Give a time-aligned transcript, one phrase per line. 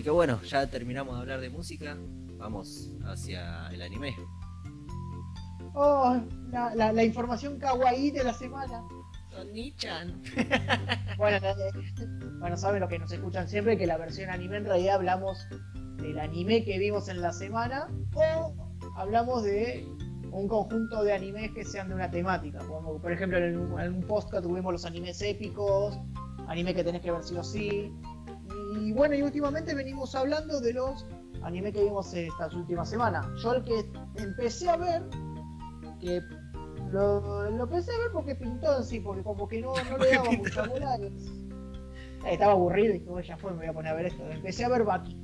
[0.00, 1.94] Así que bueno, ya terminamos de hablar de música.
[2.38, 4.16] Vamos hacia el anime.
[5.74, 6.18] Oh,
[6.50, 8.82] la, la, la información kawaii de la semana.
[9.52, 10.22] Nichan.
[11.18, 11.52] Bueno, eh,
[12.38, 15.46] bueno, saben lo que nos escuchan siempre, que la versión anime en realidad hablamos
[15.98, 18.54] del anime que vimos en la semana o
[18.96, 19.86] hablamos de
[20.32, 22.60] un conjunto de animes que sean de una temática.
[22.60, 26.00] Como, por ejemplo, en un, en un podcast tuvimos los animes épicos,
[26.48, 27.92] anime que tenés que ver sí o sí.
[28.80, 31.06] Y bueno, y últimamente venimos hablando de los
[31.42, 33.26] animes que vimos estas últimas semanas.
[33.42, 33.84] Yo el que
[34.16, 35.02] empecé a ver,
[36.00, 36.20] que
[36.90, 40.10] lo, lo empecé a ver porque pintó en sí, porque como que no, no le
[40.14, 40.98] daba mucha bola.
[40.98, 41.40] y-
[42.26, 44.22] Estaba aburrido y dije, "Bueno, ya fue, me voy a poner a ver esto.
[44.30, 45.16] Empecé a ver Baki,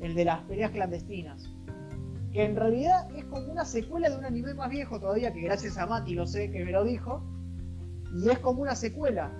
[0.00, 1.50] el de las peleas clandestinas.
[2.32, 5.76] Que en realidad es como una secuela de un anime más viejo todavía, que gracias
[5.78, 7.22] a Mati lo sé que me lo dijo.
[8.14, 9.30] Y es como una secuela.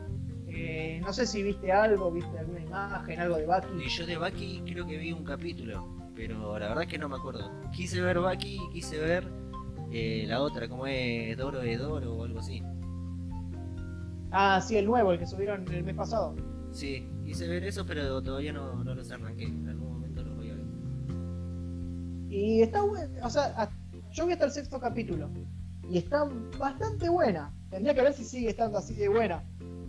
[0.56, 3.68] Eh, no sé si viste algo, viste alguna imagen, algo de Baki.
[3.84, 7.08] Y yo de Baki creo que vi un capítulo, pero la verdad es que no
[7.08, 7.50] me acuerdo.
[7.72, 9.26] Quise ver Baki y quise ver
[9.90, 12.62] eh, la otra, como es Doro de Doro o algo así.
[14.30, 16.34] Ah, sí, el nuevo, el que subieron el mes pasado.
[16.72, 19.44] Sí, quise ver eso, pero todavía no, no los arranqué.
[19.44, 20.64] En algún momento los voy a ver.
[22.28, 23.70] Y está bueno, o sea,
[24.10, 25.30] yo vi hasta el sexto capítulo.
[25.88, 26.24] Y está
[26.58, 27.52] bastante buena.
[27.70, 29.44] Tendría que ver si sigue estando así de buena.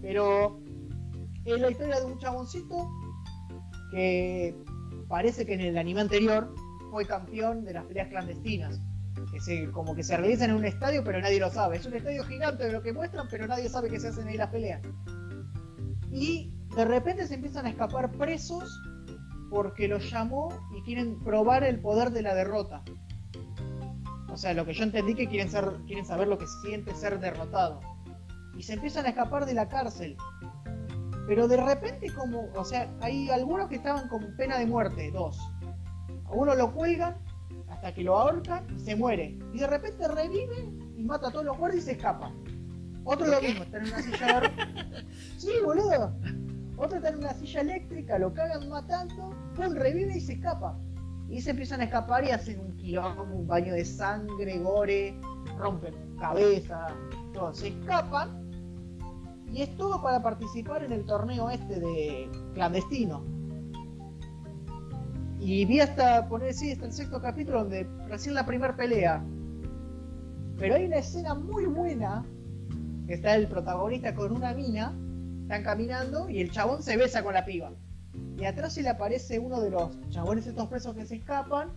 [0.06, 0.60] Pero
[1.46, 2.92] es la historia de un chaboncito
[3.90, 4.56] que
[5.08, 6.54] parece que en el anime anterior
[6.92, 8.80] fue campeón de las peleas clandestinas.
[9.32, 11.78] Que se, como que se realizan en un estadio, pero nadie lo sabe.
[11.78, 14.38] Es un estadio gigante de lo que muestran, pero nadie sabe que se hacen ahí
[14.38, 14.80] las peleas.
[16.12, 18.80] Y de repente se empiezan a escapar presos
[19.50, 22.84] porque los llamó y quieren probar el poder de la derrota.
[24.32, 27.20] O sea, lo que yo entendí que quieren, ser, quieren saber lo que siente ser
[27.20, 27.95] derrotado.
[28.58, 30.18] Y se empiezan a escapar de la cárcel.
[31.28, 35.40] Pero de repente como, o sea, hay algunos que estaban con pena de muerte, dos.
[36.26, 37.16] A uno lo cuelgan
[37.70, 39.38] hasta que lo ahorcan y se muere.
[39.54, 42.32] Y de repente revive y mata a todos los guardias y se escapa.
[43.04, 45.06] Otro lo mismo, está en una silla de...
[45.38, 46.12] Sí, boludo.
[46.78, 50.78] Otro está en una silla eléctrica, lo cagan matando, pum, revive y se escapa.
[51.30, 55.20] Y se empiezan a escapar y hacen un quilombo, un baño de sangre, gore,
[55.58, 56.88] rompen cabeza,
[57.34, 57.54] todo.
[57.54, 58.45] Se escapan
[59.52, 63.24] y es todo para participar en el torneo este de clandestino.
[65.40, 69.24] Y vi hasta poner, sí, hasta el sexto capítulo donde recién la primera pelea.
[70.58, 72.26] Pero hay una escena muy buena
[73.08, 74.94] que está el protagonista con una mina,
[75.44, 77.72] están caminando y el chabón se besa con la piba.
[78.40, 81.70] Y atrás se le aparece uno de los chabones estos presos que se escapan,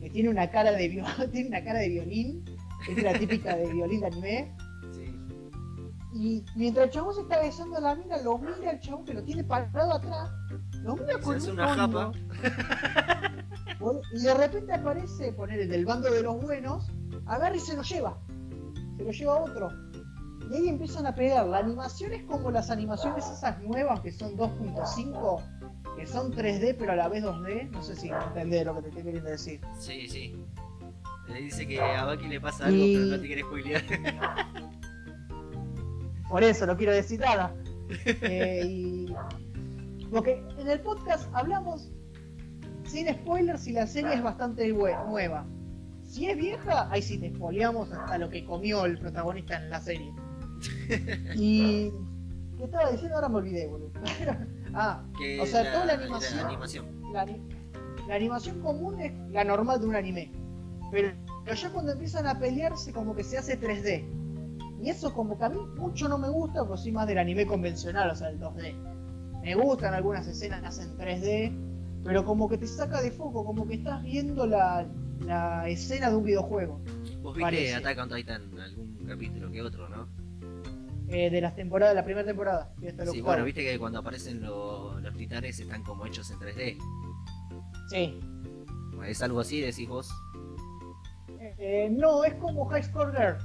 [0.00, 0.88] que tiene una cara de
[1.32, 2.44] tiene una cara de violín,
[2.88, 4.52] es la típica de violín de anime.
[6.18, 9.12] Y mientras el chabón se está besando a la mina, lo mira el chabón que
[9.14, 10.30] lo tiene parado atrás,
[10.82, 12.12] lo mira Se con hace un una
[13.78, 16.90] bol- y de repente aparece, poner del bando de los buenos,
[17.26, 18.18] agarra y se lo lleva.
[18.96, 19.68] Se lo lleva a otro.
[20.50, 21.46] Y ahí empiezan a pelear.
[21.46, 25.42] La animación es como las animaciones esas nuevas que son 2.5,
[25.96, 27.70] que son 3D pero a la vez 2D.
[27.70, 29.60] No sé si entendés lo que te estoy queriendo decir.
[29.78, 30.34] Sí, sí.
[31.28, 33.82] Le dice que a Baki le pasa algo, Y- pero no te quiere spoilear.
[36.28, 37.54] Por eso no quiero decir nada.
[38.04, 39.14] Eh, y...
[40.10, 41.90] Porque en el podcast hablamos
[42.84, 45.46] sin spoilers si la serie es bastante nueva.
[46.02, 49.80] Si es vieja, ahí sí te spoileamos hasta lo que comió el protagonista en la
[49.80, 50.12] serie.
[51.34, 51.90] Y.
[52.56, 53.16] ¿Qué estaba diciendo?
[53.16, 53.90] Ahora me olvidé, boludo.
[54.74, 56.86] ah, Que O sea, la- toda la animación- la animación.
[57.12, 57.42] la, ani-
[58.08, 60.32] la animación común es la normal de un anime.
[60.90, 61.12] Pero,
[61.44, 64.06] pero ya cuando empiezan a pelearse, como que se hace 3D.
[64.82, 67.46] Y eso, como que a mí mucho no me gusta, porque soy más del anime
[67.46, 68.74] convencional, o sea, el 2D.
[69.42, 73.74] Me gustan algunas escenas en 3D, pero como que te saca de foco, como que
[73.76, 74.86] estás viendo la,
[75.20, 76.80] la escena de un videojuego.
[77.22, 77.74] Vos viste Parece.
[77.74, 80.08] Attack on Titan algún capítulo que otro, ¿no?
[81.08, 82.72] eh, de las temporadas, de la primera temporada.
[82.80, 83.22] lo Sí, octavo.
[83.24, 86.78] bueno, viste que cuando aparecen los, los titanes están como hechos en 3D.
[87.90, 88.20] Sí.
[89.06, 90.10] ¿Es algo así, decís vos?
[91.38, 93.36] Eh, no, es como High Score Girl.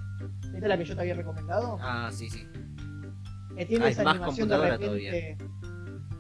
[0.43, 1.77] ¿Esta es la que yo te había recomendado?
[1.81, 2.47] Ah, sí, sí.
[3.57, 5.37] que tiene Ah, es esa más animación de repente.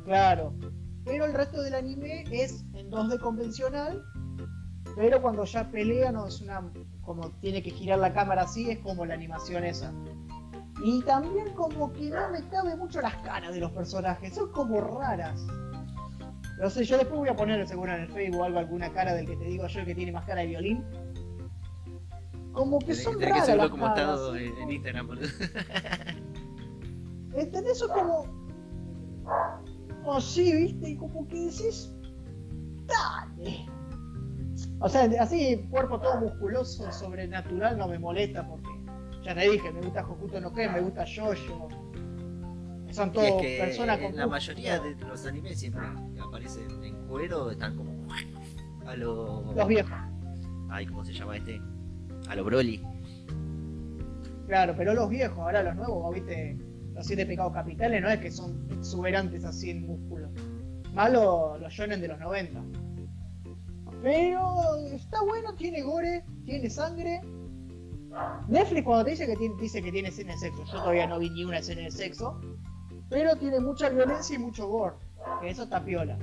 [0.05, 0.53] Claro.
[1.05, 4.03] Pero el resto del anime es en 2D convencional.
[4.95, 6.61] Pero cuando ya pelea, no es una.
[7.01, 9.93] como tiene que girar la cámara así, es como la animación esa.
[10.83, 14.81] Y también como que no me cabe mucho las caras de los personajes, son como
[14.81, 15.45] raras.
[16.59, 19.13] No sé, yo después voy a poner seguro en el Facebook o algo, alguna cara
[19.13, 20.83] del que te digo yo que tiene más cara de violín.
[22.51, 25.27] Como que son tenés que raras subirlo las como estado en, en Instagram, boludo.
[27.35, 27.77] ¿Entendés?
[27.77, 28.25] Eso como.
[30.03, 31.91] Oh, sí, viste, y como que decís.
[32.87, 33.65] dale.
[34.79, 38.69] O sea, así, cuerpo todo musculoso, sobrenatural, no me molesta porque
[39.23, 41.69] ya te dije, me gusta Hokuto no Ken, me gusta Jojo.
[42.89, 45.83] Son todos es que personas con la mayoría de los animes siempre
[46.13, 47.91] que aparecen en cuero están como
[48.85, 49.53] a lo.
[49.53, 49.93] Los viejos,
[50.69, 51.61] Ay, ¿cómo se llama este?
[52.31, 52.81] A lo Broly.
[54.47, 56.57] claro, pero los viejos, ahora los nuevos, vos viste,
[56.93, 60.29] los siete pecados capitales, no es que son exuberantes así en músculo.
[60.93, 62.63] Más los, los shonen de los 90.
[64.01, 67.19] Pero está bueno, tiene gore, tiene sangre.
[68.47, 71.19] Netflix cuando te dice que tiene, dice que tiene escena de sexo, yo todavía no
[71.19, 72.39] vi ni una escena de sexo,
[73.09, 74.95] pero tiene mucha violencia y mucho gore,
[75.41, 76.17] que eso está piola.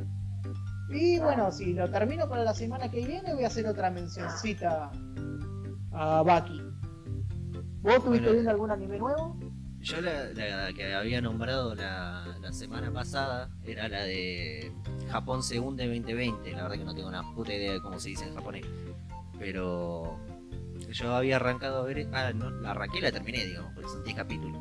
[0.89, 4.91] Y bueno, si lo termino para la semana que viene, voy a hacer otra mencioncita
[5.99, 6.61] a Baki.
[7.83, 8.33] ¿Vos estuviste Bueno.
[8.33, 9.39] viendo algún anime nuevo?
[9.81, 14.73] Yo la, la que había nombrado la, la semana pasada era la de
[15.11, 16.51] Japón se hunde 2020.
[16.53, 18.67] La verdad que no tengo una puta idea de cómo se dice en japonés.
[19.39, 20.19] Pero
[20.91, 22.09] yo había arrancado a ver.
[22.13, 24.61] Ah, no, la arranqué y la terminé, digamos, porque son 10 capítulos.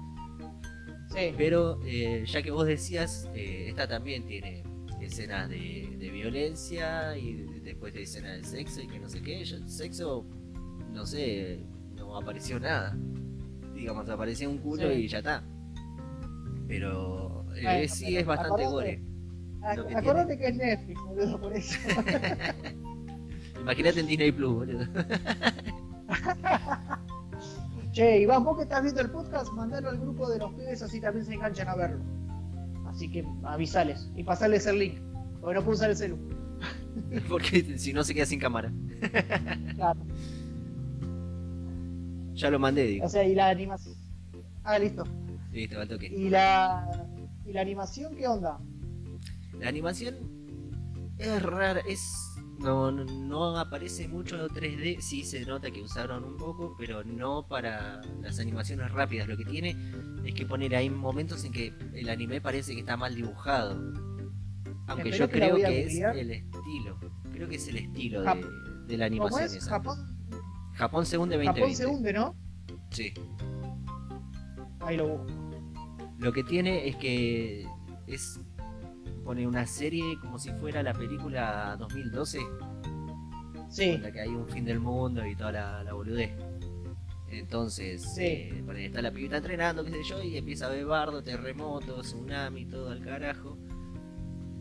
[1.10, 1.34] Sí.
[1.38, 4.64] Pero eh, ya que vos decías, eh, esta también tiene
[5.02, 9.22] escenas de, de violencia y de- después de escenas de sexo y que no sé
[9.24, 9.44] qué.
[9.46, 10.28] Yo, sexo,
[10.98, 11.64] no sé,
[11.96, 12.98] no apareció nada.
[13.76, 15.04] Digamos, apareció un culo Sí.
[15.04, 15.44] y ya está.
[16.68, 19.04] Pero eh, sí pero es bastante acordate- gore.
[19.62, 21.78] Ac- que Acordate que es Netflix, boludo, por eso.
[23.62, 24.86] Imagínate en Disney Plus, boludo.
[27.92, 31.00] che, Iván, vos que estás viendo el podcast, mandalo al grupo de los pibes así
[31.02, 32.04] también se enganchan a verlo.
[32.88, 35.00] Así que avisales y pasarles el link,
[35.42, 36.18] porque no puedo usar el celu.
[37.30, 38.72] Porque si no se queda sin cámara.
[39.76, 40.00] Claro.
[42.38, 43.06] Ya lo mandé, digo.
[43.06, 43.96] O sea, y la animación.
[44.64, 45.04] Ah, listo.
[45.52, 46.08] Listo, al toque.
[46.08, 47.08] ¿Y la,
[47.46, 48.60] ¿Y la animación qué onda?
[49.60, 50.16] La animación
[51.18, 52.02] es rara, es.
[52.60, 58.02] No, no, aparece mucho 3D, sí se nota que usaron un poco, pero no para
[58.22, 59.28] las animaciones rápidas.
[59.28, 59.76] Lo que tiene
[60.26, 63.94] es que poner hay momentos en que el anime parece que está mal dibujado.
[64.88, 67.00] Aunque yo creo que es el estilo.
[67.32, 68.46] Creo que es el estilo de,
[68.88, 69.54] de la ¿Cómo animación es?
[69.54, 69.70] esa.
[69.70, 70.17] Japón,
[70.78, 71.60] Japón se hunde 2020.
[71.62, 72.36] Japón se hunde, ¿no?
[72.92, 73.14] Sí.
[74.80, 75.26] Ahí lo busco.
[76.20, 77.68] Lo que tiene es que
[78.08, 78.40] es
[79.24, 82.40] pone una serie como si fuera la película 2012,
[83.70, 86.32] Sí, en la que hay un fin del mundo y toda la, la boludez.
[87.30, 88.22] Entonces, Sí.
[88.24, 92.66] eh, está la pibita entrenando, qué sé yo, y empieza a ver bardo, terremotos, tsunami,
[92.66, 93.58] todo al carajo.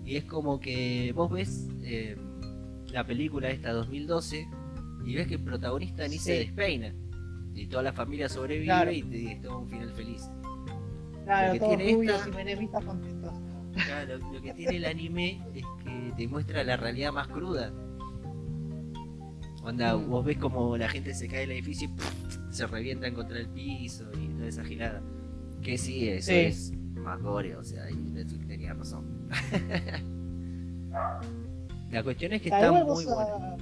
[0.05, 2.17] Y es como que vos ves eh,
[2.89, 4.49] la película esta 2012
[5.07, 6.93] y ves que el protagonista ni se despeina.
[7.55, 8.91] Y toda la familia sobrevive Claro.
[8.91, 10.29] y te, es todo un final feliz.
[11.25, 13.33] claro, lo que tiene esta- y contentos.
[13.87, 17.73] Claro, lo, lo que tiene el anime es que te muestra la realidad más cruda.
[19.63, 20.09] Onda, Mm.
[20.11, 22.39] vos ves como la gente se cae del edificio y ¡puf!
[22.51, 25.03] se revientan contra el piso y toda esa gilada.
[25.63, 26.37] Que sí, eso Sí.
[26.37, 29.29] es más gore, o sea, y Netflix tenía razón.
[31.91, 33.56] la cuestión es que está muy buena.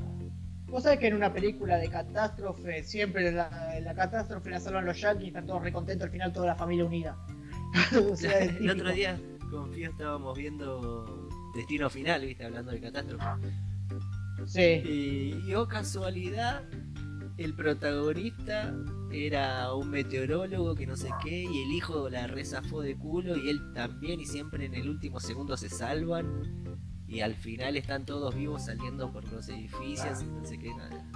[0.75, 4.85] Vos sabés que en una película de catástrofe, siempre en la, la catástrofe la salvan
[4.85, 7.17] los yankees y están todos recontentos, al final toda la familia unida.
[8.11, 9.17] o sea, el otro día
[9.53, 13.25] con Fío estábamos viendo Destino Final, viste, hablando de catástrofe.
[14.47, 16.65] Sí, Y, y, oh casualidad,
[17.39, 18.75] el protagonista
[19.13, 23.49] era un meteorólogo que no sé qué, y el hijo la rezafó de culo, y
[23.49, 26.64] él también, y siempre en el último segundo se salvan,
[27.15, 31.07] y al final están todos vivos saliendo por los edificios, y no sé qué, nada.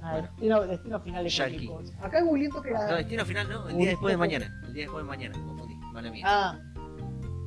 [0.00, 2.06] ah, destino, destino final de cosa.
[2.06, 2.88] Acá googleando que la.
[2.88, 5.74] No, destino final no, el día después de mañana, el día después de mañana, confundí,
[5.92, 6.24] mala mía.
[6.26, 6.58] Ah,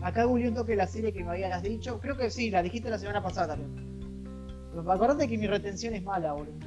[0.03, 2.99] acá googleando que la serie que me habías dicho, creo que sí, la dijiste la
[2.99, 3.73] semana pasada también.
[4.69, 6.59] Pero acordate que mi retención es mala, boludo.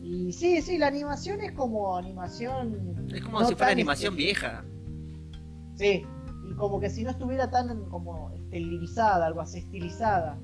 [0.00, 3.10] Y sí, sí, la animación es como animación.
[3.12, 4.62] es como no si fuera animación estética.
[4.62, 4.64] vieja.
[5.74, 6.06] Sí,
[6.56, 10.38] como que si no estuviera tan como estilizada, algo así, estilizada.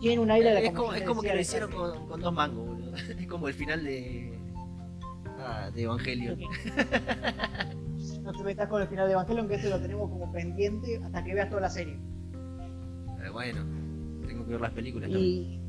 [0.00, 2.66] Tiene un aire de la Es como, es como que lo hicieron con dos mangos,
[2.66, 2.92] boludo.
[3.18, 4.38] Es como el final de.
[5.38, 6.38] Ah, de Evangelion.
[8.22, 11.24] No te metas con el final de Evangelion, que ese lo tenemos como pendiente hasta
[11.24, 11.98] que veas toda la serie.
[13.18, 13.64] Pero bueno,
[14.26, 15.24] tengo que ver las películas también.
[15.26, 15.60] Y.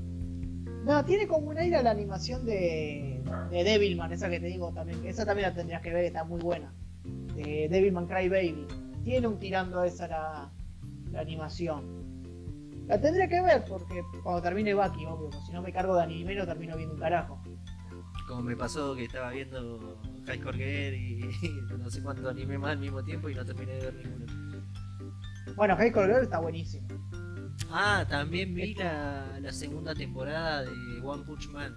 [0.84, 4.72] No, tiene como un aire a la animación de, de Devilman, esa que te digo
[4.74, 5.06] también.
[5.06, 6.74] Esa también la tendrías que ver, está muy buena.
[7.04, 8.68] De Devilman Cry Baby.
[9.04, 10.52] Tiene un tirando esa la,
[11.12, 12.02] la animación.
[12.88, 16.36] La tendría que ver porque cuando termine Baki, obvio, si no me cargo de anime
[16.36, 17.42] no termino viendo un carajo.
[18.28, 22.72] Como me pasó que estaba viendo High Girl y, y no sé cuánto anime más
[22.72, 24.42] al mismo tiempo y no terminé de ver ninguno.
[25.56, 26.88] Bueno, High Girl está buenísimo.
[27.72, 31.76] Ah, también vi la, la segunda temporada de One Punch Man.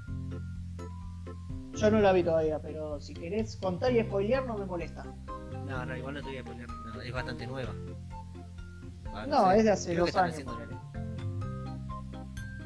[1.76, 5.04] Yo no la vi todavía, pero si querés contar y spoilear no me molesta.
[5.66, 7.75] No, no, igual no te voy a nada, es bastante nueva.
[9.12, 10.45] Ah, No, sé, es de hace dos años.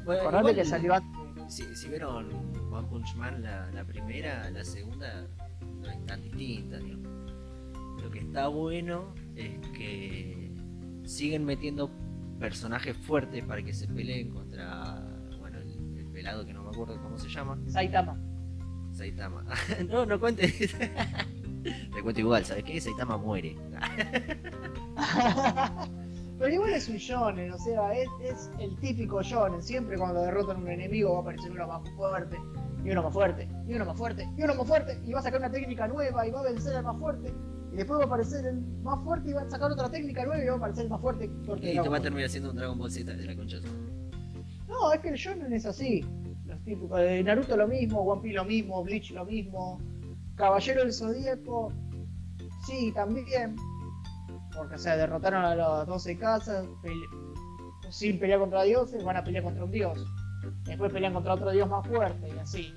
[0.05, 1.53] Bueno, Acordate que salió antes.
[1.53, 2.27] Si, si vieron
[2.71, 5.27] One Punch Man la, la primera, la segunda
[5.81, 7.07] no es tan distinta, digamos.
[8.03, 10.53] Lo que está bueno es que
[11.05, 11.89] siguen metiendo
[12.39, 15.03] personajes fuertes para que se peleen contra
[15.39, 17.57] bueno el, el pelado que no me acuerdo cómo se llama.
[17.67, 18.19] Saitama.
[18.99, 19.45] Saitama.
[19.89, 20.53] no, no cuentes.
[21.63, 22.81] Te cuento igual, ¿sabes qué?
[22.81, 23.55] Saitama muere.
[26.37, 29.63] Pero igual es un shonen, o sea, es, es el típico shonen.
[29.63, 32.37] Siempre cuando derrotan a un enemigo va a aparecer uno más fuerte,
[32.83, 35.23] y uno más fuerte, y uno más fuerte, y uno más fuerte, y va a
[35.23, 37.33] sacar una técnica nueva y va a vencer al más fuerte.
[37.71, 40.43] Y después va a aparecer el más fuerte y va a sacar otra técnica nueva
[40.43, 41.25] y va a aparecer el más fuerte.
[41.25, 43.57] y te va a terminar siendo un Dragon Ball Z de la concha.
[44.67, 46.05] No, es que el shonen es así.
[46.65, 49.81] De Naruto lo mismo, One Piece lo mismo, Bleach lo mismo,
[50.35, 51.73] Caballero del Zodíaco,
[52.65, 53.55] sí, también.
[54.55, 56.67] Porque, o sea, derrotaron a las 12 casas,
[57.89, 60.05] sin pelear contra dioses, van a pelear contra un dios.
[60.63, 62.73] Después pelean contra otro dios más fuerte y así.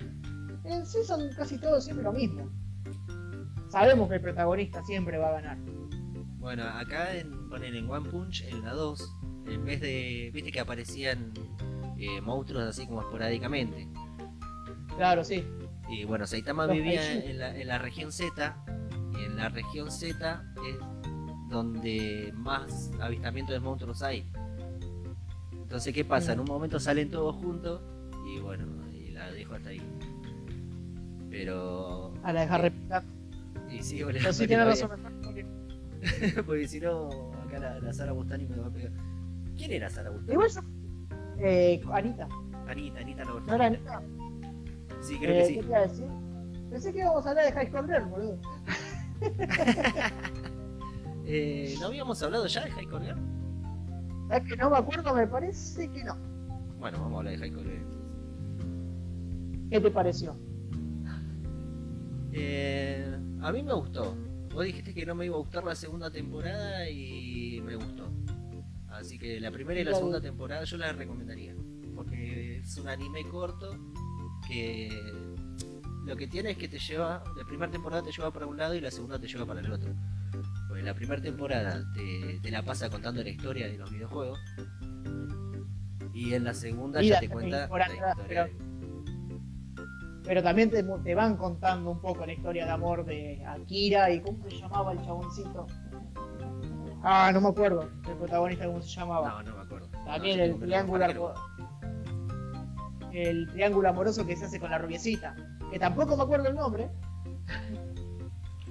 [0.65, 2.51] En sí son casi todos siempre lo mismo.
[3.69, 5.59] Sabemos que el protagonista siempre va a ganar.
[6.39, 10.31] Bueno, acá en, ponen en One Punch, en la 2, en vez de.
[10.35, 11.33] Viste que aparecían
[12.03, 13.89] eh, monstruos así como esporádicamente.
[14.97, 15.45] Claro, sí.
[15.89, 18.57] Y bueno, Saitama Los vivía en la, en la región Z.
[19.19, 20.77] Y en la región Z es
[21.49, 24.31] donde más avistamientos de monstruos hay.
[25.53, 26.33] Entonces, ¿qué pasa?
[26.33, 27.81] En un momento salen todos juntos.
[28.27, 29.83] Y bueno, y la dejo hasta ahí.
[31.31, 32.15] Pero.
[32.23, 33.05] A la dejar repicar.
[33.71, 34.03] Y sí,
[34.47, 34.91] tiene razón.
[36.47, 38.93] porque- si no, acá la, la Sara Bustani me va a pegar.
[39.57, 40.33] ¿Quién era Sara Bustani?
[40.33, 40.82] Igual yo.
[41.39, 42.29] Eh, Anita.
[42.69, 44.03] Anita, Anita la ¿No era Anita?
[45.01, 45.61] Sí, creo Eh, que ¿Qué sí.
[45.61, 46.07] te iba a decir?
[46.71, 48.39] Pensé que íbamos a hablar de High School Girl, boludo.
[51.25, 53.17] Eh, ¿No habíamos hablado ya de High Girl?
[54.29, 55.15] ¿Sabes que no me acuerdo?
[55.15, 56.17] Me parece que no.
[56.81, 57.87] Bueno, vamos a hablar de High Girl.
[59.71, 60.37] ¿Qué te pareció?
[62.33, 64.17] Eh, a mí me gustó.
[64.53, 68.11] Vos dijiste que no me iba a gustar la segunda temporada y me gustó.
[69.03, 71.55] Así que la primera y la segunda temporada yo la recomendaría.
[71.95, 73.77] Porque es un anime corto
[74.49, 74.89] que
[76.07, 78.75] lo que tiene es que te lleva, la primera temporada te lleva para un lado
[78.75, 79.93] y la segunda te lleva para el otro.
[80.69, 84.39] Porque la primera temporada te, te la pasa contando la historia de los videojuegos.
[86.15, 88.15] Y en la segunda Y ya la te cuenta la historia.
[88.29, 88.47] pero-
[90.25, 94.21] Pero también te, te van contando un poco la historia de amor de Akira y
[94.23, 95.67] cómo se llamaba el chaboncito.
[97.03, 99.29] Ah, no me acuerdo el protagonista cómo se llamaba.
[99.29, 99.89] No, no me acuerdo.
[100.07, 101.35] También No, el triángulo
[103.13, 105.35] el triángulo amoroso que se hace con la rubiecita,
[105.71, 106.89] que tampoco me acuerdo el nombre.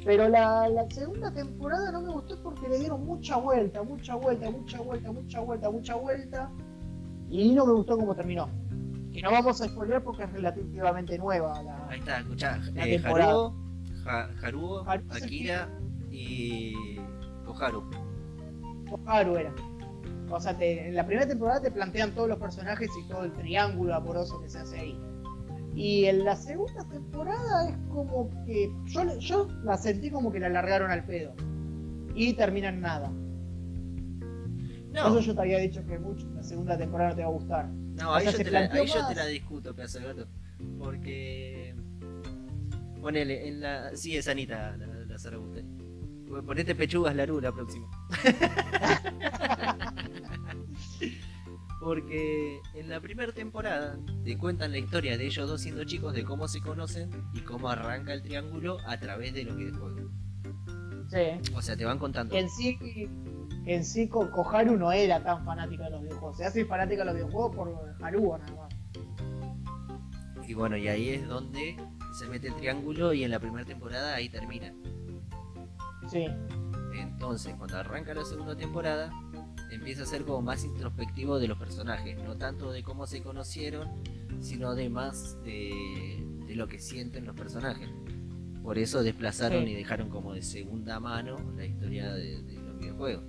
[0.03, 4.49] Pero la, la segunda temporada no me gustó porque le dieron mucha vuelta, mucha vuelta,
[4.49, 6.49] mucha vuelta, mucha vuelta, mucha vuelta.
[7.29, 8.49] Y no me gustó cómo terminó.
[9.13, 12.57] Que no vamos a spoiler porque es relativamente nueva la, Ahí está, escuchá.
[12.73, 13.51] La Eh, temporada.
[14.41, 15.69] Haruo, Akira
[16.09, 16.95] y
[17.45, 17.83] Koharu.
[18.91, 19.53] Koharu era.
[20.29, 23.33] O sea, te- en la primera temporada te plantean todos los personajes y todo el
[23.33, 24.99] triángulo amoroso que se hace ahí.
[25.75, 28.69] Y en la segunda temporada es como que.
[28.87, 31.33] Yo, yo la sentí como que la largaron al pedo.
[32.15, 33.09] Y termina en nada.
[34.93, 37.27] No, Por eso yo te había dicho que mucho la segunda temporada no te va
[37.29, 37.69] a gustar.
[37.69, 39.09] no, ahí, o sea, yo te, la, planteó ahí yo más.
[39.09, 40.27] te la discuto, pedazo de gato.
[40.77, 41.75] Porque.
[43.01, 43.95] Ponele, en la.
[43.95, 45.80] Sí, es Anita, la, la Sara Bustani.
[46.45, 47.87] Ponete pechugas la la próxima.
[51.79, 56.23] Porque en la primera temporada te cuentan la historia de ellos dos siendo chicos, de
[56.23, 60.11] cómo se conocen y cómo arranca el triángulo a través de los videojuegos.
[61.09, 61.51] Sí.
[61.55, 62.35] O sea, te van contando.
[62.35, 62.77] En sí,
[63.65, 66.37] en sí Ko- Koharu no era tan fanático de los videojuegos.
[66.37, 68.69] Se hace fanático de los videojuegos por Haruo nada más.
[70.47, 71.77] Y bueno, y ahí es donde
[72.19, 74.73] se mete el triángulo y en la primera temporada ahí termina.
[76.09, 76.27] Sí.
[76.93, 79.11] Entonces, cuando arranca la segunda temporada,
[79.71, 83.87] empieza a ser como más introspectivo de los personajes, no tanto de cómo se conocieron,
[84.39, 87.89] sino de más de, de lo que sienten los personajes.
[88.63, 89.71] Por eso desplazaron Sí.
[89.71, 93.23] y dejaron como de segunda mano la historia de, de los videojuegos.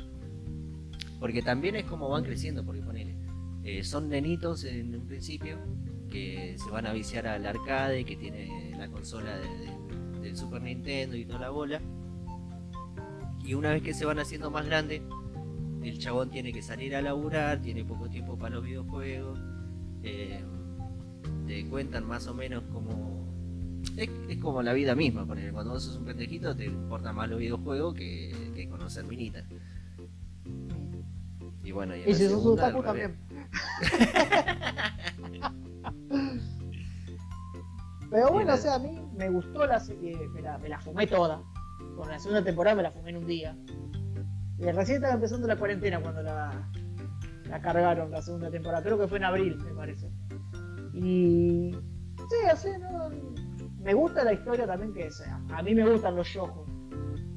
[1.20, 3.16] Porque también es como van creciendo, porque ponele,
[3.62, 5.56] eh, son nenitos en un principio
[6.10, 10.60] que se van a viciar al arcade, que tiene la consola de- de- del Super
[10.60, 11.80] Nintendo y toda la bola.
[13.44, 15.02] Y una vez que se van haciendo más grandes,
[15.82, 19.38] el chabón tiene que salir a laburar, tiene poco tiempo para los videojuegos.
[20.02, 20.42] eh,
[21.46, 23.22] te cuentan más o menos como.
[23.96, 27.28] Es, es como la vida misma, porque cuando vos sos un pendejito te importan más
[27.28, 29.44] los videojuegos que, que conocer minitas.
[31.64, 32.84] Y bueno, y, en Y la si sos al revés.
[32.84, 33.16] también.
[38.10, 41.06] Pero bueno, o sea, a mí me gustó la serie, me la, me la fumé
[41.06, 41.42] toda.
[41.96, 43.56] Con la segunda temporada me la fumé en un día.
[44.58, 46.70] Y recién estaba empezando la cuarentena cuando la,
[47.48, 48.82] la cargaron la segunda temporada.
[48.82, 50.10] Creo que fue en abril, me parece.
[50.94, 51.76] Y.
[52.16, 53.10] Sí, así, ¿no?
[53.80, 55.40] Me gusta la historia también que sea.
[55.54, 56.64] A mí me gustan los yojo.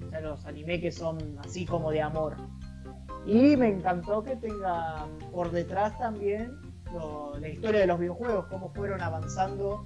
[0.05, 2.35] O sea, los anime que son así como de amor.
[3.25, 6.51] Y me encantó que tenga por detrás también
[7.39, 9.85] la historia de los videojuegos, cómo fueron avanzando,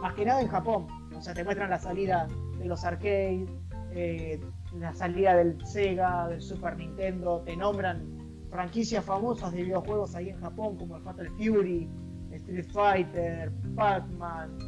[0.00, 0.86] más que nada en Japón.
[1.16, 3.48] O sea, te muestran la salida de los arcades,
[3.94, 4.40] eh,
[4.78, 8.04] la salida del Sega, del Super Nintendo, te nombran
[8.50, 11.88] franquicias famosas de videojuegos ahí en Japón, como el Fatal Fury,
[12.32, 14.58] Street Fighter, Pac-Man.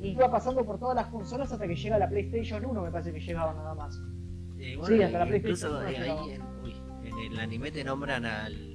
[0.00, 3.12] Y va pasando por todas las consolas hasta que llega la PlayStation 1, me parece
[3.12, 3.98] que llegaba nada más.
[4.58, 6.20] Eh, Sí, hasta la PlayStation incluso uno eh, llegaba.
[6.22, 6.74] ahí en, uy,
[7.04, 8.74] en el anime te nombran al.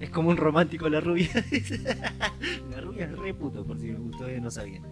[0.00, 1.28] Es como un romántico la rubia.
[2.70, 4.84] la rubia es re puto, por si ustedes no sabían.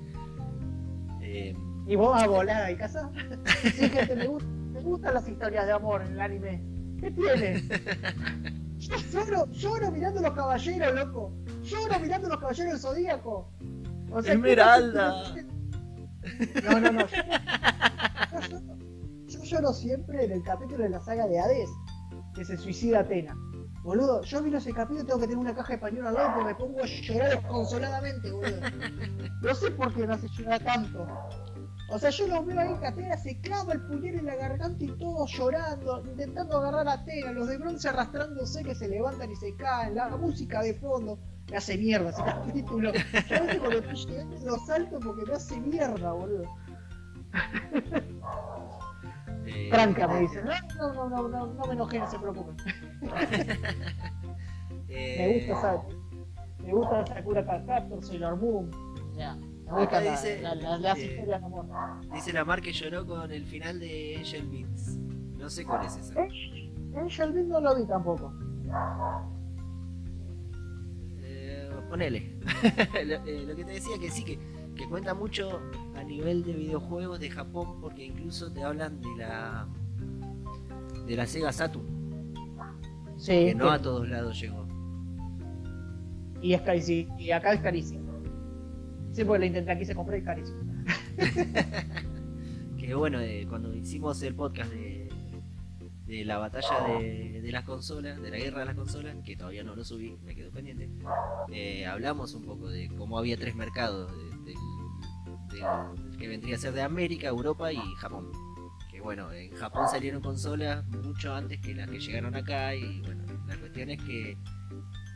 [1.21, 1.55] Eh,
[1.87, 3.11] Y vos a volar y casa.
[3.63, 6.63] Sí, gente, me, gust- me gustan las historias de amor en el anime.
[7.01, 7.63] ¿Qué tiene?
[8.79, 11.33] Yo lloro, lloro mirando los caballeros, loco.
[11.63, 13.53] Lloro mirando los caballeros del zodíaco.
[14.13, 15.35] O sea, Esmeralda.
[16.65, 17.07] No, no, no.
[17.07, 17.17] Yo,
[18.31, 18.79] yo lloro-
[19.27, 21.69] yo lloro siempre en el capítulo de la saga de Hades,
[22.35, 23.37] que se suicida Atena.
[23.83, 26.31] Boludo, yo miro ese capítulo y tengo que tener una caja de pañuelo al lado
[26.35, 28.61] porque me pongo a llorar desconsoladamente, boludo.
[29.43, 31.05] No sé por qué me hace llorar tanto.
[31.93, 34.83] O sea, yo lo veo ahí que Atena se clava el puñal en la garganta
[34.83, 39.37] y todos llorando, intentando agarrar a Atena, los de bronce arrastrándose que se levantan y
[39.37, 41.19] se caen, la música de fondo.
[41.51, 42.93] Me hace mierda ese capítulo.
[42.95, 46.45] Yo a veces cuando estoy llegando lo salto porque me hace mierda, boludo.
[49.47, 52.57] eh, Franca me dice, no, no, no, no, no, no me enojé, no se preocupen.
[54.89, 55.83] eh, Me gusta esa,
[56.65, 58.71] me gusta Sakura Captor, Sailor Moon.
[59.73, 61.67] Me Acá gustan la- dice, la- la- las eh, historias de amor.
[62.13, 64.97] Dice la Mar que lloró con el final de Angel Beats.
[65.39, 66.15] No sé cuál es esa.
[66.97, 68.33] Angel Beat no lo vi tampoco.
[71.23, 72.37] Eh, ponele.
[73.07, 74.39] lo, eh, lo que te decía que sí, que,
[74.77, 75.61] que cuenta mucho
[75.97, 79.69] a nivel de videojuegos de Japón, porque incluso te hablan de la
[81.07, 82.33] de la Sega Saturn,
[83.17, 84.67] Sí, que no que- a todos lados llegó.
[86.41, 87.19] y es carísimo.
[87.19, 88.12] Y acá es carísimo.
[89.13, 90.61] Sí, porque la intenté aquí se compró y carísimo.
[92.79, 95.09] Que bueno, eh, cuando hicimos el podcast de,
[96.25, 99.77] la batalla de, de las consolas, de la guerra de las consolas, que todavía no
[99.77, 100.91] lo subí, me quedó pendiente,
[101.53, 104.11] eh, hablamos un poco de cómo había tres mercados,
[104.45, 104.55] de-
[106.19, 108.33] que vendría a ser de América, Europa y Japón.
[108.91, 113.23] Que bueno, en Japón salieron consolas mucho antes que las que llegaron acá y bueno,
[113.47, 114.37] la cuestión es que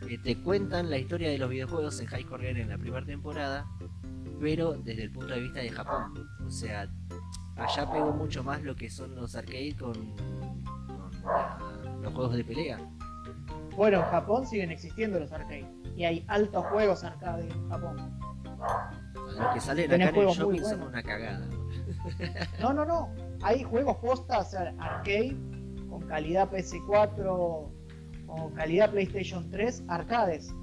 [0.09, 3.66] eh, te cuentan la historia de los videojuegos en High Girl en la primera temporada,
[4.40, 6.28] pero desde el punto de vista de Japón.
[6.46, 6.88] O sea,
[7.56, 11.59] allá pegó mucho más lo que son los arcades con, con la-
[12.02, 12.78] los juegos de pelea.
[13.76, 15.66] Bueno, en Japón siguen existiendo los arcades.
[15.96, 18.18] Y hay altos juegos arcade en Japón.
[19.38, 21.46] Los que salen Tenés acá en el shopping son una cagada.
[22.61, 23.11] No, no, no.
[23.42, 25.37] Hay juegos posta, o sea, arcade
[25.90, 27.68] con calidad PS4
[28.28, 30.54] o calidad PlayStation 3, arcades.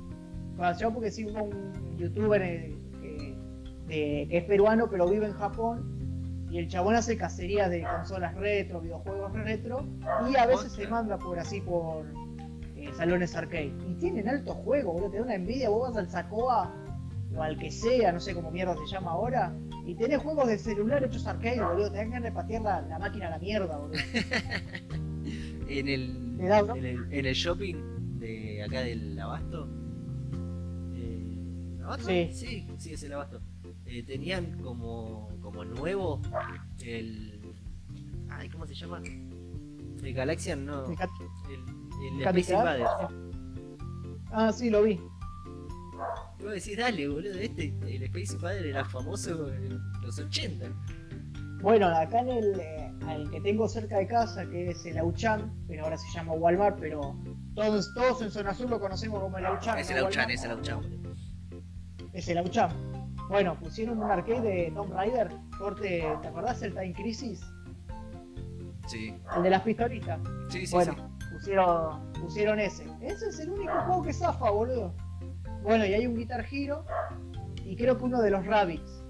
[0.80, 3.36] Yo porque sigo un youtuber eh, que,
[3.88, 8.36] de- que es peruano pero vive en Japón y el chabón hace cacerías de consolas
[8.36, 9.86] retro, videojuegos retro
[10.32, 12.06] y a veces se manda por así por
[12.78, 13.74] eh, salones arcade.
[13.90, 16.72] Y tienen altos juegos, boludo, te da una envidia, vos vas al Sacoa
[17.36, 19.52] o al que sea, no sé cómo mierda se llama ahora,
[19.88, 21.90] y tenés juegos de celular hechos arcade, boludo.
[21.92, 23.98] Te dan ganas de patear la, la máquina a la mierda, boludo.
[25.68, 27.76] En el, En el, en el shopping
[28.20, 29.68] de acá del Abasto.
[30.96, 32.08] eh, ¿Abasto?
[32.08, 32.30] Sí.
[32.34, 33.42] sí, sí, es el Abasto.
[33.86, 36.22] Eh, tenían como, como nuevo
[36.84, 37.40] el.
[38.30, 39.02] Ay, ¿cómo se llama?
[40.04, 40.86] El Galaxian, no.
[40.86, 40.92] El,
[42.18, 42.54] el Candy Space.
[42.54, 42.90] Invaders.
[44.32, 45.00] Ah, sí, lo vi.
[46.40, 50.66] Y vos decís, dale, boludo, este, el Space Invader era famoso en los 80.
[51.62, 55.52] Bueno, acá en el, eh, al que tengo cerca de casa, que es el Auchan,
[55.68, 57.16] pero ahora se llama Walmart, pero
[57.56, 59.78] todos, todos en Zona Sur lo conocemos como el Auchan.
[59.78, 60.40] es ¿no, el Auchan, Walmart?
[60.40, 60.82] es el Auchan.
[62.14, 62.72] Es el Auchan.
[63.30, 67.42] Bueno, pusieron un arcade de Tomb Raider, corte, ¿te acordás el Time Crisis?
[68.88, 70.20] Sí, El de las pistolitas.
[70.50, 70.74] sí, sí.
[70.76, 71.26] bueno, sí.
[71.34, 72.86] pusieron, pusieron ese.
[73.02, 74.94] Ese es el único juego que zafa, boludo.
[75.64, 76.86] Bueno, y hay un Guitar Hero
[77.66, 79.04] y creo que uno de los Rabbids.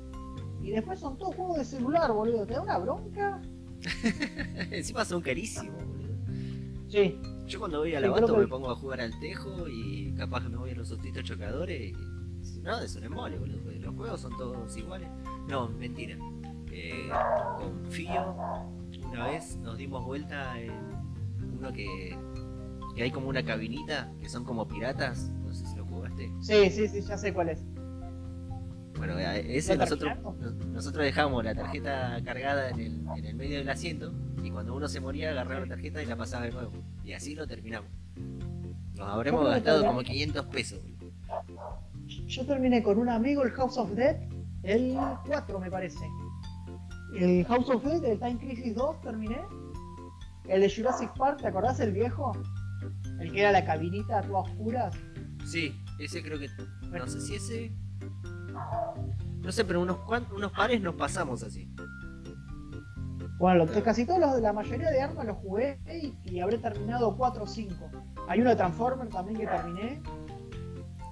[0.61, 2.45] Y después son todos juegos de celular, boludo.
[2.45, 3.41] ¿Te da una bronca?
[4.71, 6.13] Encima son carísimos, boludo.
[6.89, 7.19] Sí.
[7.47, 10.13] Yo cuando voy a Sí, la Bato que- me pongo a jugar al tejo y
[10.17, 13.59] capaz que me voy a los autitos chocadores y si no, es un embole, boludo.
[13.79, 15.09] Los juegos son todos iguales.
[15.49, 16.17] No, mentira.
[16.71, 17.09] Eh,
[17.59, 18.35] confío.
[19.09, 20.71] Una vez nos dimos vuelta en
[21.59, 22.17] uno que,
[22.95, 25.29] que hay como una cabinita que son como piratas.
[25.45, 26.31] No sé si lo jugaste.
[26.41, 27.59] Sí, sí, sí, ya sé cuál es.
[28.97, 30.17] Bueno, eh, ese ¿Lo nosotros,
[30.67, 34.87] nosotros dejamos la tarjeta cargada en el, en el medio del asiento y cuando uno
[34.87, 36.71] se moría agarraba la tarjeta y la pasaba de nuevo.
[37.03, 37.89] Y así lo terminamos.
[38.95, 40.79] Nos habremos ¿Cómo lo gastado como 500 pesos.
[42.27, 44.17] Yo terminé con un amigo el House of Dead,
[44.63, 46.05] el 4 me parece.
[47.15, 49.39] El House of Dead, el Time Crisis 2 terminé.
[50.47, 52.33] El de Jurassic Park, ¿te acordás el viejo?
[53.19, 54.91] El que era la cabinita toda oscura.
[55.45, 56.49] Sí, ese creo que.
[56.91, 57.71] No sé si ese.
[59.41, 59.97] No sé, pero unos,
[60.55, 61.69] pares nos pasamos así.
[63.37, 67.15] Bueno, lo- casi todos los, la mayoría de armas los jugué y, y habré terminado
[67.17, 67.75] 4 o 5.
[68.29, 70.01] Hay uno de Transformer también que terminé.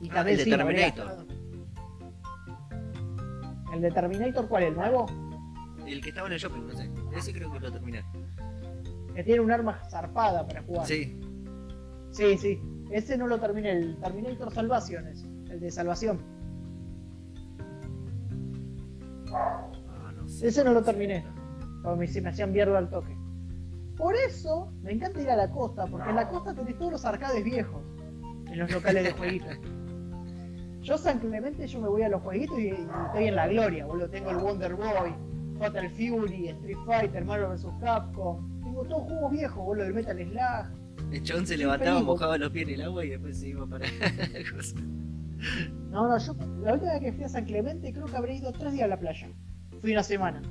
[0.02, 1.26] Y Ah, también el de sí, habré Terminator.
[3.74, 4.64] ¿El de Terminator cuál?
[4.64, 5.06] ¿El nuevo?
[5.86, 6.90] El que estaba en el shopping, no sé.
[7.16, 8.04] Ese creo que lo terminé.
[9.16, 10.86] Que tiene un arma zarpada para jugar.
[10.86, 11.20] Sí.
[12.12, 12.62] Sí, sí.
[12.92, 16.20] Ese no lo terminé, el Terminator Salvaciones, el de salvación.
[19.34, 20.48] Ah, no sé.
[20.48, 21.26] Ese no lo terminé.
[21.98, 23.18] Me, hacían mierda al toque.
[23.98, 27.06] Por eso me encanta ir a la costa, porque en la costa tenés todos los
[27.06, 27.82] arcades viejos,
[28.48, 29.58] en los locales de jueguitos.
[30.82, 33.86] Yo San Clemente yo me voy a los jueguitos y, y estoy en la gloria,
[33.86, 34.10] boludo.
[34.10, 35.14] Tengo el Wonder Boy,
[35.60, 38.62] Fatal Fury, Street Fighter, Mario vs Capcom.
[38.64, 41.12] Tengo todos juegos viejos, boludo, el Metal Slug.
[41.12, 43.86] El chabón se levantaba, mojaba los pies en el agua y después se iba para.
[45.90, 48.52] No, no, yo la última vez que fui a San Clemente creo que habré ido
[48.52, 49.28] tres días a la playa.
[49.80, 50.42] Fui una semana.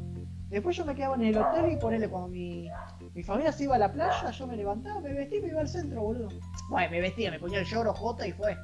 [0.49, 2.69] Después yo me quedaba en el hotel y ponele cuando mi,
[3.15, 5.61] mi familia se iba a la playa, yo me levantaba, me vestía y me iba
[5.61, 6.29] al centro, boludo.
[6.71, 8.57] Bueno, me vestía, me ponía el lloro J y fue.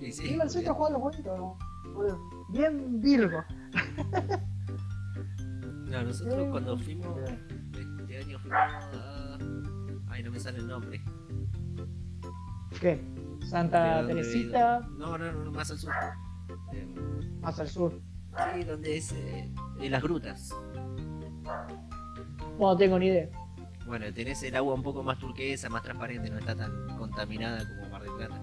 [0.00, 1.56] Y sí, iba al centro a jugar los bonitos,
[1.94, 2.18] boludo.
[2.50, 3.42] Bien Virgo.
[5.86, 7.18] No, nosotros cuando fuimos.
[7.28, 9.38] Este año fuimos a.
[10.08, 11.00] Ay, no me sale el nombre.
[12.80, 13.00] ¿Qué?
[13.52, 14.80] ¿De Santa Teresita?
[14.96, 15.92] No, no, no, más al sur.
[16.72, 16.86] Eh,
[17.42, 18.00] más al sur.
[18.54, 19.12] sí, donde es.
[19.12, 20.54] eh, en las grutas.
[22.58, 23.28] No tengo ni idea.
[23.86, 27.90] Bueno, tenés el agua un poco más turquesa, más transparente, no está tan contaminada como
[27.90, 28.40] Mar del Plata.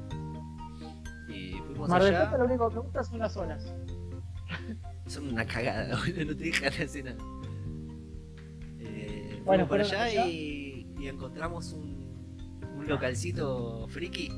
[1.28, 2.30] Y fuimos Mar del allá.
[2.30, 3.74] Plata lo único que me gusta son las olas.
[5.08, 7.18] Son una cagada, no te dejan hacer nada.
[8.80, 10.28] Eh, Bueno, fuimos para allá.
[10.28, 14.32] y, y encontramos un, un localcito friki.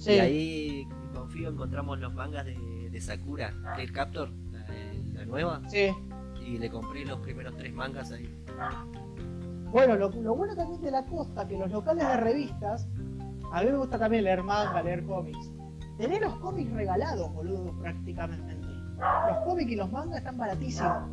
[0.00, 0.12] Sí.
[0.12, 4.66] Y ahí confío encontramos los mangas de, de Sakura, que es Captor, la,
[5.12, 5.60] la nueva.
[5.68, 5.90] Sí.
[6.42, 8.34] Y le compré los primeros tres mangas ahí.
[9.70, 12.88] Bueno, lo, lo bueno también de la costa, que los locales de revistas,
[13.52, 15.52] a mí me gusta también leer manga, leer cómics.
[15.98, 18.56] Tener los cómics regalados, boludo, prácticamente.
[19.28, 21.10] Los cómics y los mangas están baratísimos.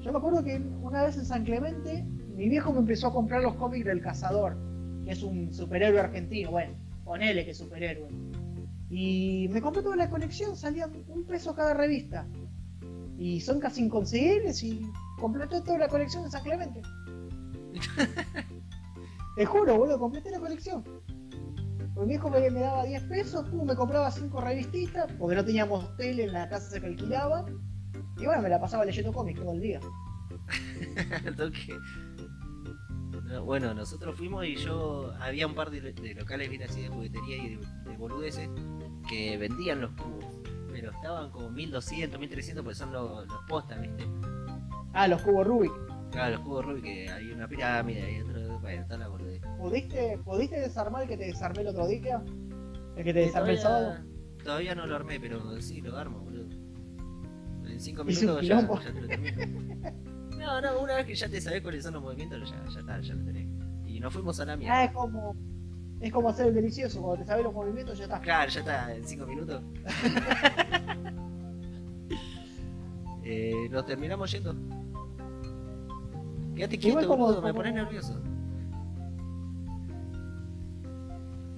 [0.00, 3.42] Yo me acuerdo que una vez en San Clemente, mi viejo me empezó a comprar
[3.42, 4.58] los cómics del Cazador,
[5.04, 6.74] que es un superhéroe argentino, bueno,
[7.06, 8.08] ponele que superhéroe.
[8.90, 12.28] Y me compré toda la colección, salían un peso cada revista.
[13.16, 14.82] Y son casi inconseguibles y
[15.18, 16.82] completé toda la colección en San Clemente.
[19.36, 20.84] Te juro, boludo, completé la colección.
[21.94, 25.44] Porque mi hijo me, me daba 10 pesos, pum, me compraba 5 revistitas, porque no
[25.44, 27.46] teníamos tele en la casa se que alquilaba.
[28.18, 29.80] Y bueno, me la pasaba leyendo cómics todo el día.
[33.26, 35.12] No, bueno, nosotros fuimos y yo.
[35.20, 38.48] Había un par de, de locales, viste, así de juguetería y de, de boludeces
[39.08, 40.24] que vendían los cubos.
[40.70, 44.04] Pero estaban como 1200, 1300 porque son los, los postas, viste.
[44.92, 45.72] Ah, los cubos Rubik.
[46.12, 48.58] Claro, los cubos Rubik, que hay una pirámide, hay otro.
[48.60, 49.42] Bueno, está la boludez.
[49.58, 52.22] ¿Pudiste, ¿Pudiste desarmar el que te desarmé el otro día?
[52.96, 53.96] El que te Eh, desarmé el sábado.
[54.42, 56.48] todavía, no lo armé, pero sí, lo armo, boludo.
[57.66, 59.65] En 5 Hice un minutos ya, ya te lo termino.
[60.46, 63.00] No, no, una vez que ya te sabes cuáles son los movimientos, ya, ya está,
[63.00, 63.48] ya lo tenés.
[63.84, 64.76] Y nos fuimos a la mierda.
[64.78, 65.34] Ah, es como.
[66.00, 68.20] Es como hacer el delicioso, cuando te sabes los movimientos ya está.
[68.20, 69.62] Claro, ya está, en 5 minutos.
[73.24, 74.54] eh, nos terminamos yendo.
[76.54, 78.20] Quédate quieto, Igual como- boludo, me pones nervioso.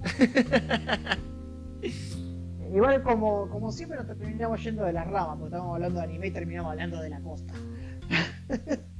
[2.73, 6.27] Igual como, como siempre nos terminamos yendo de las ramas, porque estábamos hablando de anime
[6.27, 7.53] y terminamos hablando de la costa.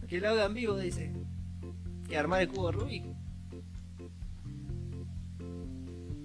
[0.08, 1.14] Que lo hagan vivo, dice.
[2.08, 3.06] que armar el cubo Rubik.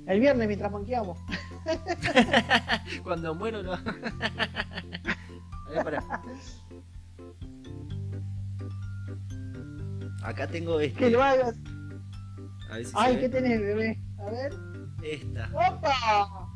[0.06, 1.18] El viernes mientras manqueamos.
[3.02, 3.72] Cuando muero lo.
[3.74, 3.80] A
[5.70, 6.04] ver, pará.
[10.22, 11.10] Acá tengo Que este.
[11.10, 11.54] lo hagas.
[12.70, 13.28] A ver si Ay, ¿qué ve.
[13.28, 14.00] tenés, bebé?
[14.18, 14.52] A ver.
[15.02, 15.50] Esta.
[15.52, 16.48] ¡Opa!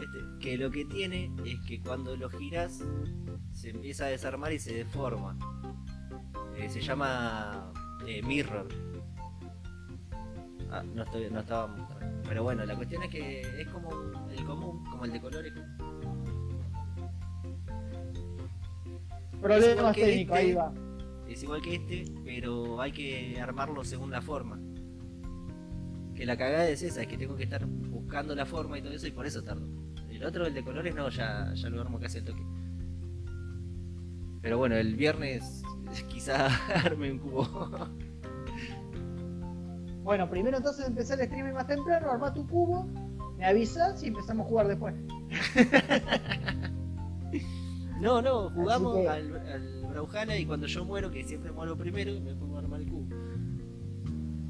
[0.00, 2.82] Este, que lo que tiene es que cuando lo giras
[3.56, 5.36] se empieza a desarmar y se deforma.
[6.56, 7.72] Eh, se llama
[8.06, 8.68] eh, mirror.
[10.70, 12.22] Ah, no, estoy, no estaba mostrando.
[12.28, 13.90] Pero bueno, la cuestión es que es como
[14.30, 15.52] el común, como el de colores.
[19.40, 20.48] Problemas técnicos, este.
[20.48, 20.72] ahí va.
[21.26, 24.60] Es igual que este, pero hay que armarlo según la forma.
[26.14, 28.92] Que la cagada es esa, es que tengo que estar buscando la forma y todo
[28.92, 29.66] eso y por eso tardo.
[30.10, 32.42] El otro, el de colores, no, ya, ya lo armo casi al toque.
[34.46, 35.64] Pero bueno, el viernes
[36.08, 36.46] quizá
[36.84, 37.48] arme un cubo.
[40.04, 42.84] Bueno, primero entonces empecé el streaming más temprano, armá tu cubo,
[43.36, 44.94] me avisas y empezamos a jugar después.
[48.00, 52.12] no, no, jugamos que- al, al Brawlhalla y cuando yo muero, que siempre muero primero,
[52.20, 53.08] me pongo a armar el cubo.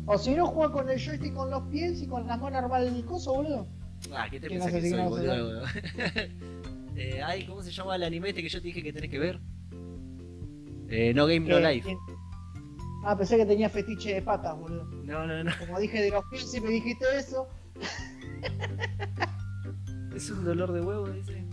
[0.04, 2.82] O si no, juega con el joystick con los pies y con las manos armar
[2.82, 3.66] el coso, boludo.
[4.14, 5.62] Ah, ¿qué te ¿Qué pensás no sé que si soy, no a boludo?
[6.96, 9.18] eh, ay, ¿cómo se llama el anime este que yo te dije que tenés que
[9.18, 9.40] ver?
[10.88, 11.96] Eh, no Game No Life.
[13.05, 14.85] Ah, pensé que tenía fetiche de patas, boludo.
[15.05, 15.51] No, no, no.
[15.61, 17.46] Como dije de los pies y me dijiste eso.
[20.14, 21.46] Es un dolor de huevo, dice.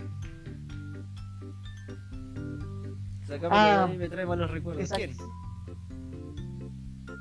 [3.27, 4.89] Sacame Ah, ahí, me trae malos recuerdos.
[4.91, 5.11] ¿Quién?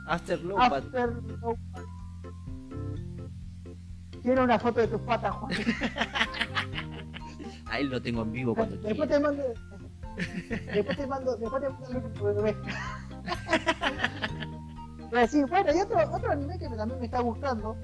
[0.07, 0.73] After Lowbat.
[0.85, 1.13] After
[4.23, 5.53] Quiero una foto de tus patas, Juan.
[7.67, 9.09] A él lo tengo en vivo cuando Después quiera.
[9.09, 9.43] te mando.
[10.75, 11.37] Después te mando.
[11.37, 12.57] Después te mando el
[15.17, 17.77] a decir, bueno, y otro, otro anime que también me está gustando.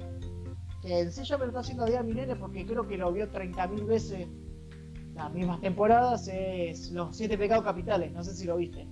[0.82, 3.12] Que en sí ya me lo está haciendo día mi nene porque creo que lo
[3.12, 4.28] vio 30.000 veces
[5.14, 6.28] las mismas temporadas.
[6.28, 8.12] Es Los Siete Pecados Capitales.
[8.12, 8.88] No sé si lo viste.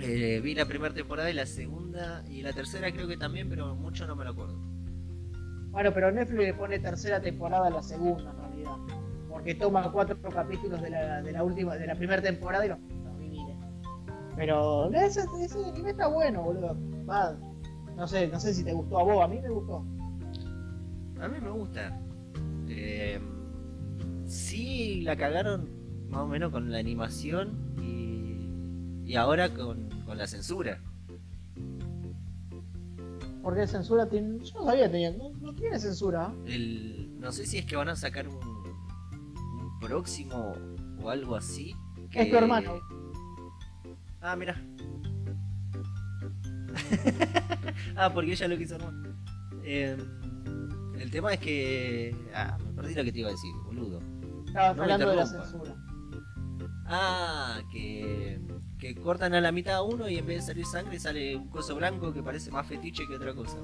[0.00, 3.74] Eh, vi la primera temporada y la segunda y la tercera creo que también, pero
[3.74, 4.56] mucho no me lo acuerdo.
[5.70, 8.97] Bueno, pero Netflix le pone tercera temporada a la segunda en realidad.
[9.38, 12.78] Porque toma cuatro capítulos de la, de la última, de la primera temporada y los,
[13.04, 13.56] los divide.
[14.34, 16.76] Pero ese, ese anime está bueno, boludo.
[17.08, 17.38] Va,
[17.94, 19.86] no sé, no sé si te gustó a vos, a mí me gustó.
[21.20, 22.00] A mí me gusta.
[22.68, 23.20] Eh,
[24.26, 25.68] sí, la cagaron
[26.08, 30.80] más o menos con la animación y, y ahora con, con la censura.
[33.40, 34.44] Porque censura tiene.
[34.44, 35.12] Yo no sabía que tenía.
[35.12, 36.34] No, no tiene censura.
[36.44, 38.47] El, no sé si es que van a sacar un, un
[39.80, 40.54] próximo
[41.02, 41.74] o algo así.
[42.10, 42.80] que- Es tu hermano.
[44.20, 44.56] Ah, mira.
[47.96, 48.94] ah, porque ella lo quiso armar.
[49.64, 49.96] Eh,
[50.98, 52.14] el tema es que.
[52.34, 54.00] Ah, me perdí lo que te iba a decir, boludo.
[54.46, 55.74] Estabas No hablando de la censura.
[56.86, 58.40] Ah, que,
[58.78, 61.48] que cortan a la mitad a uno y en vez de salir sangre sale un
[61.48, 63.58] coso blanco que parece más fetiche que otra cosa.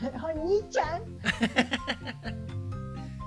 [0.00, 1.02] ¡Ay, Nichan!
[2.22, 2.38] bueno,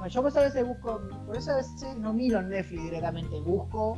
[0.08, 1.02] yo pues a veces busco.
[1.26, 3.40] Por eso a veces no miro en Netflix directamente.
[3.42, 3.98] Busco.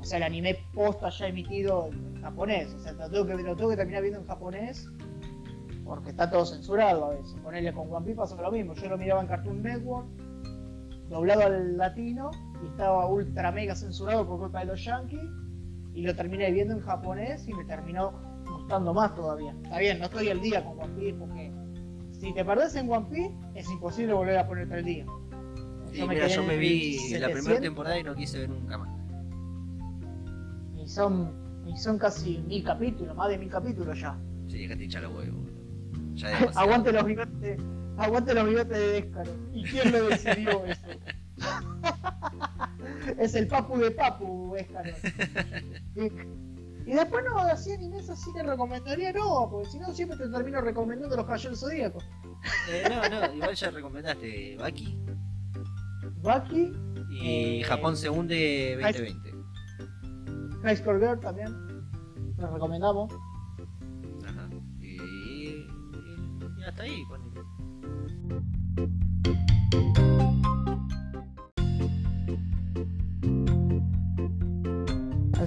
[0.00, 2.74] O sea, el anime posta ya emitido en japonés.
[2.74, 4.88] O sea, lo tengo que, lo tengo que terminar viendo en japonés.
[5.84, 7.34] Porque está todo censurado a veces.
[7.42, 8.74] Ponerle con One Piece pasó lo mismo.
[8.74, 10.06] Yo lo miraba en Cartoon Network.
[11.08, 12.30] Doblado al latino.
[12.62, 15.28] Y estaba ultra mega censurado por culpa de los yankees.
[15.94, 17.46] Y lo terminé viendo en japonés.
[17.48, 18.12] Y me terminó
[18.44, 19.54] gustando más todavía.
[19.62, 21.63] Está bien, no estoy al día con One Piece porque
[22.24, 25.04] si te perdés en One Piece es imposible volver a ponerte al día.
[25.92, 28.78] Y mira, quedé yo me vi la primera 700 temporada y no quise ver nunca
[28.78, 28.88] más.
[30.82, 31.34] y son,
[31.66, 34.18] y son casi mil capítulos, más de mil capítulos ya.
[34.48, 35.44] Sí, déjate hinchar los huevos.
[36.14, 37.60] Ya aguante los bigotes,
[37.98, 39.30] aguante los bigotes de Descaro.
[39.52, 40.86] ¿Y quién lo decidió eso?
[43.18, 44.90] es el papu de papu, Descaro.
[46.86, 50.60] Y, después no, así animes así te recomendaría, no, porque si no siempre te termino
[50.60, 52.04] recomendando los caballeros zodíacos.
[52.70, 54.98] Eh, no, no, igual ya recomendaste Baki
[56.22, 56.72] Baki,
[57.10, 59.34] y Eh, Japón se hunde 2020.
[60.62, 61.54] High Score Girl también,
[62.38, 63.12] los recomendamos.
[64.26, 64.48] Ajá.
[64.80, 65.68] Y, y,
[66.58, 67.33] y hasta ahí, ponele.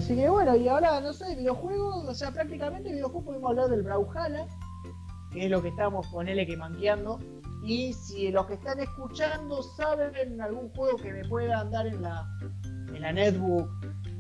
[0.08, 3.84] Así que bueno, y ahora no sé, videojuegos, o sea, prácticamente videojuegos podemos hablar del
[3.84, 4.48] Brawlhalla,
[5.34, 7.20] que es lo que estamos ponele que manqueando.
[7.62, 12.26] Y si los que están escuchando saben algún juego que me pueda andar en la,
[12.94, 13.70] en la netbook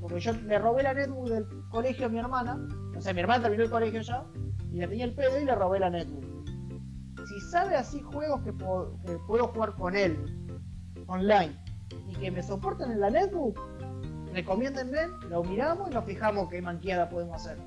[0.02, 2.60] porque yo le robé la netbook del colegio a mi hermana,
[2.94, 4.26] o sea, mi hermana terminó el colegio ya,
[4.74, 6.26] y la tenía el pedo y le robé la netbook.
[7.30, 10.18] Si sabe así juegos que puedo, que puedo jugar con él,
[11.08, 11.58] online,
[12.10, 13.58] y que me soporten en la netbook,
[14.38, 17.58] recomiéndenme, lo miramos y nos fijamos qué manqueada podemos hacer.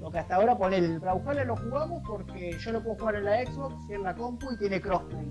[0.00, 3.24] Lo que hasta ahora por el Brawlhalla lo jugamos porque yo lo puedo jugar en
[3.24, 5.30] la Xbox y en la compu y tiene crossplay.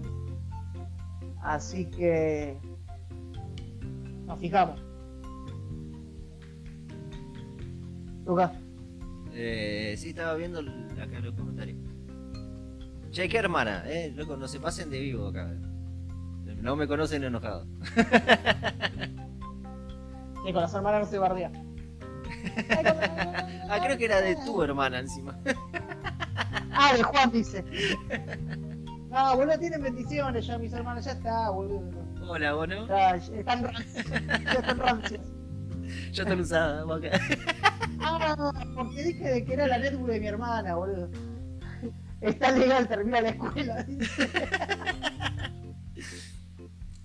[1.42, 2.60] Así que
[4.28, 4.80] nos fijamos.
[8.26, 8.52] Lucas.
[9.34, 11.78] Eh, sí, estaba viendo acá los comentarios.
[13.10, 15.52] Che, qué hermana, eh, loco, no se pasen de vivo acá.
[16.62, 17.66] No me conocen enojado.
[20.46, 21.52] Sí, con las hermanas no se bardea.
[23.70, 25.38] ah, creo que era de tu hermana encima.
[26.74, 27.64] ah, de Juan dice.
[29.10, 32.04] No, boludo, tienen bendiciones ya mis hermanos, ya está, boludo.
[32.28, 32.88] Hola, ¿vos no?
[32.88, 34.06] Ya, están rancias.
[34.06, 35.22] Ya están rancias.
[36.14, 37.10] Ya están usadas, boca.
[38.06, 41.10] Ah, porque dije de que era la netbook de mi hermana, boludo.
[42.22, 43.86] Está legal, termina la escuela.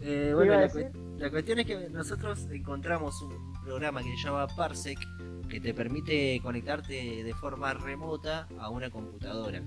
[0.00, 0.78] eh, bueno, la, cu
[1.18, 4.98] la, cuestión es que nosotros encontramos un programa que se llama Parsec
[5.48, 9.62] que te permite conectarte de forma remota a una computadora.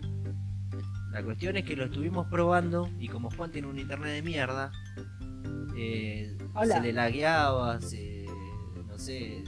[1.11, 4.71] La cuestión es que lo estuvimos probando y como Juan tiene un internet de mierda,
[5.75, 8.25] eh, se le lagueaba, se,
[8.87, 9.43] no sé,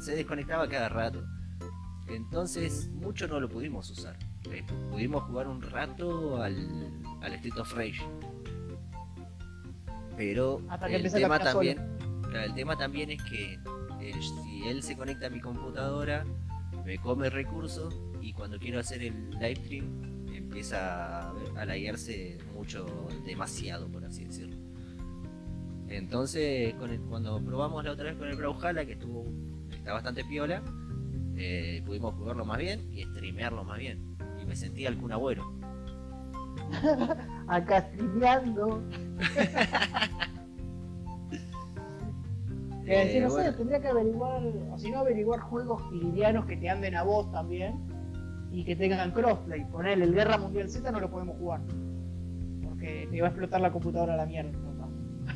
[0.00, 1.24] se desconectaba cada rato.
[2.08, 4.16] Entonces, mucho no lo pudimos usar.
[4.50, 8.02] Eh, pudimos jugar un rato al, al Street of Rage.
[10.16, 11.78] Pero el tema también,
[12.22, 13.58] claro, el tema también es que
[14.00, 16.24] eh, si él se conecta a mi computadora,
[16.84, 22.86] me come recursos y cuando quiero hacer el live stream empieza a laguearse mucho,
[23.24, 24.56] demasiado por así decirlo.
[25.88, 29.24] Entonces, con el, cuando probamos la otra vez con el Brawlhalla, que estuvo
[29.70, 30.62] está bastante piola,
[31.36, 34.16] eh, pudimos jugarlo más bien y streamearlo más bien.
[34.42, 35.52] Y me sentí algún abuelo.
[37.48, 38.82] Acá streameando.
[42.86, 43.50] eh, no bueno.
[43.50, 47.30] sé, tendría que averiguar, o si no averiguar juegos livianos que te anden a vos
[47.32, 47.74] también
[48.52, 49.64] y que tengan crossplay.
[49.66, 51.60] Poner el Guerra Mundial Z no lo podemos jugar.
[52.62, 54.52] Porque te va a explotar la computadora a la mierda.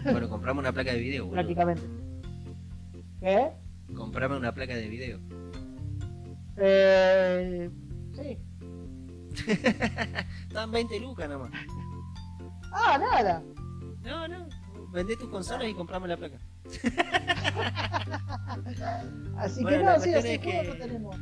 [0.04, 1.24] Bueno, compramos una placa de video.
[1.24, 1.34] Boludo.
[1.34, 1.82] Prácticamente.
[3.20, 3.50] ¿Qué?
[3.94, 5.18] Comprame una placa de video.
[6.56, 7.70] Eh.
[8.14, 8.38] Sí.
[10.50, 11.52] Estaban 20 lucas nomás.
[12.72, 13.40] Ah, nada.
[14.02, 14.48] No, no.
[14.90, 16.38] Vendé tus consolas y comprame la placa.
[19.36, 21.16] así bueno, que no, sí, así que no tenemos.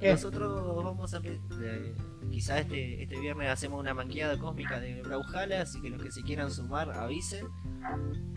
[0.00, 0.12] ¿Qué?
[0.12, 1.94] Nosotros vamos a eh,
[2.30, 6.22] quizás este, este viernes hacemos una manqueada cósmica de Brawlhalla, así que los que se
[6.22, 7.46] quieran sumar avisen.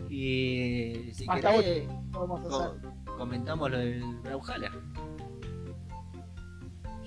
[0.08, 1.86] Y si Hasta querés.
[2.10, 2.78] Co
[3.18, 4.72] comentamos lo del Brawlhalla.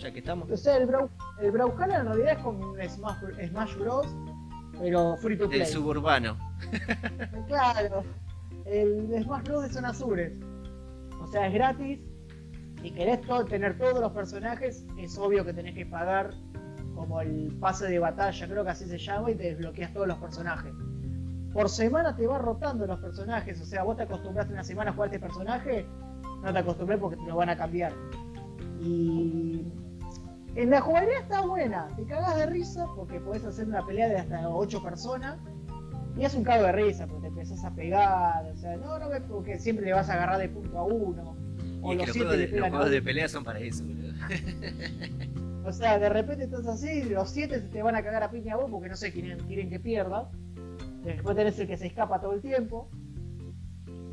[0.01, 0.49] Ya que estamos.
[0.49, 1.09] O sea, el, Braw
[1.39, 4.07] el Brawlhalla en realidad es como un Smash, Smash Bros.
[4.79, 5.59] Pero free to play.
[5.59, 6.37] Del suburbano.
[7.47, 8.03] claro.
[8.65, 9.63] El Smash Bros.
[9.63, 10.33] de Zona Azures.
[11.21, 11.99] O sea, es gratis
[12.81, 16.33] si querés todo, tener todos los personajes, es obvio que tenés que pagar
[16.95, 20.17] como el pase de batalla, creo que así se llama, y te desbloqueas todos los
[20.17, 20.73] personajes.
[21.53, 24.93] Por semana te va rotando los personajes, o sea, vos te acostumbraste una semana a
[24.93, 25.85] jugar este personaje,
[26.43, 27.93] no te acostumbré porque te lo van a cambiar.
[28.79, 29.63] Y
[30.55, 34.17] en la jugabilidad está buena, te cagas de risa porque podés hacer una pelea de
[34.17, 35.39] hasta 8 personas.
[36.17, 39.09] Y es un cago de risa porque te empezás a pegar, o sea, no, no
[39.09, 41.37] ves porque siempre le vas a agarrar de punto a uno
[41.83, 44.13] y es que los juegos, de, los juegos de, pelea son para eso, boludo.
[45.65, 48.57] o sea, de repente estás así, los siete te van a cagar a piña a
[48.57, 50.29] vos porque no sé quieren, quieren que pierda.
[51.03, 52.89] Después tenés el que se escapa todo el tiempo.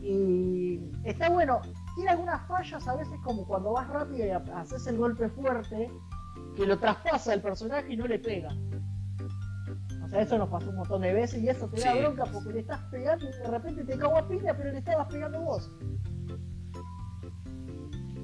[0.01, 1.61] Y está bueno.
[1.95, 5.91] Tiene algunas fallas a veces como cuando vas rápido y haces el golpe fuerte,
[6.59, 8.51] que lo traspasa el personaje y no le pega.
[10.05, 11.99] O sea, eso nos pasó un montón de veces y eso te da sí.
[12.01, 15.07] bronca porque le estás pegando y de repente te cago a piña, pero le estabas
[15.07, 15.71] pegando vos.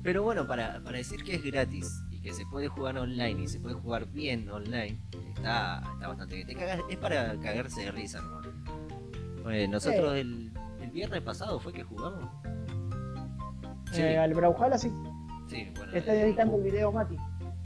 [0.03, 3.47] Pero bueno, para, para decir que es gratis y que se puede jugar online y
[3.47, 5.01] se puede jugar bien online,
[5.37, 6.49] está, está bastante bien.
[6.49, 8.41] Te cagas, es para cagarse de risa, ¿no?
[9.45, 10.19] Bueno, nosotros sí.
[10.21, 12.29] el, el, viernes pasado fue que jugamos.
[13.93, 14.03] Sí.
[14.03, 14.91] Eh, al Brawlhalla sí.
[15.47, 15.93] Sí, bueno.
[15.93, 17.17] Está editando el video Mati.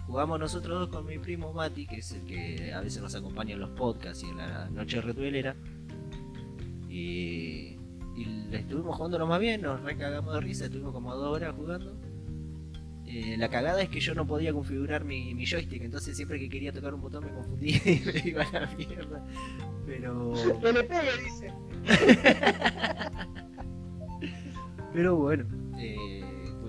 [0.08, 3.52] Jugamos nosotros dos con mi primo Mati, que es el que a veces nos acompaña
[3.52, 5.54] en los podcasts y en la noche retuelera.
[6.88, 7.76] Y,
[8.16, 11.54] y le estuvimos jugando lo más bien, nos recagamos de risa, estuvimos como dos horas
[11.54, 11.94] jugando.
[13.04, 16.48] Eh, la cagada es que yo no podía configurar mi, mi, joystick, entonces siempre que
[16.48, 19.26] quería tocar un botón me confundía y me iba a la mierda.
[19.86, 20.32] Pero.
[20.62, 21.52] Le pegue, dice.
[24.94, 25.44] Pero bueno,
[25.78, 26.24] eh,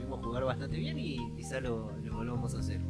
[0.10, 2.82] jugar bastante bien y quizá lo, lo volvamos a hacer.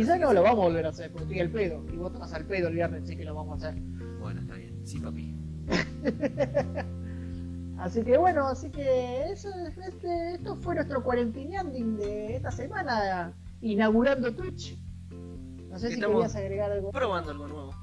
[0.00, 1.84] Quizás no lo vamos a volver a hacer, porque estoy al pedo.
[1.92, 3.82] Y vos estás al pedo el viernes, sí que lo vamos a hacer.
[4.18, 4.80] Bueno, está bien.
[4.86, 5.36] Sí, papi.
[7.78, 9.50] así que bueno, así que eso,
[9.86, 14.78] este, esto fue nuestro cuarentineanding de esta semana, inaugurando Twitch.
[15.68, 16.92] No sé si querías agregar algo.
[16.92, 17.74] Probando algo nuevo.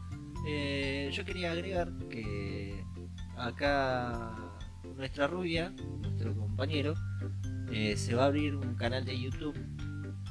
[0.47, 2.83] Eh, yo quería agregar que
[3.37, 4.35] acá
[4.95, 6.95] nuestra rubia, nuestro compañero,
[7.71, 9.55] eh, se va a abrir un canal de YouTube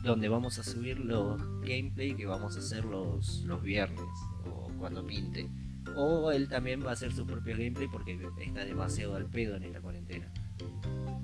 [0.07, 4.07] donde vamos a subir los gameplay que vamos a hacer los, los viernes
[4.47, 5.51] o cuando pinte.
[5.97, 9.65] O él también va a hacer su propio gameplay porque está demasiado al pedo en
[9.65, 10.33] esta cuarentena.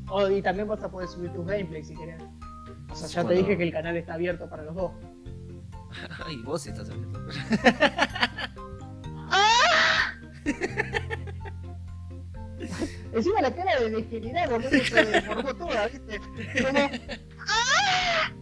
[0.09, 2.23] Oh, y también vas a poder subir tus gameplays si querés.
[2.91, 4.93] O sea, ya te dije que el canal está abierto para los dos.
[6.27, 7.21] Ay, vos estás hablando.
[13.13, 14.69] Encima la cara de degenerado, ¿no?
[14.69, 16.19] se deformó toda, ¿viste?
[16.63, 16.91] Como...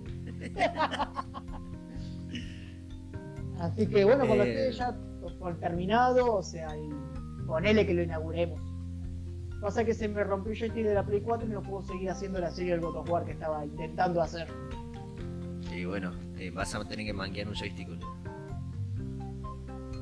[3.60, 4.68] Así que bueno, cuando Eh.
[4.68, 4.96] esté ya
[5.38, 6.88] por terminado, o sea, y
[7.46, 8.60] ponele que lo inauguremos.
[9.60, 12.08] Pasa que se me rompió el joystick de la Play 4 y no puedo seguir
[12.10, 14.48] haciendo la serie del God of War que estaba intentando hacer.
[15.70, 17.88] Y bueno, eh, vas a tener que manquear un joystick.
[17.88, 18.08] boludo.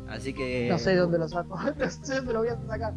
[0.08, 0.68] Así que.
[0.70, 2.94] No sé dónde lo saco, no sé dónde lo voy a sacar.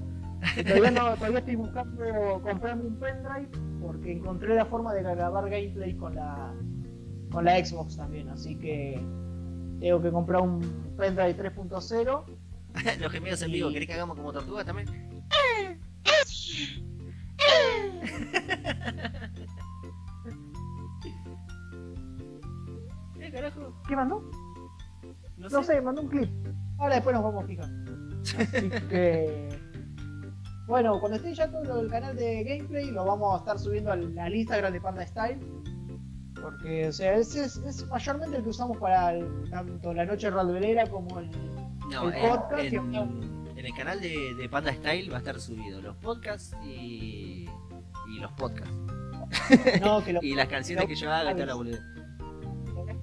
[0.67, 3.47] Todavía, no, todavía estoy buscando comprarme un pendrive
[3.79, 6.53] porque encontré la forma de grabar gameplay con la
[7.31, 8.99] con la Xbox también, así que
[9.79, 10.59] tengo que comprar un
[10.97, 12.23] pendrive 3.0.
[12.99, 14.87] Los gemidos en vivo, Y- ¿querés que hagamos como tortugas también?
[23.19, 23.73] ¿Qué carajo?
[23.87, 24.21] ¿Qué mandó?
[25.37, 26.29] No, No sé, mandó un clip.
[26.79, 27.69] Ahora después nos vamos a fijar.
[28.39, 29.49] Así que
[30.67, 34.17] bueno, cuando esté ya todo el canal de gameplay lo vamos a estar subiendo al,
[34.17, 35.39] al Instagram de Panda Style.
[36.41, 40.29] Porque, o sea, ese es, es mayormente el que usamos para el- tanto la noche
[40.29, 41.29] ralverera como el,
[41.91, 42.95] No, el podcast en-
[43.57, 47.47] en el canal de, de Panda Style va a estar subido los podcasts y,
[48.09, 48.73] y los podcasts.
[49.81, 51.79] No, que lo Y las canciones que yo haga y la boludez.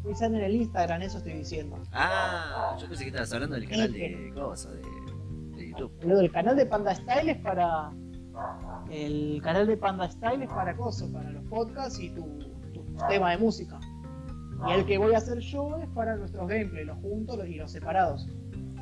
[0.04, 1.78] usando en el Instagram, eso estoy diciendo.
[1.92, 4.82] Ah, yo pensé que estabas hablando del canal de cosas, de,
[5.56, 5.92] de YouTube.
[6.04, 7.90] Lo del canal de Panda Style es para.
[8.90, 12.24] El canal de Panda Style es para cosas, para los podcasts y tu
[13.08, 13.78] tema de música.
[14.68, 17.70] Y el que voy a hacer yo es para nuestros gameplays, los juntos y los
[17.70, 18.26] separados.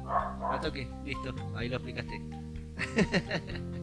[0.06, 2.22] A toque, listo, ahí lo explicaste.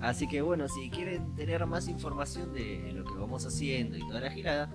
[0.00, 4.20] Así que bueno, si quieren tener más información de lo que vamos haciendo y toda
[4.20, 4.68] la girada,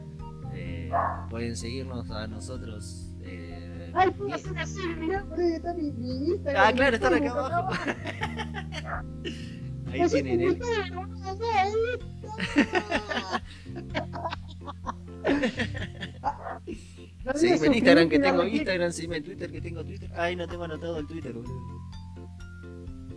[0.54, 0.90] eh,
[1.30, 3.12] pueden seguirnos a nosotros.
[3.22, 6.64] eh, Ay, puedo hacer así, mirá, por ahí está mi, mi Instagram.
[6.66, 7.74] Ah, claro, están acá abajo.
[9.92, 10.60] Ahí Así tienen.
[17.26, 18.44] No Seguime en Instagram que tengo.
[18.44, 20.10] Instagram, seguime en Twitter que tengo Twitter.
[20.16, 21.60] Ay, no tengo anotado el Twitter, boludo.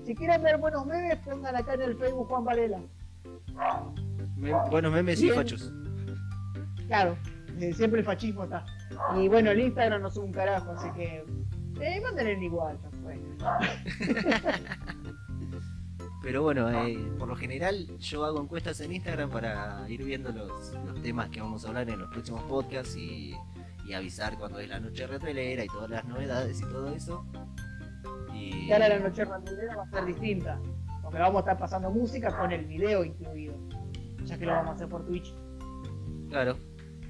[0.05, 2.81] Si quieren ver buenos memes, pongan acá en el Facebook Juan Varela.
[4.37, 5.73] Me- buenos memes y fachos.
[6.89, 7.17] Claro,
[7.61, 8.65] eh, siempre el fascismo está.
[9.17, 11.25] Y bueno, el Instagram no sube un carajo, así que.
[11.81, 12.79] Eh, mándenle igual.
[16.23, 20.75] Pero bueno, eh, por lo general yo hago encuestas en Instagram para ir viendo los,
[20.87, 23.35] los temas que vamos a hablar en los próximos podcasts y,
[23.87, 27.25] y avisar cuando es la noche retrelera y todas las novedades y todo eso.
[28.35, 30.61] Y Y ahora la noche randulera va a ser distinta.
[31.03, 33.55] Porque vamos a estar pasando música con el video incluido.
[34.25, 35.35] Ya que lo vamos a hacer por Twitch.
[36.29, 36.57] claro,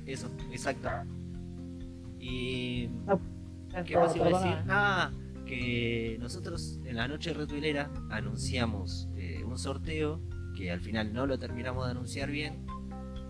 [0.06, 0.88] eso, exacto.
[2.18, 4.56] Y Eh, ¿qué más iba a decir?
[4.68, 5.10] Ah,
[5.50, 10.20] que nosotros en la noche retuilera anunciamos eh, un sorteo
[10.56, 12.64] que al final no lo terminamos de anunciar bien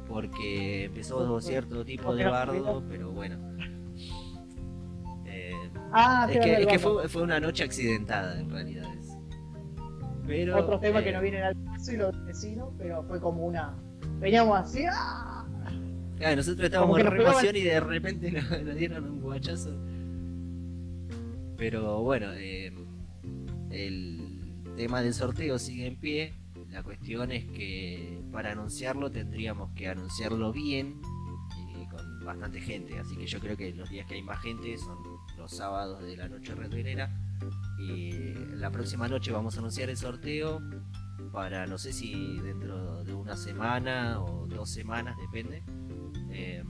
[0.06, 3.38] porque empezó Porque- cierto tipo porque de bardo, pero bueno.
[5.26, 5.52] Eh,
[5.92, 8.86] Ah, es que, es fue, fue una noche accidentada en realidad.
[8.98, 9.08] es.
[10.26, 13.44] Pero, Otro tema eh, que no viene al caso y los vecinos, pero fue como
[13.46, 13.74] una.
[14.20, 15.44] Veníamos así, ¡ah!
[16.18, 19.70] claro, nosotros estábamos en emoción y de repente nos, nos dieron un guachazo.
[21.61, 22.72] Pero bueno, eh,
[23.70, 26.32] el tema del sorteo sigue en pie.
[26.70, 31.02] La cuestión es que para anunciarlo tendríamos que anunciarlo bien
[31.78, 32.98] y con bastante gente.
[32.98, 34.96] Así que yo creo que los días que hay más gente son
[35.36, 37.14] los sábados de la noche retruelera.
[37.78, 40.62] Y la próxima noche vamos a anunciar el sorteo
[41.30, 45.62] para no sé si dentro de una semana o dos semanas, depende.
[46.32, 46.64] eh,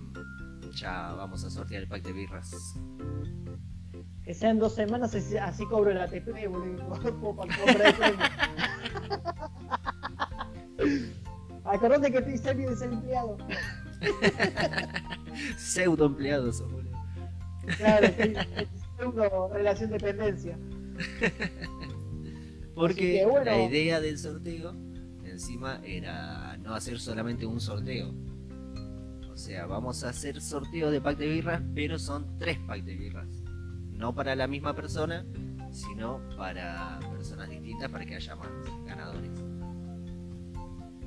[0.74, 2.74] ya vamos a sortear el pack de birras.
[4.24, 6.86] Que sean dos semanas, así, cobro el ATP, boludo.
[7.20, 7.94] Puedo pa- comprar
[10.78, 11.06] el
[11.64, 13.36] Acordate que estoy semi desempleado.
[15.56, 16.90] Pseudo empleado sos, boludo.
[17.76, 18.36] Claro, estoy
[18.98, 20.58] pseudo relación dependencia.
[22.74, 23.44] Porque que, bueno.
[23.44, 24.74] la idea del sorteo
[25.24, 28.14] encima era no hacer solamente un sorteo.
[29.30, 32.94] O sea, vamos a hacer sorteo de pack de birras, pero son tres packs de
[32.96, 33.39] birras.
[34.00, 35.26] No para la misma persona,
[35.70, 38.48] sino para personas distintas para que haya más
[38.86, 39.30] ganadores.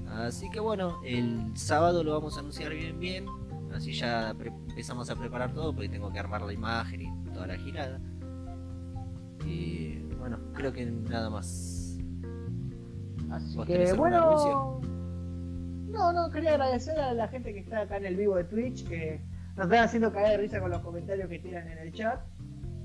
[0.07, 3.25] Así que bueno, el sábado lo vamos a anunciar bien bien.
[3.73, 7.57] Así ya empezamos a preparar todo porque tengo que armar la imagen y toda la
[7.57, 7.99] girada.
[9.43, 11.97] Y bueno, creo que nada más.
[13.31, 14.79] Así ¿Vos tenés que bueno.
[15.89, 18.87] No, no, quería agradecer a la gente que está acá en el vivo de Twitch,
[18.87, 19.19] que
[19.55, 22.19] nos están haciendo caer de risa con los comentarios que tiran en el chat.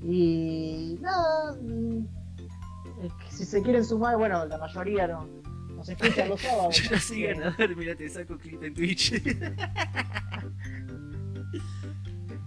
[0.03, 1.99] Y nada, mm,
[3.03, 5.27] eh, si se quieren sumar, bueno, la mayoría no,
[5.75, 6.77] nos escuchan los sábados.
[6.77, 9.13] Yo no soy Eh, ganador, mira, te saco clip en Twitch.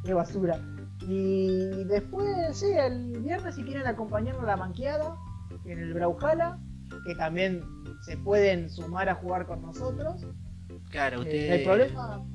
[0.04, 0.60] Qué basura.
[1.08, 2.28] Y después,
[2.58, 5.16] sí, el viernes si quieren acompañarnos a la manqueada
[5.66, 6.58] en el Brawlhalla,
[7.06, 7.64] que también
[8.06, 10.26] se pueden sumar a jugar con nosotros.
[10.90, 11.48] claro, Eh, usted.
[11.48, 12.26] no hay problema.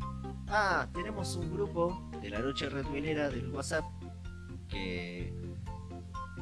[0.48, 3.84] Ah, tenemos un grupo de la noche redvilera del WhatsApp
[4.68, 5.32] que.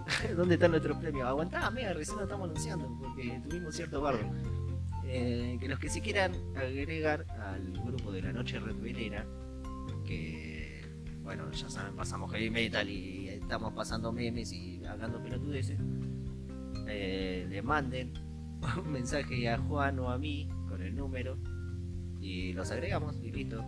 [0.36, 1.26] ¿Dónde están nuestros premios?
[1.26, 4.30] Aguantá, mega, recién lo estamos anunciando porque tuvimos cierto barro.
[5.06, 9.24] Eh, que los que se quieran agregar al grupo de la noche redvilera,
[10.04, 10.64] que
[11.24, 15.78] bueno, ya saben, pasamos heavy metal y estamos pasando memes y hablando pelotudeces,
[16.86, 18.12] eh, le manden
[18.84, 21.38] un mensaje a Juan o a mí con el número
[22.20, 23.64] y los agregamos y listo.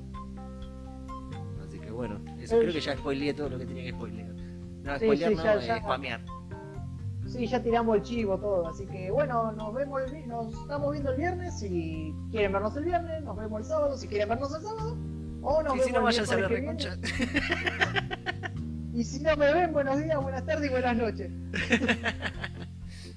[1.67, 4.36] Así que bueno, eso creo que ya spoileé todo lo que tenía que spoilear.
[4.87, 6.21] No, Sí, sí, no, ya- eh, ya- spamear.
[7.27, 11.11] Sí, ya tiramos el chivo todo, así que bueno, nos vemos el nos estamos viendo
[11.11, 14.63] el viernes, si quieren vernos el viernes, nos vemos el sábado, si quieren vernos el
[14.63, 14.97] sábado,
[15.43, 16.95] o nos Y vemos si no, el vayan a reconcha.
[16.97, 17.43] viene.
[18.95, 21.31] Y si no me ven, buenos días, buenas tardes y buenas noches.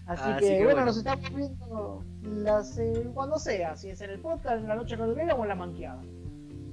[0.08, 0.86] Así, que, que bueno, bueno.
[0.88, 4.96] nos estamos viendo las, eh, cuando sea, si es en el podcast, en la noche
[4.96, 6.02] rodriguera o en la manqueada.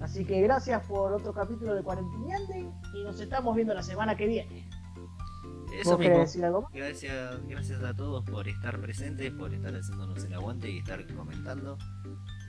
[0.01, 4.26] Así que gracias por otro capítulo de Cuarentineante y nos estamos viendo la semana que
[4.26, 4.68] viene.
[5.80, 6.24] Eso ¿Vos querés mismo.
[6.24, 6.72] decir algo más?
[6.72, 11.76] Gracias, gracias a todos por estar presentes, por estar haciéndonos el aguante y estar comentando.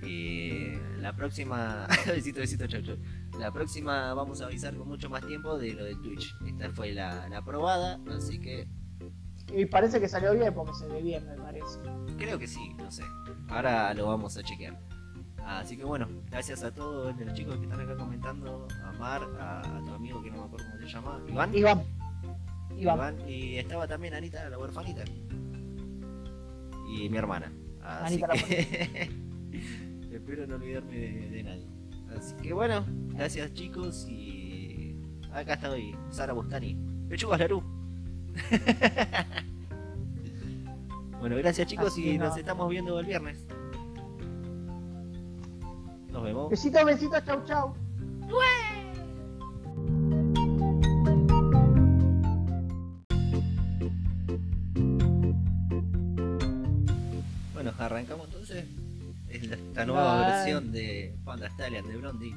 [0.04, 2.98] Y la próxima, besito, besito, chau, chau.
[3.40, 6.34] La próxima vamos a avisar con mucho más tiempo de lo de Twitch.
[6.46, 8.68] Esta fue la, la probada, así que
[9.56, 11.80] Y parece que salió bien porque se ve bien, me parece.
[12.18, 13.04] creo que sí, no sé.
[13.50, 14.80] Ahora lo vamos a chequear.
[15.46, 19.62] Así que bueno, gracias a todos los chicos que están acá comentando, a Mar, a,
[19.62, 21.56] a tu amigo que no me acuerdo cómo se llama, Iván.
[21.56, 21.84] Iván.
[22.78, 23.18] Iván.
[23.28, 25.04] Y estaba también Anita, la huerfanita.
[26.90, 27.52] Y mi hermana.
[27.82, 29.10] Así Anita la que
[30.16, 31.68] espero no olvidarme de, de nadie.
[32.16, 34.96] Así que bueno, gracias chicos y
[35.32, 36.78] acá estoy, Sara Bustani.
[37.10, 37.64] Pechugas Larú.
[41.20, 43.46] bueno, gracias chicos Así y nos estamos viendo el viernes.
[46.12, 46.50] Nos vemos.
[46.50, 47.76] Besitos, besitos, chau, chau.
[60.48, 62.34] Versión de Panda Stallion de Blondie,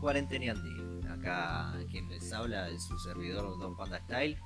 [0.00, 0.68] Cuarenteneante.
[1.10, 4.38] Acá quien les habla es su servidor Don Panda Style.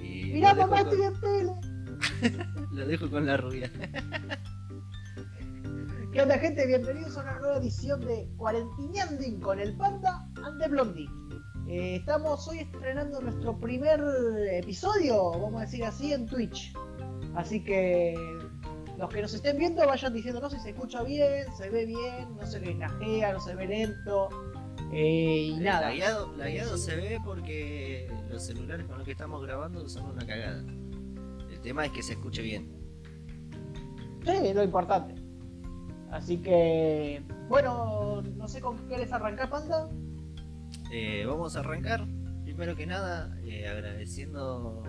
[0.00, 0.96] Y Mirá, mamá, con,
[2.72, 3.68] lo dejo con la rubia.
[6.12, 6.64] ¿Qué onda, gente?
[6.66, 11.10] Bienvenidos a una nueva edición de Cuarentineanding con el Panda and the Blondie.
[11.68, 14.00] Eh, estamos hoy estrenando nuestro primer
[14.52, 16.72] episodio, vamos a decir así, en Twitch.
[17.34, 18.14] Así que
[18.98, 22.46] los que nos estén viendo vayan diciéndonos si se escucha bien, se ve bien, no
[22.46, 24.28] se les lajea, no se ve lento.
[24.92, 25.88] eh, y nada.
[25.88, 30.06] La guiado, la guiado se ve porque los celulares con los que estamos grabando son
[30.10, 30.62] una cagada.
[31.50, 32.70] El tema es que se escuche bien.
[34.24, 35.14] Sí, es lo importante.
[36.10, 39.88] Así que, bueno, no sé con qué querés arrancar, Panda.
[40.92, 42.06] Eh, vamos a arrancar.
[42.44, 44.82] Primero que nada, eh, agradeciendo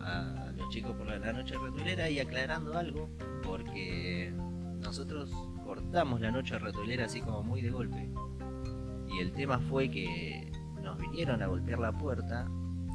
[0.00, 0.41] a
[0.72, 3.10] chicos por la, noche retulera y aclarando algo,
[3.42, 4.32] porque
[4.80, 5.30] nosotros
[5.66, 8.08] cortamos la noche retulera así como muy de golpe.
[9.06, 10.50] Y el tema fue que
[10.82, 12.48] nos vinieron a golpear la puerta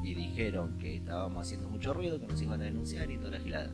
[0.04, 3.40] y dijeron que estábamos haciendo mucho ruido, que nos iban a denunciar y toda la
[3.40, 3.72] gilada.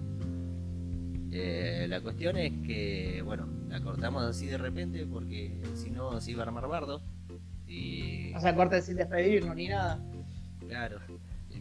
[1.31, 6.31] Eh, la cuestión es que, bueno, la cortamos así de repente porque si no se
[6.31, 7.01] iba a armar bardo.
[7.67, 10.03] Y O sea, corte sin despedirnos ni nada.
[10.67, 10.99] Claro.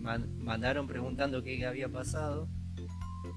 [0.02, 2.48] Mandaron preguntando qué había pasado.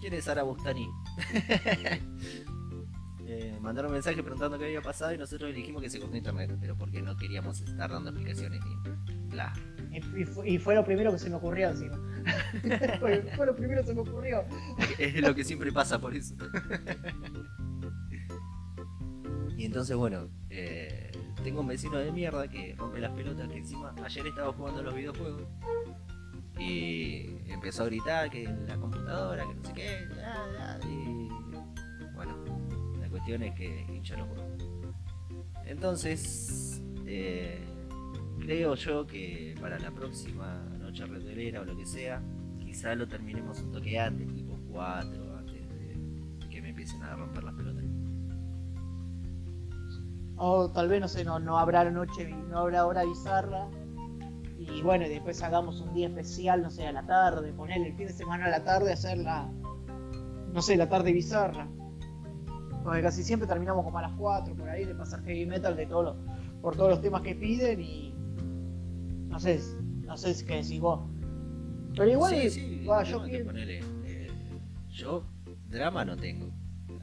[0.01, 0.89] ¿Quién es Sara Bustani?
[3.27, 6.75] eh, mandaron mensaje preguntando qué había pasado y nosotros dijimos que se cortó internet, pero
[6.75, 9.53] porque no queríamos estar dando explicaciones ni bla.
[9.91, 11.97] Y, fue, y fue lo primero que se me ocurrió encima.
[12.99, 14.43] fue, fue lo primero que se me ocurrió.
[14.97, 16.35] Es lo que siempre pasa por eso.
[19.57, 21.11] y entonces, bueno, eh,
[21.43, 24.93] tengo un vecino de mierda que rompe las pelotas, que encima ayer estaba jugando los
[24.93, 25.43] videojuegos
[26.57, 31.29] y empezó a gritar que la computadora, que no sé qué, ya, ya, y
[32.13, 32.35] bueno,
[32.99, 34.69] la cuestión es que hincha los juegos.
[35.65, 37.63] Entonces, eh,
[38.39, 42.21] creo yo que para la próxima noche retelera o lo que sea,
[42.59, 47.43] quizá lo terminemos un toque antes, tipo 4, antes de que me empiecen a romper
[47.43, 47.83] las pelotas.
[50.37, 53.69] O tal vez, no sé, no, no habrá noche, no habrá hora bizarra.
[54.57, 57.95] Y bueno, y después hagamos un día especial, no sé, a la tarde, ponerle el
[57.95, 59.51] fin de semana a la tarde, hacer la,
[60.53, 61.67] no sé, la tarde bizarra.
[62.83, 65.87] Porque casi siempre terminamos como a las 4 por ahí de pasar heavy metal de
[65.87, 66.15] todos
[66.61, 68.11] por todos los temas que piden y
[69.27, 69.59] no sé,
[70.01, 70.99] no sé qué decís vos.
[71.95, 74.31] Pero igual, Sí, sí, va, yo que ponele, eh,
[74.89, 75.23] yo
[75.69, 76.49] drama no tengo.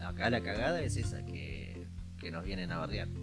[0.00, 1.51] Acá la cagada es esa, que,
[2.22, 3.08] que nos vienen a bardear.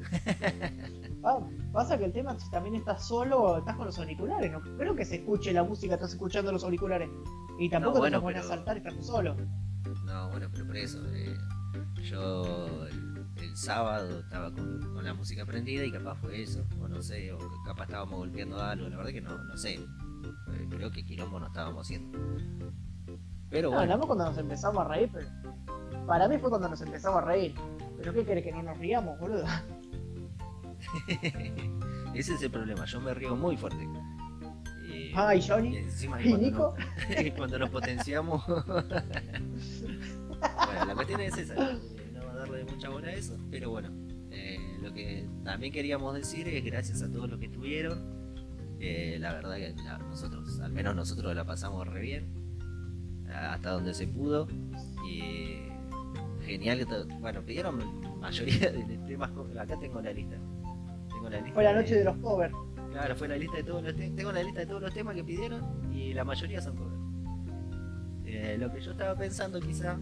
[1.22, 1.38] Ah,
[1.74, 5.04] pasa que el tema si también estás solo, estás con los auriculares, no creo que
[5.04, 7.10] se escuche la música, estás escuchando los auriculares.
[7.60, 9.36] Y tampoco No, bueno, te pones a pero- saltar estando solo.
[10.06, 11.04] No, bueno, pero por eso.
[11.14, 11.36] eh,
[12.10, 16.64] yo el, el sábado estaba con, con la música prendida y capaz fue eso.
[16.82, 18.88] O no sé, o capaz estábamos golpeando algo.
[18.88, 19.74] La verdad que no, no sé.
[19.74, 22.18] Eh, creo que quilombo no estábamos haciendo.
[23.50, 25.28] Pero No, bueno, hablamos cuando nos empezamos a reír, pero
[26.08, 27.56] para mí fue cuando nos empezamos a reír.
[28.00, 29.46] ¿Pero qué querés que no nos riamos, boludo?
[32.14, 32.86] ese es el problema.
[32.86, 33.88] Yo me río muy fuerte.
[34.88, 35.78] Y- Ah, ¿y y Johnny?
[35.78, 36.76] encima ¿Y cuando Nico?
[36.78, 38.44] nos- cuando nos potenciamos.
[38.48, 38.74] bueno,
[40.88, 41.54] la cuestión es esa.
[41.72, 41.80] eh,
[42.14, 43.38] No darle mucha bola a eso.
[43.52, 43.90] Pero bueno,
[44.32, 48.20] eh, lo que también queríamos decir es gracias a todos los que estuvieron.
[48.82, 52.34] eh, la verdad que la- nosotros, al menos nosotros la pasamos re bien.
[53.32, 54.48] Hasta donde se pudo.
[55.08, 55.69] Y
[56.50, 56.88] genial
[57.20, 59.32] Bueno, pidieron mayoría de temas.
[59.32, 60.38] co- Acá tengo la lista.
[61.10, 62.54] Tengo la lista Fue la noche de los covers.
[62.92, 65.16] Claro, fue la lista de todos los te- tengo la lista de todos los temas
[65.16, 65.62] que pidieron
[65.94, 66.96] y la mayoría son covers.
[68.26, 69.98] Eh, lo que yo estaba pensando quizá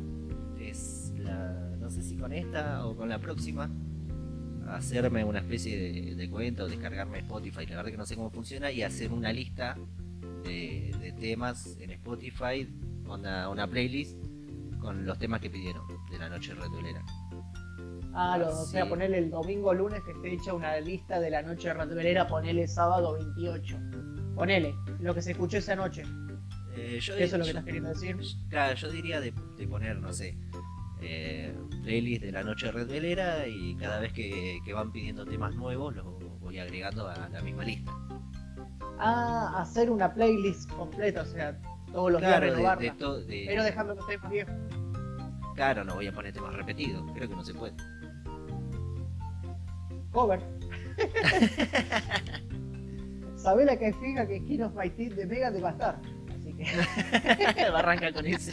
[0.59, 3.69] es la, no sé si con esta o con la próxima
[4.69, 8.29] hacerme una especie de, de cuenta o descargarme Spotify, la verdad que no sé cómo
[8.29, 9.77] funciona y hacer una lista
[10.43, 12.67] de, de temas en Spotify,
[13.07, 14.17] una, una playlist
[14.79, 17.03] con los temas que pidieron de la noche retolera.
[18.13, 18.71] Ah, lo, o Sí.
[18.71, 21.73] sea, ponerle el domingo o lunes que esté hecha una lista de la noche de
[21.75, 23.77] Ratvelera, ponele sábado 28.
[24.35, 26.03] Ponele, lo que se escuchó esa noche.
[26.75, 28.17] Eh, yo, Eso es lo que yo- estás queriendo decir.
[28.49, 30.37] Claro, yo diría de, de poner, no sé,
[31.01, 35.55] eh, playlist de la noche red velera y cada vez que, que van pidiendo temas
[35.55, 36.05] nuevos los
[36.39, 37.91] voy agregando a la misma lista.
[38.99, 41.59] Ah, hacer una playlist completa, o sea,
[41.91, 42.81] todos los Claro, días de, renovarla.
[42.81, 44.53] de to- de- Pero dejando los temas viejos.
[45.55, 47.73] claro, no voy a poner temas repetidos, creo que no se puede.
[50.11, 50.39] Cover.
[53.35, 55.99] Sabés la que fija que King of My Team de Mega de estar.
[56.35, 56.65] Así que.
[57.75, 58.51] Arranca con ese.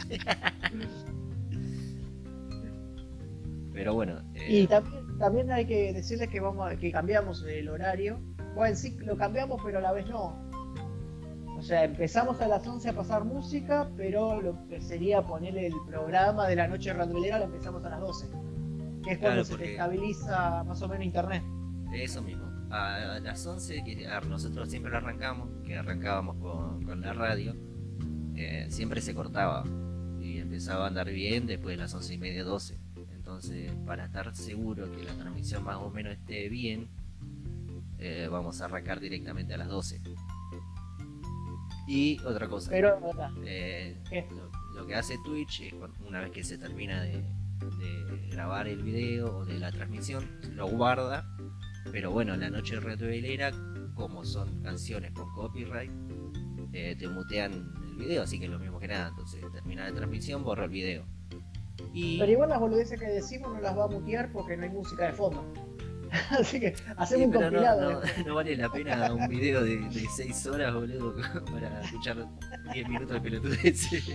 [3.73, 7.67] Pero bueno, eh, Y también, también hay que decirles que vamos a- que cambiamos el
[7.67, 8.19] horario.
[8.55, 10.44] Bueno, sí lo cambiamos, pero a la vez no.
[11.65, 15.73] O sea, empezamos a las 11 a pasar música, pero lo que sería ponerle el
[15.87, 18.27] programa de la noche randolera lo empezamos a las 12.
[19.03, 21.41] Que es cuando Claro, se te estabiliza más o menos internet.
[21.91, 22.45] eso mismo.
[22.69, 27.55] A, las 11, que nosotros siempre lo arrancamos, que arrancábamos con, con la radio,
[28.35, 29.63] eh, siempre se cortaba
[30.19, 32.77] y empezaba a andar bien después de las 11 y media, 12.
[33.15, 36.89] Entonces, para estar seguro que la transmisión más o menos esté bien,
[37.97, 39.99] eh, vamos a arrancar directamente a las 12.
[41.87, 42.99] Y otra cosa, Pero,
[43.45, 43.95] eh,
[44.31, 44.49] lo,
[44.81, 48.81] lo que hace Twitch es cuando- una vez que se termina de, de grabar el
[48.81, 51.27] video o de la transmisión, lo guarda.
[51.91, 53.51] Pero bueno, la noche retrovelera,
[53.93, 55.91] como son canciones con copyright,
[56.73, 59.09] eh, te mutean el video, así que es lo mismo que nada.
[59.09, 61.05] Entonces termina la transmisión, borra el video.
[61.93, 64.69] Y Pero igual las boludeces que decimos no las va a mutear porque no hay
[64.69, 65.45] música de fondo.
[66.39, 67.91] Así que sí, hacemos un pero no, compilado.
[67.93, 71.15] no- de- no vale la pena un video de 6 horas, boludo,
[71.51, 72.27] para escuchar
[72.73, 74.09] 10 minutos de pelotudeces.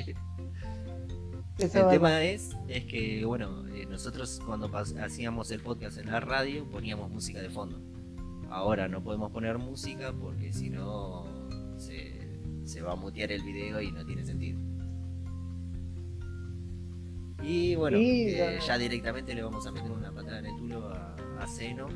[1.58, 6.18] Eso El tema es, es que, bueno, eh, nosotros cuando hacíamos el podcast en la
[6.20, 7.78] radio poníamos música de fondo.
[8.48, 11.24] Ahora no podemos poner música porque si no
[11.76, 12.18] se,
[12.64, 14.58] se va a mutear el video y no tiene sentido.
[17.42, 18.66] Y bueno, Y, eh, bueno.
[18.66, 21.09] ya directamente le vamos a meter una patada en el culo a,
[21.40, 21.88] a Zeno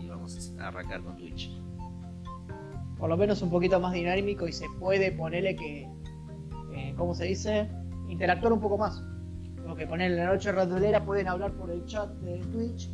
[0.00, 1.50] y vamos a arrancar con Twitch.
[2.98, 5.88] Por lo menos un poquito más dinámico y se puede ponerle que,
[6.74, 7.68] eh, ¿cómo se dice?
[8.08, 9.02] Interactuar un poco más.
[9.62, 12.90] Como que ponerle la noche ratulera, pueden hablar por el chat de Twitch.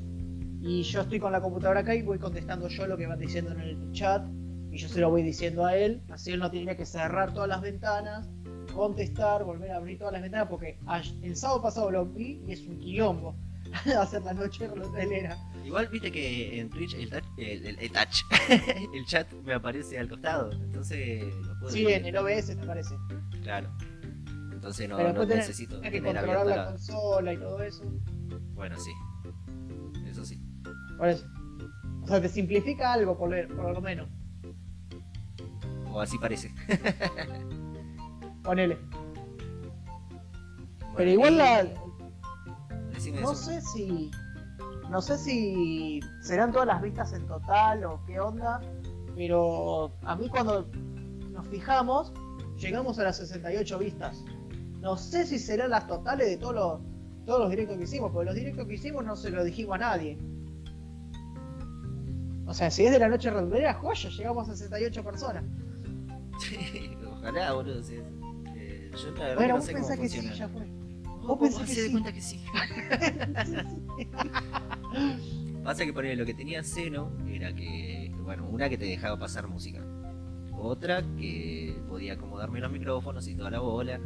[0.62, 3.52] Y yo estoy con la computadora acá y voy contestando yo lo que van diciendo
[3.52, 4.26] en el chat.
[4.70, 6.02] Y yo se lo voy diciendo a él.
[6.10, 8.28] Así él no tiene que cerrar todas las ventanas,
[8.74, 10.48] contestar, volver a abrir todas las ventanas.
[10.48, 10.78] Porque
[11.22, 13.34] el sábado pasado lo vi y es un quilombo
[13.98, 15.36] hacer la noche ratulera.
[15.64, 18.22] Igual viste que en Twitch el, touch, el, el- el touch,
[18.94, 22.94] el chat me aparece al costado, entonces lo puedo Sí, en el OBS me parece.
[23.42, 23.70] Claro.
[24.52, 26.66] Entonces no, no tenés- necesito Hay que tener controlar la la...
[26.70, 27.82] consola y todo eso.
[28.54, 28.90] Bueno, sí.
[30.06, 30.40] Eso sí.
[30.98, 31.26] Por eso.
[32.02, 34.08] O sea, te simplifica algo, por, lo- por lo menos.
[35.92, 36.52] O así parece.
[38.42, 38.76] Ponele.
[40.78, 41.64] Bueno, Pero igual la.
[41.64, 43.34] No eso.
[43.34, 44.10] sé si.
[44.90, 48.60] No sé si serán todas las vistas en total o qué onda.
[49.14, 50.68] Pero a mí cuando
[51.30, 52.12] nos fijamos,
[52.58, 54.24] llegamos a las 68 vistas.
[54.80, 56.80] No sé si serán las totales de todos los,
[57.24, 59.78] todos los directos que hicimos, porque los directos que hicimos no se lo dijimos a
[59.78, 60.18] nadie.
[62.46, 65.44] O sea, si es de la noche redondera, joya, llegamos a 68 personas.
[67.12, 67.80] Ojalá, boludo.
[67.82, 67.96] sí.
[68.56, 70.79] Eh, yo la verdad Bueno, no vos sé cómo pensás que sí, ya fue.
[71.38, 71.90] Que hacés de sí.
[71.90, 72.44] cuenta que sí.
[75.64, 79.46] Pasa que poner lo que tenía Seno era que, bueno, una que te dejaba pasar
[79.46, 79.84] música.
[80.52, 84.00] Otra que podía acomodarme los micrófonos y toda la bola.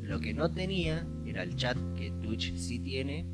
[0.00, 3.26] Lo que no tenía era el chat que Twitch sí tiene.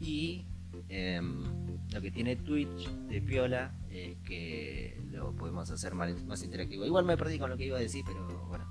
[0.00, 0.46] Y
[0.88, 1.44] em,
[1.92, 6.86] lo que tiene Twitch de piola es que lo podemos hacer más, más interactivo.
[6.86, 8.64] Igual me perdí con lo que iba a decir, pero bueno,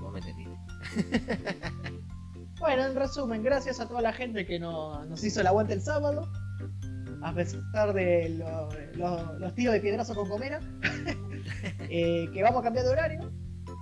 [0.00, 0.56] vos me entendiste.
[2.66, 5.80] Bueno, en resumen, gracias a toda la gente que no- nos hizo el aguante el
[5.82, 6.28] sábado.
[7.22, 10.58] A pesar de lo- lo- los tiros de piedrazo con Comera.
[11.88, 13.30] eh, que vamos a cambiar de horario.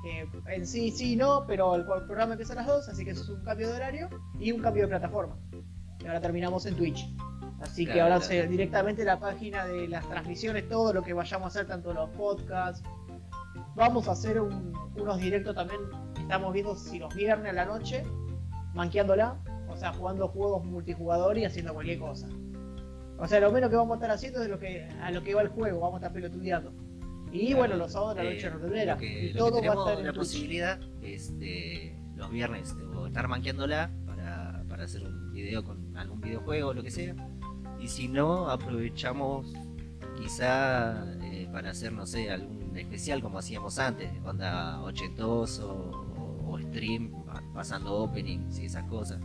[0.02, 3.12] que en sí, sí, no, pero el, el programa empieza a las 2, así que
[3.12, 5.38] eso es un cambio de horario y un cambio de plataforma.
[6.00, 7.06] Y ahora terminamos en Twitch.
[7.62, 8.42] Así que Claro, ahora claro.
[8.42, 12.10] se- directamente la página de las transmisiones, todo lo que vayamos a hacer, tanto los
[12.10, 12.82] podcasts.
[13.76, 15.80] Vamos a hacer un- unos directos también.
[16.20, 18.04] Estamos viendo si los viernes a la noche
[18.74, 22.28] manqueándola, o sea, jugando juegos multijugador y haciendo cualquier cosa.
[23.18, 25.34] O sea, lo menos que vamos a estar haciendo es lo que a lo que
[25.34, 26.72] va el juego, vamos a estar pelotudeando.
[27.32, 28.94] Y Claro, bueno, los sábados de la eh, noche rotulera.
[28.94, 30.16] Lo que, Y lo que todo va a estar en la Twitch.
[30.16, 36.20] posibilidad es de los viernes de estar manqueándola para, para hacer un video con algún
[36.20, 37.14] videojuego o lo que sea.
[37.80, 39.52] Y si no, aprovechamos
[40.16, 46.58] quizá eh, para hacer, no sé, algún especial como hacíamos antes, onda ochentoso o, o
[46.60, 47.12] stream,
[47.54, 49.20] pasando openings y esas cosas.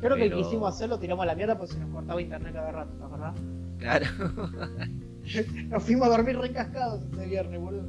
[0.00, 2.70] Creo que pero- quisimos hacerlo, tiramos a la mierda porque se nos cortaba internet cada
[2.72, 3.34] rato, ¿te acordás?
[3.78, 4.06] Claro.
[5.68, 7.86] Nos fuimos a dormir recascados ese viernes, boludo.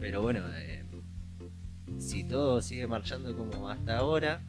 [0.00, 0.84] Pero bueno, eh,
[1.98, 4.40] si todo sigue marchando como hasta ahora,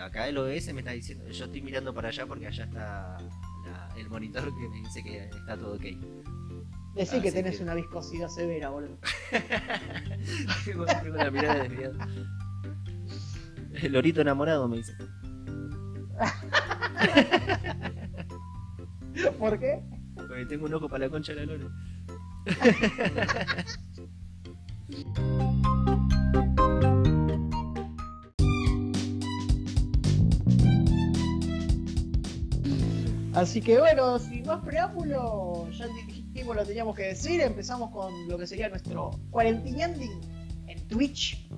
[0.00, 3.16] acá el OBS me está diciendo, yo estoy mirando para allá porque allá está
[3.66, 5.84] la- el monitor que me dice que está todo ok.
[6.94, 8.96] Decí que tenés que- una viscosidad severa, boludo.
[10.64, 12.08] tengo, tengo la mirada desviada.
[13.82, 14.94] El lorito enamorado me dice.
[19.38, 19.82] ¿Por qué?
[20.14, 21.74] Porque tengo un ojo para la concha de la lora.
[33.34, 37.40] Así que bueno, sin más preámbulo, ya dijimos lo teníamos que decir.
[37.40, 40.20] Empezamos con lo que sería nuestro cuarentineanding
[40.68, 41.48] en Twitch.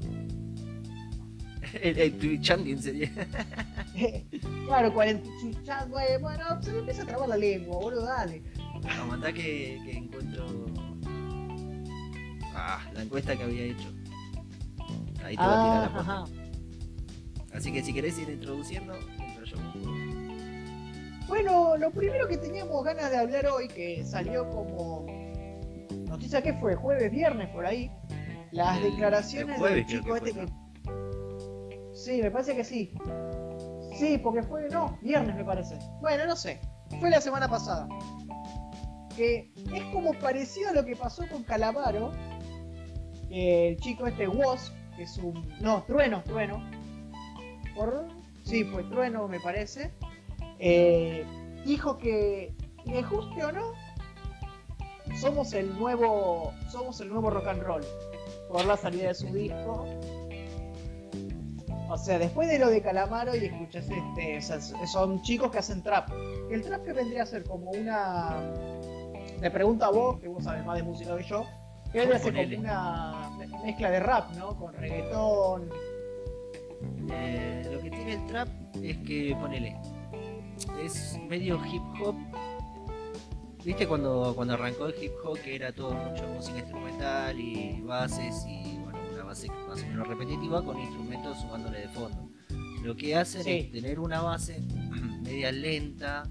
[1.82, 3.10] El, el Twitchanding sería.
[4.66, 6.20] claro, cuarentineanding.
[6.20, 8.42] Bueno, se me empieza a trabar la lengua, boludo, dale.
[8.88, 10.46] Aguantá que, que encuentro.
[12.54, 13.88] Ah, la encuesta que había hecho.
[15.24, 16.24] Ahí te va a tirar la Ah, ajá.
[17.54, 19.56] Así que si querés ir introduciendo, entro yo.
[21.26, 25.06] Bueno, lo primero que teníamos ganas de hablar hoy, que salió como
[26.06, 27.90] noticia que fue jueves, viernes por ahí,
[28.52, 30.52] las El- declaraciones el jueves del chico que este fue, que...
[31.96, 32.92] Sí, me parece que sí.
[33.98, 35.78] Sí, porque fue, no, viernes me parece.
[36.02, 36.60] Bueno, no sé.
[37.00, 37.88] Fue la semana pasada.
[39.16, 42.12] Que es como parecido a lo que pasó con Calamaro.
[43.30, 45.48] el chico este Woz, que es un...
[45.60, 46.62] No, Trueno, Trueno.
[47.74, 48.06] Por...
[48.44, 49.90] Sí, fue Trueno me parece.
[50.58, 51.24] Eh,
[51.64, 53.72] dijo que, le guste o no,
[55.20, 57.82] somos el nuevo, somos el nuevo rock and roll
[58.48, 59.86] por la salida de su disco.
[61.88, 65.58] O sea, después de lo de Calamaro y escuchas este, o sea, son chicos que
[65.58, 66.10] hacen trap.
[66.50, 68.36] El trap que vendría a ser como una.
[69.40, 71.44] Te pregunto a vos, que vos sabes más de música que yo,
[71.92, 73.30] que vendría a ser como una
[73.64, 74.56] mezcla de rap, ¿no?
[74.56, 75.70] Con reggaetón.
[77.10, 78.48] Eh, lo que tiene el trap
[78.82, 79.76] es que, ponele,
[80.82, 82.16] es medio hip hop.
[83.64, 88.44] ¿Viste cuando, cuando arrancó el hip hop que era todo mucho música instrumental y bases
[88.48, 88.78] y
[89.36, 92.30] base más o menos repetitiva con instrumentos sumándole de fondo?
[92.82, 93.50] Lo que hacen Sí.
[93.50, 94.60] es tener una base
[95.22, 96.22] media lenta.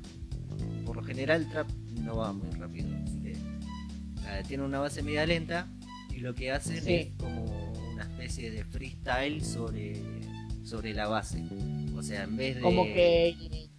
[0.86, 1.70] Por lo general el trap
[2.02, 5.68] no va muy rápido, eh, tiene una base media lenta
[6.10, 6.94] y lo que hacen Sí.
[6.94, 7.44] es como
[7.94, 10.02] una especie de freestyle sobre,
[10.64, 11.44] sobre la base.
[11.96, 12.62] O sea, en vez de.
[12.62, 13.36] Como que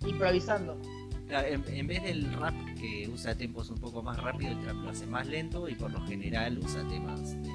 [0.06, 0.80] improvisando.
[1.28, 4.90] En, en vez del rap que usa tempos un poco más rápido, el trap lo
[4.90, 7.50] hace más lento y por lo general usa temas de,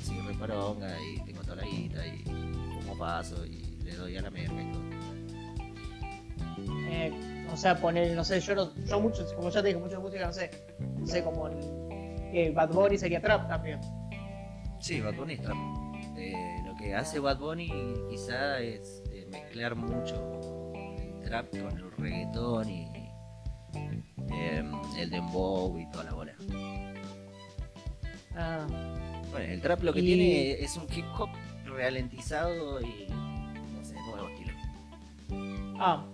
[0.00, 4.30] soy reparonga y tengo toda la guita y como paso y le doy a la
[4.30, 4.82] merca y todo.
[6.88, 10.00] Eh, o sea, poner, no sé, yo no, yo mucho, como ya te dije, mucho
[10.00, 10.50] música, no sé.
[10.98, 13.80] No sé, como el, Bad Bunny sería trap también.
[14.80, 15.56] Sí, Bad Bunny es trap.
[16.16, 17.70] Eh, lo que hace Bad Bunny
[18.10, 22.90] quizá es eh, mezclar mucho el trap con el reggaetón y
[25.00, 26.34] el dembow y toda la bola.
[28.36, 28.66] Ah,
[29.30, 31.28] Bueno, el trap lo que Y- tiene es un hip hop
[31.66, 34.52] ralentizado y no sé, nuevo estilo.
[35.78, 36.04] ah.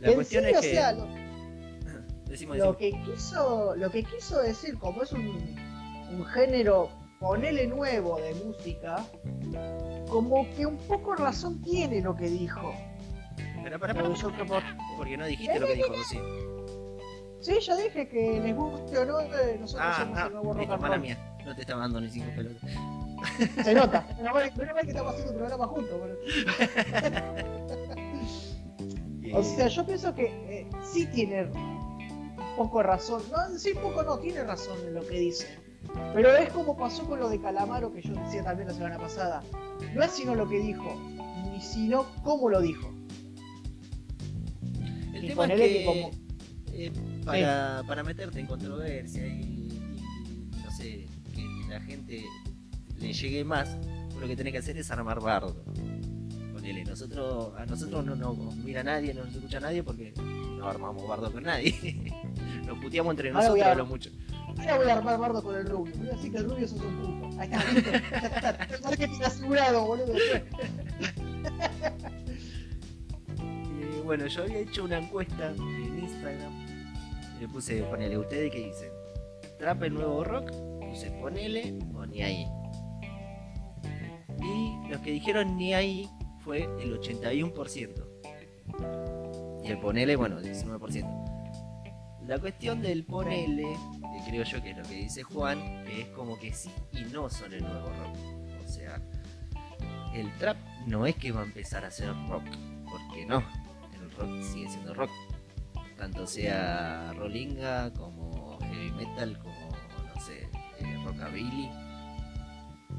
[0.00, 0.70] La En cuestión sí, es o que.
[0.72, 1.06] sea, lo,
[2.26, 2.76] decimos, lo decimos.
[2.76, 5.26] que quiso, lo que quiso decir, como es un,
[6.10, 6.90] un género,
[7.20, 9.04] ponele nuevo de música,
[10.08, 12.74] como que un poco razón tiene lo que dijo.
[13.62, 14.62] Pero para, yo creo por-
[14.96, 16.18] porque no dijiste lo que dijo sí.
[17.40, 20.52] Sí, ya dije que les guste o no, eh, nosotros Ah, somos ah, el nuevo
[20.52, 21.00] rock and roll.
[21.00, 21.31] mía.
[21.44, 22.70] No te estaba dando ni cinco pelotas.
[23.64, 24.06] Se nota.
[24.22, 25.98] Mal, menos mal que estamos haciendo un programa juntos.
[25.98, 26.18] boludo.
[29.22, 31.48] Y- O sea, yo pienso que eh, sí tiene
[32.56, 33.22] poco razón.
[33.30, 35.58] No, sí, poco no, tiene razón en lo que dice.
[36.14, 39.42] Pero es como pasó con lo de Calamaro, que yo decía también la semana pasada.
[39.94, 41.00] No es sino lo que dijo,
[41.50, 42.90] ni sino cómo lo dijo.
[45.14, 46.10] el y tema es que, como-
[46.74, 46.92] eh,
[47.24, 51.06] para, para meterte en controversia y, y, no sé,
[51.72, 52.24] la gente
[52.98, 53.76] le llegue más,
[54.20, 55.64] lo que tenés que hacer es armar bardo.
[56.52, 61.06] Ponele, nosotros, a nosotros no nos mira nadie, no nos escucha nadie porque no armamos
[61.08, 62.12] bardo con nadie.
[62.66, 64.10] nos puteamos entre Ahora nosotros a- lo mucho.
[64.58, 65.94] Ahora voy a armar bardo con el rubio.
[65.96, 67.40] Voy a decir que el rubio sos un puto.
[67.40, 67.90] Ahí está, listo.
[67.90, 68.50] Ya está.
[68.74, 70.12] El marketing asegurado, boludo.
[74.04, 76.52] Bueno, yo había hecho una encuesta en Instagram.
[77.40, 78.90] Le puse, ponele, ¿ustedes qué dicen?
[79.58, 80.50] ¿Trap el nuevo rock?
[80.92, 82.46] Puse, ponele o ni ahí.
[84.42, 86.10] Y los que dijeron ni ahí
[86.44, 89.64] fue el 81%.
[89.64, 92.26] Y el ponele, bueno, el 19%.
[92.26, 96.08] La cuestión del ponele, que creo yo que es lo que dice Juan, que es
[96.08, 98.14] como que sí y no son el nuevo rock.
[98.62, 99.00] O sea,
[100.12, 102.44] el trap no es que va a empezar a ser rock,
[102.84, 103.42] porque no,
[103.94, 105.10] el rock sigue siendo rock.
[105.96, 109.51] Tanto sea rollinga como heavy metal, como,
[111.04, 111.70] rockabilly.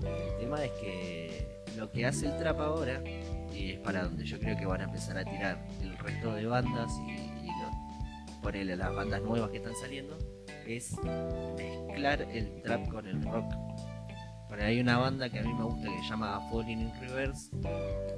[0.02, 3.02] El tema es que lo que hace el trap ahora,
[3.54, 6.46] y es para donde yo creo que van a empezar a tirar el resto de
[6.46, 10.18] bandas y, y lo- ponerle las bandas nuevas que están saliendo,
[10.68, 10.96] es
[11.58, 13.54] mezclar el trap con el rock.
[14.50, 17.50] Bueno, hay una banda que a mí me gusta que se llama Falling in Reverse,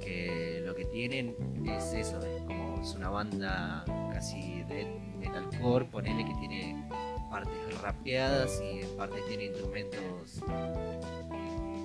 [0.04, 1.34] que lo que tienen
[1.66, 4.86] es eso, es como es una banda casi de
[5.18, 6.88] metalcore, ponele que tiene
[7.30, 10.40] partes rapeadas y en partes tiene instrumentos,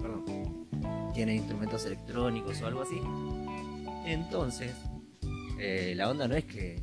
[0.01, 0.67] perdón,
[1.13, 2.99] tiene instrumentos electrónicos o algo así.
[4.05, 4.73] Entonces,
[5.59, 6.81] eh, la onda no es que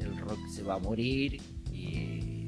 [0.00, 1.40] el rock se va a morir
[1.72, 2.46] y, y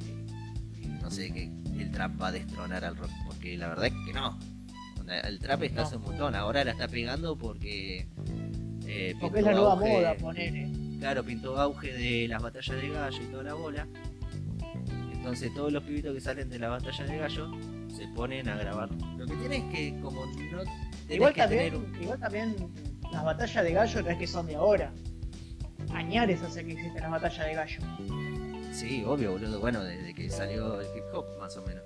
[1.02, 4.12] no sé, que el trap va a destronar al rock, porque la verdad es que
[4.12, 4.38] no.
[5.24, 5.86] El trap está No.
[5.86, 8.08] hace un montón, ahora la está pegando porque...
[8.86, 10.70] eh, Porque es la nueva auge- moda, ponele.
[10.98, 13.86] Claro, pintó auge de las batallas de gallo y toda la bola.
[15.24, 17.50] Entonces todos los pibitos que salen de la batalla de gallo
[17.88, 18.90] se ponen a grabar.
[19.16, 20.62] Lo que tiene es que como no
[21.08, 22.54] Igual también, tener un- igual también
[23.10, 24.92] las batallas de gallo no es que son de ahora.
[25.94, 27.80] Añares hace que existen las batallas de gallo.
[28.70, 29.60] Sí, obvio, boludo.
[29.60, 31.84] Bueno, desde que salió el hip hop, más o menos.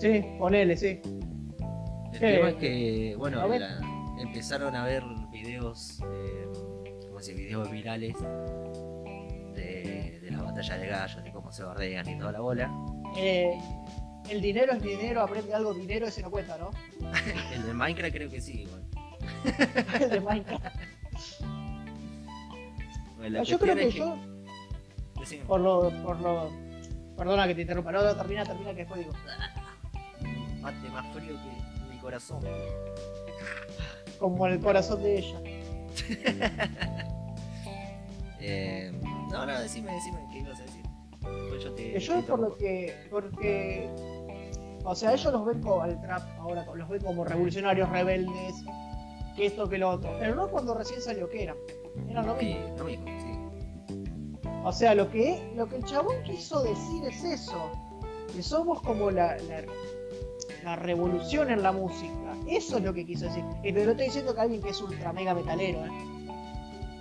[0.00, 1.00] Sí, ponele, sí.
[2.12, 2.18] El Sí.
[2.20, 3.80] tema es que, bueno, la-
[4.20, 5.02] empezaron a ver
[5.32, 6.46] videos, eh,
[7.08, 7.44] ¿cómo se dice?
[7.46, 8.14] Videos virales
[9.54, 12.70] de, de las batallas de gallos, de se bardean y toda la bola.
[13.16, 13.56] Eh,
[14.28, 16.70] el dinero es dinero, aprende algo dinero, ese no cuenta, ¿no?
[17.54, 18.82] El de Minecraft creo que sí, igual.
[20.00, 20.64] el de Minecraft.
[23.16, 24.18] Bueno, yo creo que es yo,
[25.20, 25.44] Decime.
[25.44, 26.50] por lo, por lo.
[27.16, 29.12] Perdona que te interrumpa, no, no, termina, termina que después digo.
[30.60, 32.40] Mate más frío que mi corazón.
[34.18, 35.40] Como el corazón de ella.
[38.46, 38.92] Eh,
[39.30, 40.18] no, no, decime, decime,
[41.54, 41.98] Después yo te.
[42.00, 42.94] Yo te por lo que.
[43.10, 43.88] Porque.
[44.84, 48.54] O sea, ellos los ven como al trap ahora, los ven como revolucionarios, rebeldes,
[49.34, 50.18] que esto, que lo otro.
[50.22, 51.56] El rock cuando recién salió, ¿qué era?
[52.08, 52.76] Era lo Sí, mismo.
[52.78, 53.98] lo mismo, sí.
[54.62, 57.70] O sea, lo que, lo que el chabón quiso decir es eso.
[58.34, 59.62] Que somos como la, la,
[60.64, 62.12] la revolución en la música.
[62.48, 63.44] Eso es lo que quiso decir.
[63.62, 65.90] Y te lo estoy diciendo que alguien que es ultra mega metalero, ¿eh?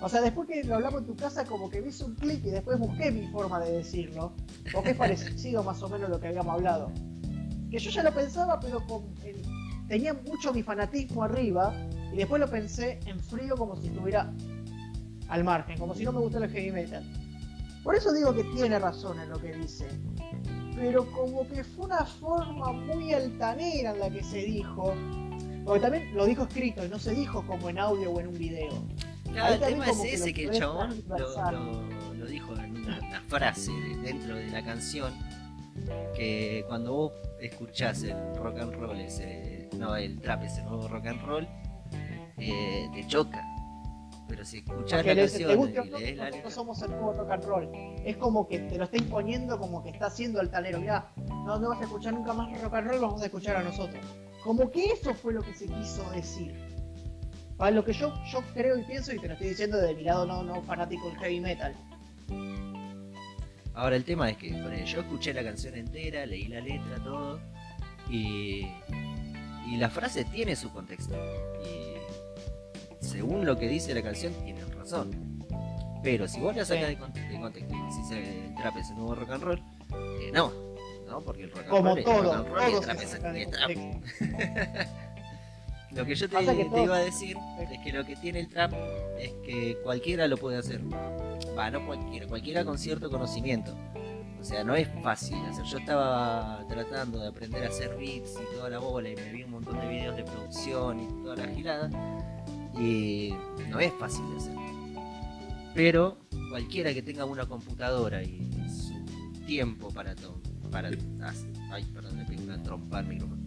[0.03, 2.49] O sea, después que lo hablamos en tu casa, como que hice un clic y
[2.49, 4.33] después busqué mi forma de decirlo.
[4.73, 6.91] Porque es parecido más o menos lo que habíamos hablado.
[7.71, 8.83] Que yo ya lo pensaba, pero
[9.87, 11.73] tenía mucho mi fanatismo arriba.
[12.11, 14.29] Y después lo pensé en frío como si estuviera
[15.29, 17.03] al margen, como si no me gustara el heavy metal.
[17.81, 19.87] Por eso digo que tiene razón en lo que dice.
[20.75, 24.93] Pero como que fue una forma muy altanera en la que se dijo.
[25.63, 28.37] Porque también lo dijo escrito y no se dijo como en audio o en un
[28.37, 28.83] video.
[29.33, 31.53] Claro, el tema es que ese, que el chabón lo, transversar.
[31.53, 35.13] lo- lo dijo en una, frase de- dentro de la canción,
[36.15, 37.11] que cuando vos
[37.41, 41.47] escuchás el rock and roll, ese, no, el trap, ese nuevo rock and roll,
[42.37, 43.43] eh, te choca.
[44.27, 47.13] Pero si escuchás Porque la te canción y no, lees la letra, somos el nuevo
[47.13, 47.69] rock and roll.
[48.05, 50.79] Es como que te lo está imponiendo como que está haciendo altanero.
[50.79, 53.63] Mirá, no, no vas a escuchar nunca más rock and roll, vamos a escuchar a
[53.63, 54.03] nosotros.
[54.43, 56.72] Como que eso fue lo que se quiso decir.
[57.63, 60.03] Para lo que yo, yo creo y pienso, y te lo estoy diciendo de mi
[60.03, 61.73] lado no, no fanático del heavy metal.
[63.73, 64.49] Ahora el tema es que
[64.85, 67.39] yo escuché la canción entera, leí la letra, todo,
[68.09, 68.67] y,
[69.65, 71.15] y la frase tiene su contexto.
[71.63, 75.39] Y según lo que dice la canción, tienen razón.
[76.03, 78.89] Pero si vos la sacás de, con- de contexto y decís eh, el trap es
[78.89, 79.59] el nuevo rock and roll,
[80.21, 80.51] eh, no,
[81.07, 82.97] no, porque el rock and Como roll es todo, rock and roll y el trap
[82.97, 83.71] se es, es trap.
[85.95, 87.37] Lo que yo te, Pasa que te todo- iba a decir
[87.71, 88.73] es que lo que tiene el trap
[89.19, 90.81] es que cualquiera lo puede hacer.
[91.57, 93.75] Va, no cualquiera, cualquiera con cierto conocimiento.
[94.39, 95.63] O sea, no es fácil hacer.
[95.65, 99.43] Yo estaba tratando de aprender a hacer beats y toda la bola y me vi
[99.43, 101.89] un montón de videos de producción y toda la gilada.
[102.77, 103.33] Y
[103.69, 104.55] no es fácil de hacer.
[105.75, 106.17] Pero
[106.49, 110.15] cualquiera que tenga una computadora y su tiempo para...
[110.15, 110.41] to-
[110.71, 110.89] para
[111.71, 113.43] ay, perdón, le pegué una trompa al micrófono.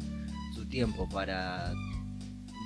[0.55, 1.73] Su tiempo para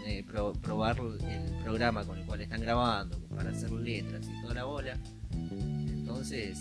[0.07, 4.55] eh, pro- probar el programa con el cual están grabando, para hacer letras y toda
[4.55, 4.97] la bola.
[5.33, 6.59] Entonces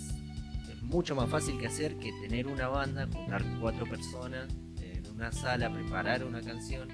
[0.71, 4.47] es mucho más fácil que hacer que tener una banda, juntar cuatro personas
[4.81, 6.89] en una sala, preparar una canción,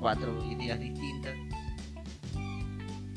[0.00, 1.34] cuatro ideas distintas.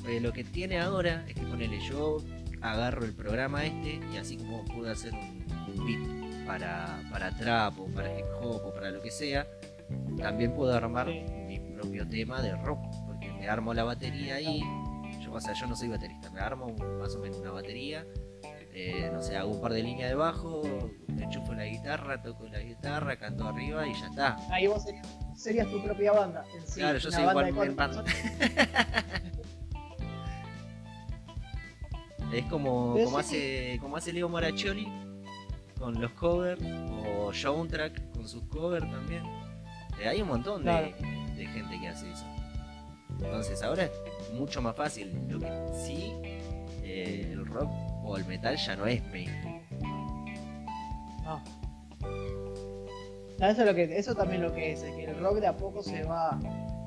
[0.08, 2.18] Eh, lo que tiene ahora es que ponele yo
[2.62, 5.46] agarro el programa este y así como pude hacer un,
[5.80, 9.48] un beat para, para trap o para hip hop o para lo que sea,
[10.18, 11.10] también puedo armar
[11.86, 14.62] propio tema de rock, porque me armo la batería ahí,
[15.22, 18.06] yo, o sea, yo no soy baterista, me armo un- más o menos una batería,
[18.74, 20.62] eh, no sé, hago un par de líneas de bajo,
[21.08, 24.38] me enchufo la guitarra, toco la guitarra, canto arriba y ya está.
[24.52, 26.44] Ahí vos serías, serías tu propia banda.
[26.56, 27.76] En sí, Claro, yo soy cuatro band.
[27.78, 28.16] personas.
[32.34, 34.88] Es como, como, hace, como hace Leo Moraccioli
[35.80, 36.62] con los covers,
[37.08, 39.24] o Soundtrack con sus covers también.
[40.02, 40.88] Eh, hay un montón Claro.
[40.88, 42.26] de, gente que hace eso.
[43.10, 45.18] Entonces ahora es mucho más fácil.
[45.30, 46.14] Lo que sí,
[46.84, 47.70] eh, el rock
[48.04, 49.62] o el metal ya no es mainstream.
[51.24, 51.42] No.
[53.40, 55.48] No, eso, es lo que, eso también lo que es, es que el rock de
[55.48, 56.40] a poco se va,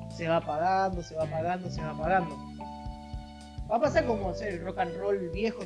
[0.09, 2.35] se va apagando, se va apagando, se va apagando.
[3.71, 5.61] Va a pasar como ser el rock and roll viejo,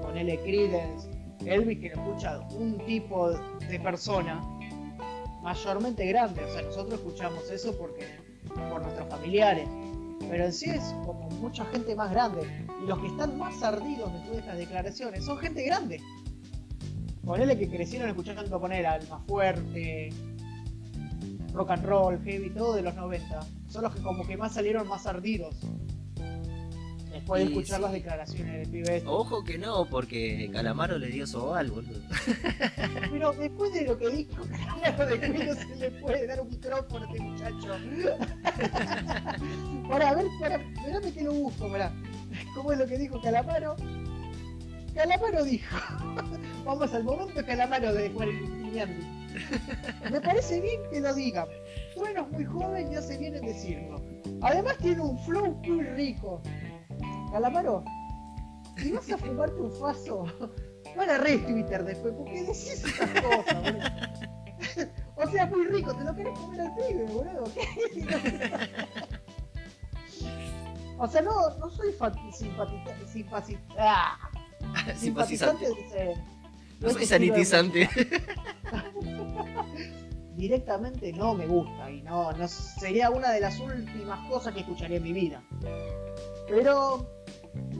[0.00, 0.38] con L.
[0.38, 1.10] Creedence,
[1.44, 4.42] Elvis, que lo escucha un tipo de persona
[5.48, 6.44] mayormente grande.
[6.44, 8.06] O sea, nosotros escuchamos eso porque
[8.54, 9.66] por nuestros familiares.
[10.28, 12.66] Pero en sí es como mucha gente más grande.
[12.82, 16.02] Y los que están más ardidos de estas declaraciones son gente grande.
[17.24, 20.10] Ponele que crecieron escuchando poner Alma Fuerte,
[21.54, 23.40] rock and roll, heavy, todo de los 90.
[23.68, 25.56] Son los que como que más salieron más ardidos.
[27.18, 27.82] Después de escuchar sí.
[27.82, 29.08] las declaraciones del pibe este.
[29.08, 32.00] Ojo que no, porque Calamaro le dio soval, boludo.
[33.10, 36.48] Pero después de lo que dijo, claro, de que no se le puede dar un
[36.48, 37.76] micrófono a este muchacho.
[39.88, 41.92] Para, a ver, para, espérame que lo busco, pará.
[42.54, 43.74] ¿Cómo es lo que dijo Calamaro?
[44.94, 45.76] Calamaro dijo.
[46.64, 48.28] Vamos al momento Calamaro de Juan
[48.62, 49.06] Piñandi.
[50.10, 51.48] Me parece bien que lo digan.
[51.96, 54.00] Bueno, es muy joven y hace bien en decirlo.
[54.42, 56.42] Además tiene un flow muy rico.
[57.30, 57.84] Calamaro,
[58.76, 60.24] si vas a fumarte un faso,
[60.96, 63.78] no agarrés Twitter después, porque decís esas cosas, boludo.
[65.20, 67.44] O sea, es muy rico, te lo querés comer al pibe, boludo.
[71.00, 71.92] O sea, no, no soy
[72.32, 73.58] simpatizante, simpatizante,
[74.96, 75.68] Simpatizante.
[76.80, 77.88] No de soy sanitizante.
[80.34, 84.96] directamente no me gusta y no, no sería una de las últimas cosas que escucharía
[84.98, 85.42] en mi vida.
[86.48, 87.17] Pero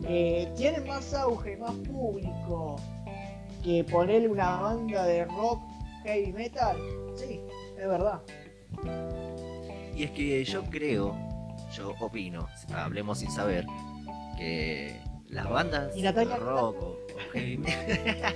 [0.05, 2.77] eh, tiene más auge, más público
[3.63, 5.63] que ponerle una banda de rock
[6.05, 6.77] heavy metal.
[7.17, 7.41] Sí,
[7.77, 8.23] es verdad.
[9.95, 11.17] Y es que yo creo,
[11.73, 13.67] yo opino, hablemos sin saber,
[14.37, 18.35] que las bandas Y de rock o, o heavy metal,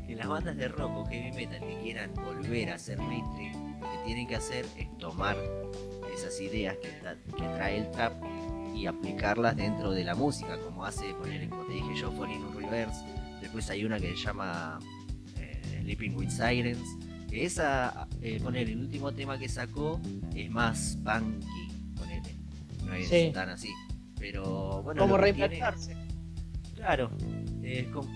[0.06, 3.90] que las bandas de rock o heavy metal que quieran volver a ser mainstream, lo
[3.90, 5.36] que tienen que hacer es tomar
[6.14, 6.88] esas ideas que,
[7.36, 8.12] que trae el trap
[8.74, 12.54] y aplicarlas dentro de la música, como hace, poner, como te dije yo, Falling in
[12.54, 13.04] Reverse.
[13.40, 14.78] Después hay una que se llama
[15.36, 16.86] eh, Sleeping with Sirens.
[17.28, 20.00] Que esa, eh, poner el último tema que sacó
[20.34, 22.34] es más punky, ponele.
[22.84, 23.30] No es Sí.
[23.32, 23.70] tan así.
[24.18, 25.96] Pero bueno, Como reinventarse.
[26.74, 27.10] Claro.
[27.62, 28.06] eh, com-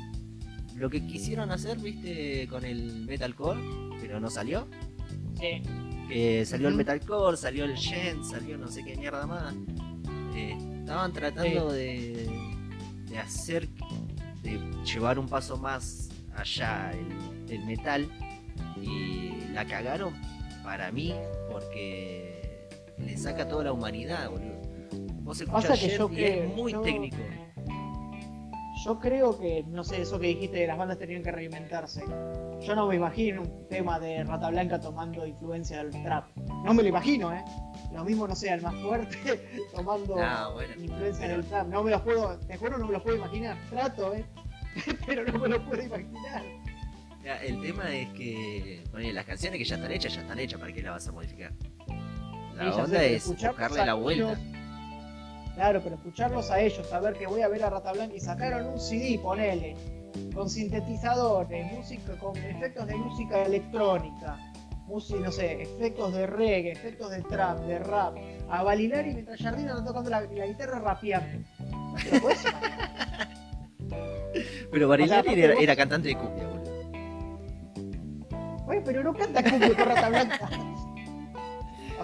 [0.77, 3.61] lo que quisieron hacer, viste, con el metalcore,
[4.01, 4.69] pero no salió.
[5.41, 5.63] Sí.
[6.09, 9.55] Que salió el metalcore, salió el gen, salió no sé qué mierda más.
[10.37, 12.29] Estaban tratando de,
[13.09, 13.69] de hacer,
[14.43, 18.09] de llevar un paso más allá el, el metal
[18.81, 20.15] y la cagaron
[20.63, 21.15] para mí
[21.51, 22.69] porque
[22.99, 24.61] le saca toda la humanidad, boludo.
[25.23, 27.17] Vos escuchás Pasa que Jet yo y es muy yo- técnico.
[28.87, 32.05] Yo creo que, no sé, eso que dijiste de las bandas tenían que reinventarse.
[32.61, 36.29] Yo no me imagino un tema de Rata Blanca tomando influencia del trap.
[36.65, 37.43] No me lo imagino, ¿eh?
[37.93, 40.15] Lo mismo no sea el más fuerte tomando
[40.55, 41.67] bueno, influencia pero- del trap.
[41.67, 43.57] No me los puedo, te juro, no me los puedo imaginar.
[43.71, 44.25] Trato, ¿eh?
[45.07, 46.45] Pero no me lo puedo imaginar.
[47.25, 50.61] Ya, el tema es que ponele, las canciones que ya están hechas, ya están hechas,
[50.61, 51.53] ¿para qué las vas a modificar?
[52.55, 54.39] La sé, onda es buscarle la vuelta.
[55.57, 58.67] Claro, pero escucharlos a ellos, saber que voy a ver a Rata Blanca y sacaron
[58.67, 59.75] un CD, ponele,
[60.35, 64.37] con sintetizadores, música, con efectos de música electrónica,
[64.87, 68.15] música, no sé, efectos de reggae, efectos de trap, de rap,
[68.51, 71.43] a Balinari mientras Jardín anda tocando la, la guitarra rapeando.
[74.71, 76.67] Pero O sea, Barilari era, vos- era cantante de cumbia, boludo.
[78.69, 80.51] Oye, pero no canta cumbia con Rata Blanca.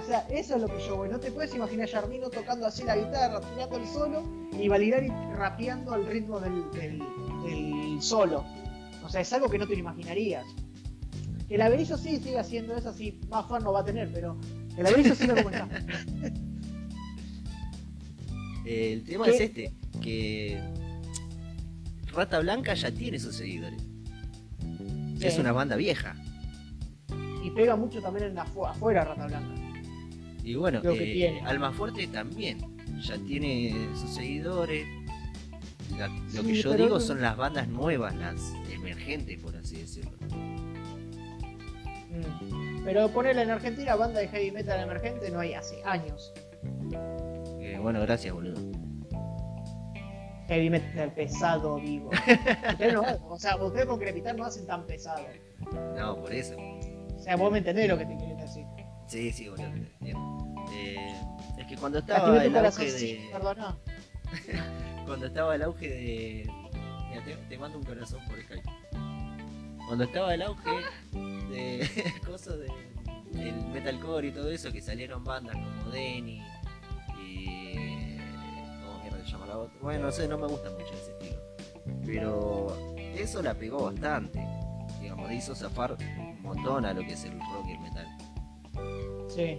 [0.03, 1.09] O sea, eso es lo que yo voy.
[1.09, 4.23] No te puedes imaginar a Jardino tocando así la guitarra, tirando el solo,
[4.59, 7.03] y Balinari rapeando al ritmo del, del-
[7.45, 8.45] del solo.
[9.05, 10.45] O sea, es algo que no te lo imaginarías.
[11.49, 14.37] Que el Averizo sí sigue haciendo eso, así más fan no va a tener, pero
[14.77, 15.69] el Averizo sigue como está.
[18.65, 19.31] El tema ¿Qué?
[19.35, 20.61] es este, que
[22.13, 23.83] Rata Blanca ya tiene sus seguidores.
[25.19, 25.27] Sí.
[25.27, 26.15] Es una banda vieja.
[27.43, 29.62] Y pega mucho también en afu- afuera Rata Blanca.
[30.43, 31.41] Y bueno, Lo que eh, tiene.
[31.43, 32.59] Alma Fuerte también.
[33.01, 34.87] Ya tiene sus seguidores.
[35.99, 40.13] La- lo que yo digo son las bandas nuevas, las emergentes, por así decirlo.
[42.11, 42.85] Mm.
[42.85, 46.33] Pero ponerle en Argentina banda de heavy metal emergente no hay hace años.
[47.61, 48.61] Eh, bueno, gracias, boludo.
[50.49, 52.11] Heavy metal pesado, digo.
[52.93, 55.25] No, o sea, ustedes con Crepitar no hacen tan pesado.
[55.97, 56.57] No, por eso.
[56.59, 58.62] O sea, vos me entendés lo que te quiero decir.
[59.13, 59.67] Sí, sí, boludo.
[60.73, 61.15] Eh,
[61.59, 63.29] es que cuando estaba el auge de.
[63.31, 63.77] perdona.
[65.05, 66.51] Cuando estaba el auge de.
[67.11, 68.63] Mira, te, te mando un corazón por Skype.
[69.87, 70.71] Cuando estaba el auge
[71.13, 71.87] de
[72.27, 72.69] cosas de
[73.39, 76.41] el metalcore y todo eso, que salieron bandas como Denny
[77.21, 78.17] y.
[78.87, 79.79] ¿Cómo mierda se llama la otra?
[79.83, 81.43] Bueno, no sé, no me gusta mucho ese estilo.
[82.07, 84.43] Pero eso la pegó bastante.
[85.03, 88.07] Digamos, le hizo zafar un montón a lo que es el rock y el metal.
[89.29, 89.59] Sí.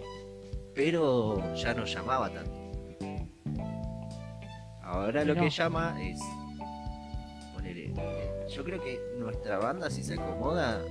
[0.76, 2.52] pero ya no llamaba tanto.
[4.84, 5.42] Ahora lo No.
[5.42, 6.20] que llama es.
[7.54, 7.94] ponele,
[8.54, 10.82] yo creo que nuestra banda, si se acomoda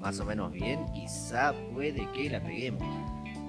[0.00, 2.82] más o menos bien, quizá puede que la peguemos.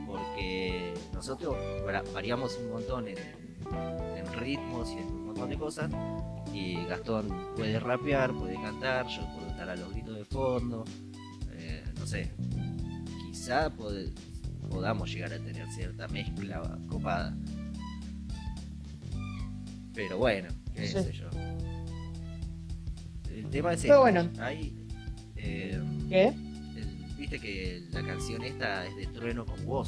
[0.05, 1.55] Porque nosotros
[1.85, 5.91] va- variamos un montón en, en ritmos y en un montón de cosas.
[6.53, 10.85] Y Gastón puede rapear, puede cantar, yo puedo estar a los gritos de fondo.
[11.51, 12.31] eh, no sé,
[13.47, 14.11] quizá pod-
[14.69, 17.33] podamos llegar a tener cierta mezcla copada.
[19.93, 20.93] Pero bueno, qué Sí.
[21.01, 21.29] sé yo.
[23.33, 24.29] El tema es Pero este, bueno.
[25.37, 29.87] eh, el viste que la canción esta es de Trueno con Woz.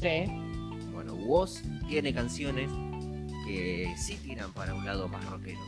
[0.00, 0.24] Sí.
[0.92, 2.70] Bueno, Woz tiene canciones
[3.46, 5.58] que sí tiran para un lado más rockero.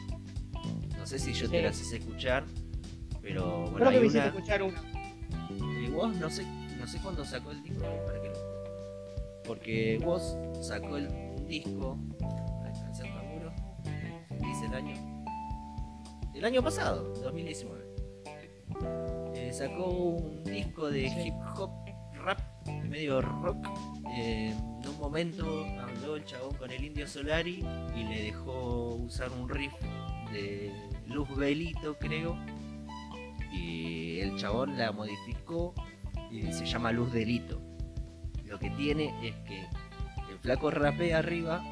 [0.99, 2.45] No sé si yo te las hice escuchar,
[3.23, 4.29] pero bueno, Creo que hay me hiciste una.
[4.37, 4.92] escuchar una.
[5.93, 6.45] Woz no sé,
[6.79, 11.99] no sé cuándo sacó el disco, para que lo- porque Woz sacó el, un disco,
[12.99, 13.53] Tamburo,
[14.41, 14.95] dice el año,
[16.35, 17.83] el año pasado, 2019.
[19.35, 21.21] Eh, sacó un disco de Sí.
[21.29, 21.71] hip hop,
[22.25, 22.39] rap,
[22.89, 23.67] medio rock.
[24.15, 24.51] Eh,
[24.83, 27.65] en un momento habló el chabón con el Indio Solari
[27.97, 29.73] y le dejó usar un riff
[30.33, 30.73] de
[31.07, 32.37] Luz Belito, creo.
[33.53, 35.75] Y el chabón la modificó
[36.31, 37.61] y se llama Luz Delito.
[38.47, 39.61] Lo que tiene es que
[40.31, 41.63] el flaco rapea arriba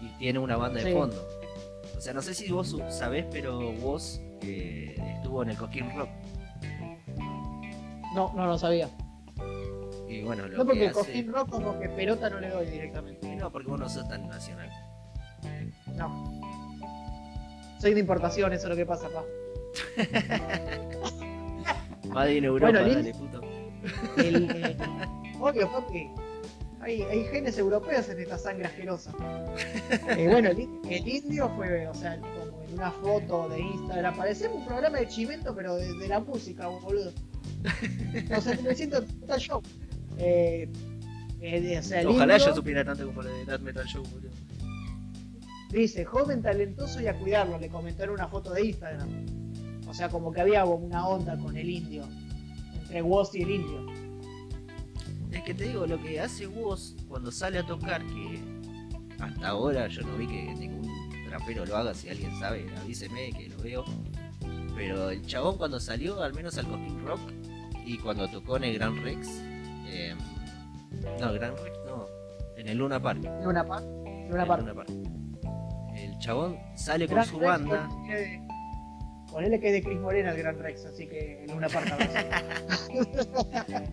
[0.00, 1.16] y tiene una banda de fondo.
[1.96, 6.10] O sea, no sé si vos sabés, pero vos eh, estuvo en el Coquín Rock.
[8.14, 8.88] No, no lo sabía.
[10.08, 10.98] Y bueno, lo No porque que el hace...
[11.00, 13.26] Cojín Rock como que pelota no le doy directamente.
[13.28, 14.70] Y No, porque vos no sos tan nacional.
[15.94, 16.40] No.
[17.80, 19.22] Soy de importación, eso es lo que pasa acá.
[22.08, 23.40] Madre en Europa, Bueno, dale, puto.
[24.16, 24.76] El, eh,
[25.40, 26.08] obvio, papi.
[26.80, 29.12] Hay, hay genes europeos en esta sangre asquerosa.
[30.16, 34.16] Eh, bueno, el, in- el indio fue, o sea, como en una foto de Instagram.
[34.16, 37.12] Parecía un programa de chimento, pero de, de la música, boludo.
[38.36, 39.62] O sea, me siento total show.
[40.18, 40.68] Eh,
[41.40, 44.04] eh, o sea, el Ojalá indio yo supiera tanto como lo de Death Metal Show,
[44.04, 44.30] boludo.
[45.72, 49.08] dice, joven talentoso y a cuidarlo, le comentó en una foto de Instagram.
[49.96, 52.04] O sea, como que había una onda con el indio.
[52.74, 53.86] Entre Woz y el indio.
[55.32, 58.38] Es que te digo, lo que hace Woz cuando sale a tocar, que
[59.18, 60.86] hasta ahora yo no vi que ningún
[61.26, 63.84] trapero lo haga, si alguien sabe, avíseme que lo veo.
[64.74, 67.32] Pero el chabón cuando salió, al menos al Coquín Rock,
[67.86, 69.26] y cuando tocó en el Gran Rex,
[69.86, 70.14] eh,
[71.18, 72.04] no, el Gran Rex no,
[72.58, 73.22] en el Luna Park.
[73.42, 73.86] Luna Park.
[74.28, 74.60] Luna Park.
[74.60, 74.90] Luna Park.
[75.94, 77.88] El chabón sale con su Rex, banda.
[79.36, 81.92] Ponele que es de Chris Morena el Gran Rex, así que en una parte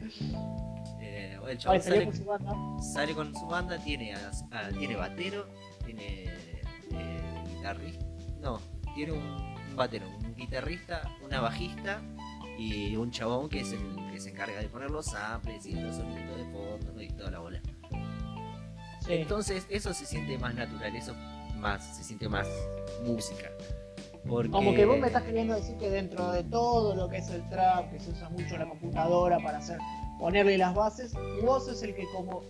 [1.02, 2.53] eh, el chabón salió sale con su banda.
[2.82, 5.45] sale con su banda, tiene, a- a- tiene batero,
[5.86, 6.24] tiene
[6.94, 8.06] eh, guitarrista,
[8.40, 8.61] no,
[8.95, 9.20] tiene un,
[9.70, 12.02] un batero, un guitarrista, una bajista
[12.57, 13.82] y un chabón que es el
[14.14, 17.02] que se encarga de poner los samples y los sonidos de fondo ¿no?
[17.02, 17.60] y toda la bola.
[19.02, 19.11] Sí.
[19.15, 21.14] Entonces eso se siente más natural, eso
[21.57, 22.48] más, se siente más
[23.06, 23.49] música.
[24.28, 24.50] Porque...
[24.52, 27.48] Como que vos me estás queriendo decir que dentro de todo lo que es el
[27.50, 29.78] trap, que se usa mucho la computadora para hacer,
[30.20, 31.14] ponerle las bases,
[31.44, 32.41] vos es el que como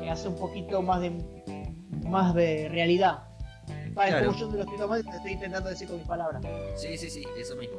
[0.00, 1.10] que hace un poquito más de
[2.06, 3.24] más de realidad.
[3.96, 4.26] Va, es Claro.
[4.26, 6.42] como yo te lo estoy tomando y te estoy intentando decir con mis palabras.
[6.76, 7.78] Sí, sí, sí, eso mismo.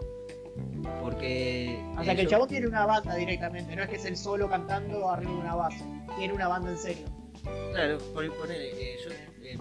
[1.01, 1.83] Porque...
[1.97, 4.17] O sea eh, que el chabón tiene una banda directamente, no es que es el
[4.17, 5.83] solo cantando arriba de una base.
[6.17, 7.05] Tiene una banda en serio.
[7.73, 9.11] Claro, por poner, eh, yo
[9.43, 9.57] eh,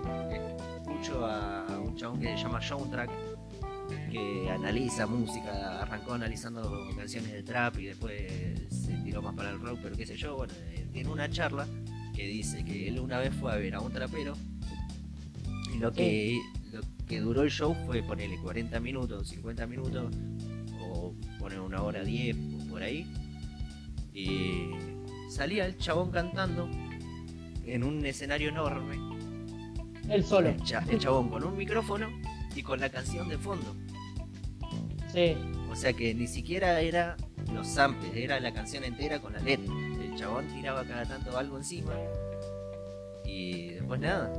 [0.92, 3.10] escucho a un chabón que se llama Soundtrack,
[4.10, 8.22] que analiza música, arrancó analizando canciones de trap y después
[8.68, 11.66] se tiró más para el rock, pero qué sé yo, bueno, eh, tiene una charla
[12.14, 14.34] que dice que él una vez fue a ver a un trapero
[15.74, 16.40] y lo que,
[16.72, 20.14] lo que duró el show fue ponerle 40 minutos, 50 minutos,
[20.80, 23.06] o poner una hora 10 o por ahí,
[24.12, 24.70] y
[25.30, 26.68] salía el chabón cantando
[27.64, 29.11] en un escenario enorme,
[30.12, 30.48] Él solo.
[30.50, 32.08] el, cha- el chabón con un micrófono
[32.54, 33.74] y con la canción de fondo.
[35.12, 35.36] Sí.
[35.70, 37.16] O sea que ni siquiera era
[37.52, 39.72] los samples, era la canción entera con la letra.
[40.02, 41.92] El chabón tiraba cada tanto algo encima
[43.24, 44.30] y después nada.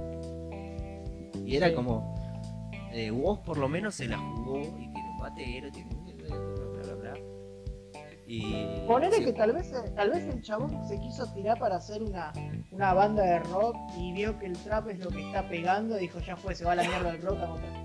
[1.45, 1.73] Y era Sí.
[1.75, 6.05] como, eh, vos por lo menos se la jugó y tiene un batero, tiene un
[8.25, 12.01] Y Ponele sí, que tal vez, tal vez el chabón se quiso tirar para hacer
[12.01, 12.31] una,
[12.71, 16.01] una banda de rock y vio que el trap es lo que está pegando y
[16.01, 17.83] dijo ya fue, se va a la mierda el rock a otra.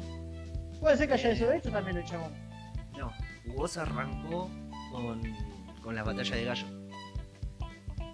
[0.81, 2.33] Puede ser que haya eso hecho también el chabón.
[2.97, 3.11] No,
[3.57, 4.49] vos arrancó
[4.93, 5.21] con,
[5.83, 6.67] con la batalla de gallo.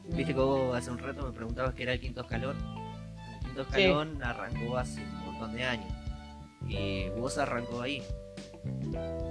[0.04, 2.56] Viste que vos hace un rato me preguntabas qué era el quinto escalón.
[2.56, 3.82] El quinto Sí.
[3.82, 5.92] escalón arrancó hace un montón de años.
[6.68, 8.02] Y vos arrancó ahí.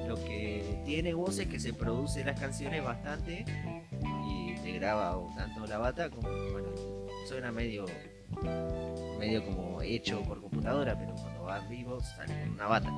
[0.07, 3.45] Lo que tiene vos es que se produce las canciones bastante
[4.27, 6.69] y te graba tanto la bata como, bueno,
[7.27, 7.85] suena medio
[9.19, 12.89] medio como hecho por computadora, pero cuando va en vivo sale con una bata.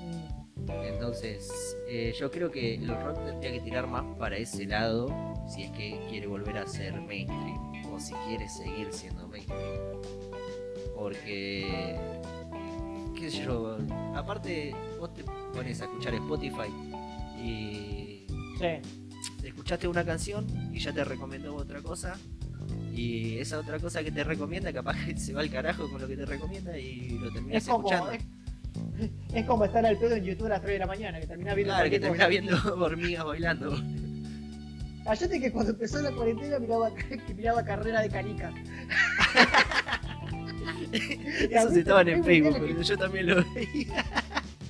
[0.00, 5.08] Mm, Entonces, eh, yo creo que el rock tendría que tirar más para ese lado
[5.48, 10.00] si es que quiere volver a ser mainstream o si quiere seguir siendo mainstream.
[10.94, 11.96] Porque,
[13.18, 13.78] qué sé yo,
[14.14, 16.68] aparte vos te pones a escuchar Spotify
[17.42, 18.26] y
[18.58, 18.66] Sí.
[19.44, 22.16] Escuchaste una canción y ya te recomendó otra cosa.
[22.92, 26.08] Y esa otra cosa que te recomienda, capaz que se va al carajo con lo
[26.08, 28.10] que te recomienda y lo terminas Es como, escuchando.
[28.12, 28.24] es,
[29.32, 31.54] es como estar al pedo en YouTube a las 3 de la mañana, que termina
[31.54, 32.26] viendo Claro, que cosa.
[32.26, 33.76] viendo hormigas bailando.
[35.04, 38.52] Callate que cuando empezó la cuarentena miraba, que miraba carrera de canica.
[41.50, 44.04] Esos estaban en Facebook, pero yo también lo veía.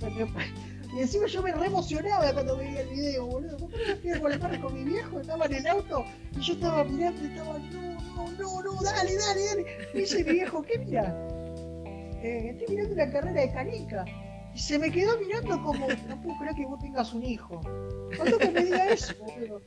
[0.94, 3.56] Y encima yo me re emocionaba cuando veía el video, boludo.
[3.58, 5.20] ¿Cómo no fui a golpear con mi viejo?
[5.20, 6.04] Estaba en el auto
[6.36, 9.66] y yo estaba mirando y estaba, no, no, no, no, dale, dale, dale.
[9.94, 11.14] Y dice mi viejo, ¿qué mira?
[12.22, 14.04] Eh, estoy mirando una carrera de canica.
[14.54, 17.60] Y se me quedó mirando como, no puedo creer que vos tengas un hijo.
[18.16, 19.62] ¿Cuándo que me diga eso, boludo?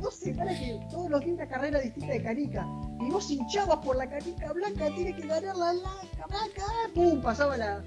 [0.00, 2.66] Dos semanas que todos los días una carrera distinta de canica.
[3.00, 6.64] Y vos hinchabas por la canica blanca, tiene que ganar la blanca, blanca,
[6.94, 7.84] pum, pasaba la,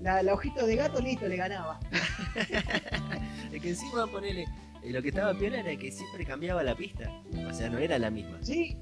[0.00, 1.78] la, la hojita de gato, listo, le ganaba.
[3.52, 4.42] Es que encima ponele.
[4.82, 7.10] eh, Lo que estaba piola era que siempre cambiaba la pista.
[7.48, 8.38] O sea, no era la misma.
[8.42, 8.76] Sí,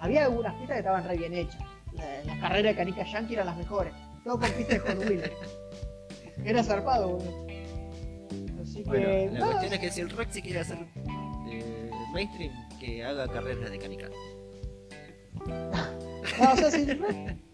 [0.00, 1.60] había algunas pistas que estaban re bien hechas.
[1.94, 3.92] La- Las carreras de canica yankee eran las mejores.
[4.24, 5.30] Todo con pistas de Hot Wheels.
[6.44, 7.46] Era zarpado, boludo.
[8.62, 8.88] Así que.
[8.88, 10.78] Bueno, la cuestión es que si el Roxy quiere hacer
[11.50, 14.08] eh, mainstream, que haga carreras de canica.
[15.46, 17.10] No, o sea, si el rock,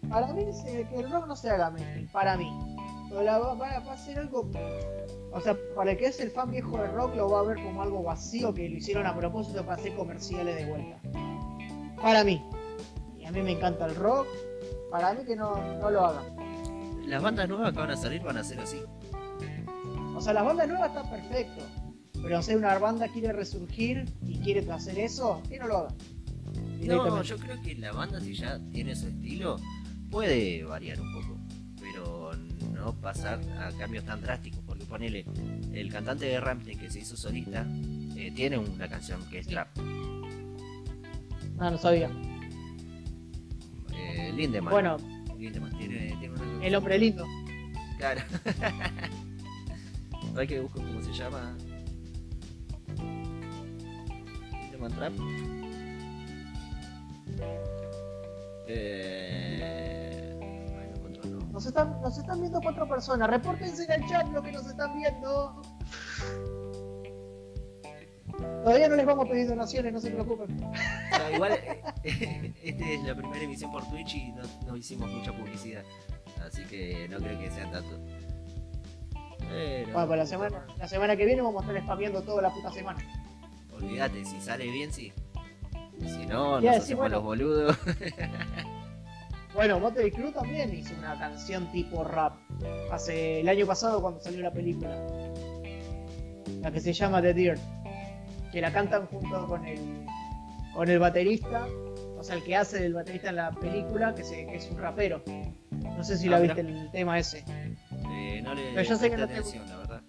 [0.09, 2.74] para mí, que el rock no se haga mainstream, para mí.
[3.23, 4.49] La va, va- va a ser algo.
[5.31, 7.57] O sea, para el que es el fan viejo del rock, lo va a ver
[7.63, 10.99] como algo vacío que lo hicieron a propósito para hacer comerciales de vuelta.
[12.01, 12.41] Para mí.
[13.19, 14.27] Y a mí me encanta el rock.
[14.91, 16.25] Para mí que no, no lo hagan.
[17.07, 18.81] Las bandas nuevas que van a salir van a ser así.
[20.15, 21.63] O sea, las bandas nuevas están perfecto.
[22.23, 25.89] Pero si una banda quiere resurgir y quiere hacer eso, que no lo haga.
[26.81, 29.57] No, yo creo que la banda, si ya tiene su estilo,
[30.09, 31.34] puede variar un poco.
[32.85, 34.59] No pasar a cambios tan drásticos.
[34.63, 35.25] Porque ponele,
[35.73, 37.65] el cantante de Rammstein que se hizo solista,
[38.15, 39.75] eh, tiene una canción que es trap.
[41.57, 42.11] No, no sabía.
[43.91, 44.71] Eh, Lindemann.
[44.71, 44.97] Bueno,
[45.35, 47.25] Lindemann tiene, tiene una el hombre lindo.
[47.97, 48.21] Claro.
[50.37, 51.57] Hay que buscar cómo se llama.
[54.61, 55.13] Lindemann Trap.
[58.67, 60.04] Eh...
[61.55, 63.29] Nos están, nos están viendo cuatro personas.
[63.29, 65.61] Repórtense en el chat lo que nos están viendo.
[68.61, 70.57] Todavía no les vamos a pedir donaciones, no se preocupen.
[70.57, 71.53] No, igual,
[72.03, 75.85] eh, esta es la primera emisión por Twitch y no, no hicimos mucha publicidad.
[76.45, 78.01] Así que no creo que sea tanto.
[79.47, 82.49] Pero, Bueno, pues la semana, la semana que viene vamos a estar spameando toda la
[82.49, 82.99] puta semana.
[83.73, 85.13] Olvídate, si sale bien, sí.
[86.01, 87.15] Si no, nos sí, hacemos bueno.
[87.15, 87.77] los boludos.
[89.55, 92.33] Bueno, Motley Crue también hizo una canción tipo rap.
[92.91, 94.95] Hace el año pasado cuando salió la película.
[96.61, 97.59] La que se llama The Dirt.
[98.51, 100.05] Que la cantan junto con el
[100.73, 101.65] con el baterista.
[102.17, 104.77] O sea, el que hace del baterista en la película, que, se- que es un
[104.77, 105.21] rapero.
[105.71, 107.43] No sé si Ah, la viste el tema ese.
[108.09, 110.01] Eh, no le Pero yo sé que te- atención, la verdad.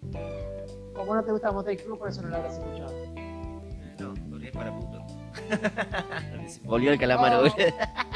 [0.95, 2.93] Como no te gusta Motley Crue, por eso no la habrás escuchado.
[3.17, 5.07] Eh, no, porque es para puto.
[6.65, 7.45] Volvió el calamaro.
[7.47, 8.16] Oh.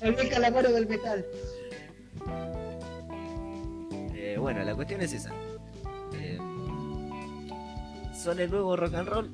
[0.00, 1.24] El calamaro del metal.
[4.14, 5.30] Eh, bueno, la cuestión es esa.
[6.14, 6.38] Eh,
[8.14, 9.30] ¿Son el nuevo rock and roll?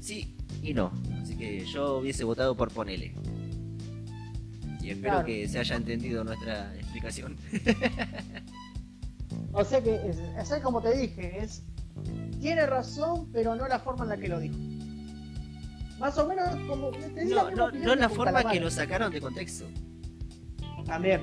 [0.00, 0.92] Sí y no.
[1.22, 3.14] Así que yo hubiese votado por Ponele.
[4.80, 5.26] Y espero Claro.
[5.26, 7.36] que se haya entendido nuestra explicación.
[9.52, 11.62] O sea que, es, es como te dije, es
[12.40, 14.54] tiene razón, pero no la forma en la que lo dijo.
[15.98, 19.64] Más o menos como te No, no, no la forma que lo sacaron de contexto.
[20.86, 21.22] También.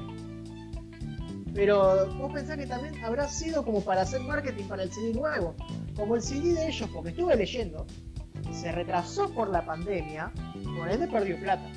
[1.54, 5.56] Pero vos pensás que también habrá sido como para hacer marketing para el CD nuevo.
[5.96, 7.86] Como el CD de ellos, porque estuve leyendo,
[8.52, 10.32] se retrasó por la pandemia,
[10.78, 11.70] por ende perdió plata.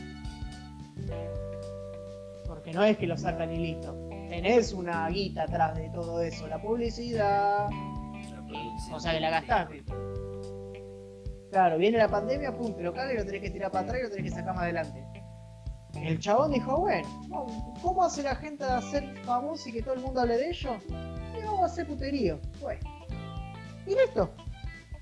[2.46, 3.94] Porque no es que lo sacan y listo.
[4.30, 7.68] Tenés una guita atrás de todo eso, la publicidad.
[8.92, 9.84] O sea, que la gastaste.
[11.50, 14.00] Claro, viene la pandemia, pum, te lo caga y lo tenés que tirar para atrás
[14.00, 15.15] y lo tenés que sacar más adelante.
[16.02, 19.94] El chabón dijo, bueno, ¿cómo- ¿cómo hace la gente a ser famoso y que todo
[19.94, 20.76] el mundo hable de ellos?
[20.88, 22.38] Y vamos a hacer puterío.
[22.60, 22.80] Bueno.
[23.86, 24.30] Y listo.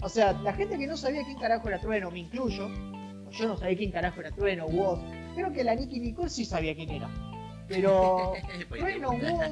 [0.02, 2.66] O sea, la gente que no sabía quién carajo era Trueno, me incluyo.
[2.66, 5.00] o Yo no sabía quién carajo era Trueno, Woz.
[5.34, 7.08] Creo que la Nicky Nicole sí sabía quién era.
[7.68, 8.32] Pero
[8.68, 9.50] Trueno, Woz.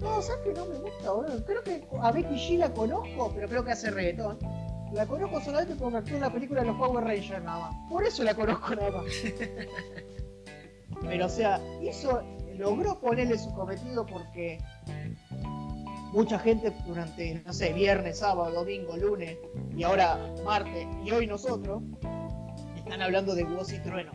[0.00, 1.44] No, ¿sabes que no me gusta, boludo?
[1.46, 4.38] Creo que a Becky G la conozco, pero creo que hace reggaetón.
[4.96, 7.90] La conozco solamente porque actuó en la película de los Power Rangers nada más.
[7.90, 9.04] Por eso la conozco nada más.
[11.02, 12.22] Pero o sea, hizo,
[12.56, 14.58] logró ponerle su cometido porque
[16.12, 19.36] mucha gente durante, no sé, viernes, sábado, domingo, lunes
[19.76, 21.82] y ahora martes y hoy nosotros
[22.74, 24.12] están hablando de voz y trueno.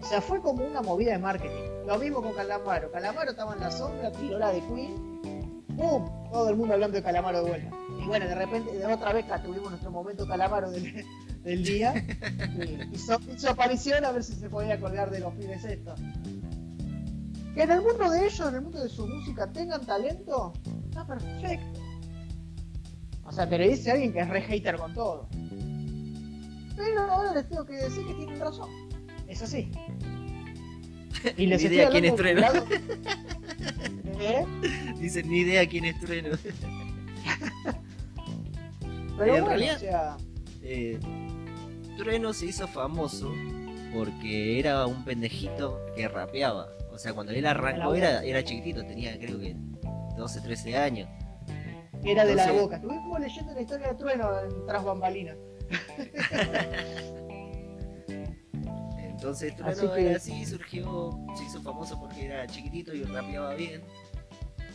[0.00, 1.86] O sea, fue como una movida de marketing.
[1.86, 2.90] Lo mismo con Calamaro.
[2.90, 5.41] Calamaro estaba en la sombra, tiró la de Queen.
[5.76, 6.30] ¡Pum!
[6.30, 7.76] Todo el mundo hablando de Calamaro de vuelta.
[8.00, 11.04] Y bueno, de repente, de otra vez tuvimos nuestro momento Calamaro del,
[11.42, 11.94] del día.
[12.58, 16.00] Y hizo, hizo, aparición a ver si se podía colgar de los pibes estos.
[17.54, 20.52] Que en el mundo de ellos, en el mundo de su música, tengan talento,
[20.84, 21.80] está perfecto.
[23.24, 25.28] O sea, pero dice alguien que es re hater con todo.
[26.76, 28.70] Pero ahora les tengo que decir que tienen razón.
[29.28, 29.70] Es así.
[31.36, 32.16] Y les ni idea quién.
[34.22, 34.46] ¿Eh?
[34.98, 36.30] Dicen ni idea quién es Trueno.
[39.18, 40.16] Pero en bueno, realidad, o sea,
[40.62, 40.98] eh,
[41.96, 43.32] Trueno se hizo famoso
[43.94, 46.68] porque era un pendejito que rapeaba.
[46.92, 49.54] O sea, cuando él arrancó era, era chiquitito, tenía creo que
[50.16, 51.08] 12, 13 años.
[52.04, 52.76] era de la boca.
[52.76, 55.36] Estuvimos leyendo la historia de Trueno en tras bambalinas.
[58.98, 63.54] Entonces Trueno Así que- era así, surgió, se hizo famoso porque era chiquitito y rapeaba
[63.54, 63.82] bien.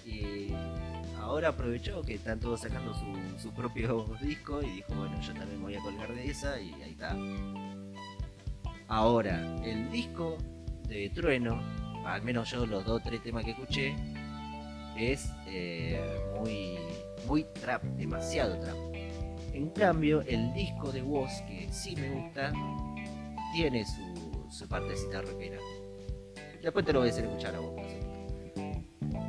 [0.08, 0.54] Y
[1.20, 5.58] ahora aprovechó que están todos sacando su, su propio disco y dijo, bueno, yo también
[5.58, 7.16] me voy a colgar de esa y ahí está.
[8.88, 10.38] Ahora, el disco
[10.88, 11.62] de Trueno,
[12.06, 13.96] al menos yo los dos o tres temas que escuché,
[14.98, 16.02] es eh,
[16.40, 16.78] muy,
[17.28, 18.78] muy trap, demasiado trap.
[19.54, 22.54] En cambio, el disco de Woz, que sí me gusta,
[23.54, 25.58] tiene su, su partecita rockera.
[26.62, 27.87] Después te lo voy a hacer escuchar a vos.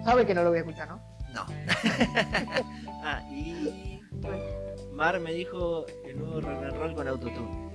[0.09, 1.03] Sabe que no lo voy a escuchar, ¿no?
[1.35, 1.45] No.
[3.05, 4.01] ah, y
[4.91, 7.69] Mar me dijo el nuevo rock and roll con autotune.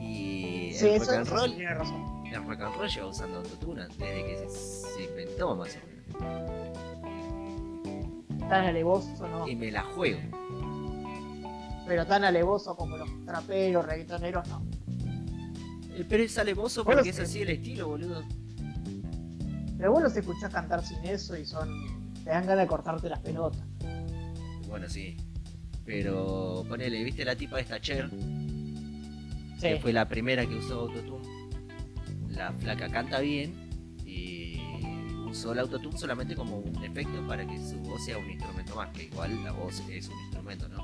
[0.00, 2.26] Y Sí, el rock and roll, sí tiene razón.
[2.26, 4.50] el rock and roll lleva usando autotune desde que se,
[4.94, 6.06] se inventó más o menos.
[8.48, 9.46] Tan alevoso, ¿no?
[9.46, 10.20] Y me la juego.
[11.86, 14.62] Pero tan alevoso como los traperos, reggaetoneros, no.
[15.96, 17.22] Eh, Pero es alevoso porque es sí.
[17.22, 18.24] así el estilo, boludo.
[19.84, 21.68] Pero vos los escuchás cantar sin eso y son.
[22.24, 23.60] te dan ganas de cortarte las pelotas.
[24.66, 25.14] Bueno, sí.
[25.84, 28.08] Pero ponele, ¿viste la tipa de esta Cher?
[28.08, 29.68] Sí.
[29.68, 31.28] que fue la primera que usó autotune.
[32.30, 34.58] La flaca canta bien y
[35.28, 38.88] usó el autotune solamente como un efecto para que su voz sea un instrumento más,
[38.88, 40.82] que igual la voz es un instrumento, ¿no?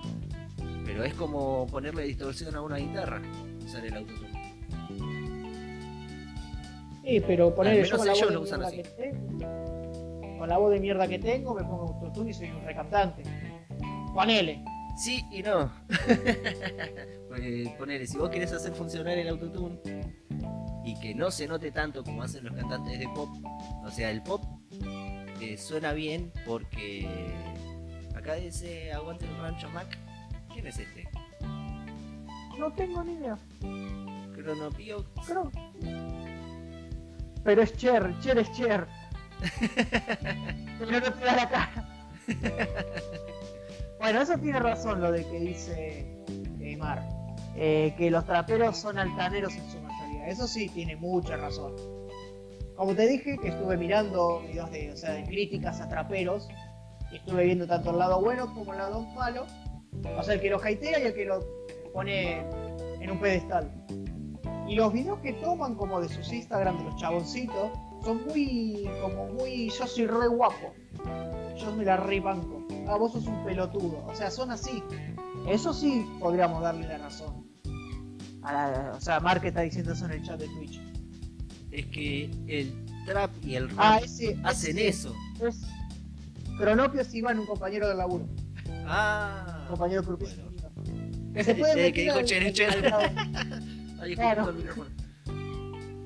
[0.85, 3.23] Pero es como ponerle distorsión a una guitarra,
[3.65, 4.30] usar el autotune.
[7.11, 8.83] Sí, pero poner Al menos con la voz ellos de lo usan mierda así.
[8.83, 10.39] que tengo.
[10.39, 13.25] Con la voz de mierda que tengo, me pongo autotune y soy un recantante.
[14.15, 14.63] Ponele.
[14.97, 15.73] Sí y no.
[17.79, 19.81] ponele, si vos querés hacer funcionar el autotune
[20.85, 23.29] y que no se note tanto como hacen los cantantes de pop,
[23.85, 24.43] o sea, el pop
[25.41, 27.09] eh, suena bien porque
[28.15, 29.99] acá dice Aguante el Rancho Mac.
[30.53, 31.09] ¿Quién es este?
[32.57, 33.37] No tengo ni idea.
[34.33, 35.05] Cronopio.
[35.27, 35.51] Creo.
[37.45, 38.87] Pero es Cher, Cher es Cher.
[40.79, 41.89] Pero no te da la cara.
[43.99, 46.25] bueno, eso tiene razón lo de que dice
[46.61, 47.03] eh, Mar.
[47.57, 50.29] eh, que los traperos son altaneros en su mayoría.
[50.29, 51.75] Eso sí tiene mucha razón.
[52.77, 56.49] Como te dije, que estuve mirando videos de, o sea, de críticas a traperos.
[57.13, 59.47] Y estuve viendo tanto el lado bueno como el lado malo.
[60.17, 61.45] O sea, el que lo hatea y el que lo
[61.93, 62.45] pone
[63.01, 63.71] en un pedestal.
[64.71, 67.73] Y los videos que toman como de sus Instagram de los chaboncitos
[68.05, 70.73] son muy, como muy, yo soy re guapo.
[71.59, 72.67] Yo me la re banco.
[72.89, 74.05] Ah, vos sos un pelotudo.
[74.07, 74.83] O sea, son así.
[75.49, 77.45] Eso sí podríamos darle la razón.
[78.43, 80.81] A la- o sea, Mark está diciendo eso en el chat de Twitch.
[81.73, 82.73] Es que el
[83.07, 84.39] trap y el rap Ah, ese.
[84.45, 85.15] hacen ese eso.
[85.45, 85.61] Es
[86.59, 88.27] Cronopio es Iván, un compañero del laburo.
[88.87, 89.63] Ah.
[89.63, 90.27] Un compañero grupo.
[90.27, 90.49] bueno.
[91.45, 93.60] Se puede meter que dijo al- al-.
[94.01, 94.49] Ahí Claro.
[94.51, 94.91] el micrófono.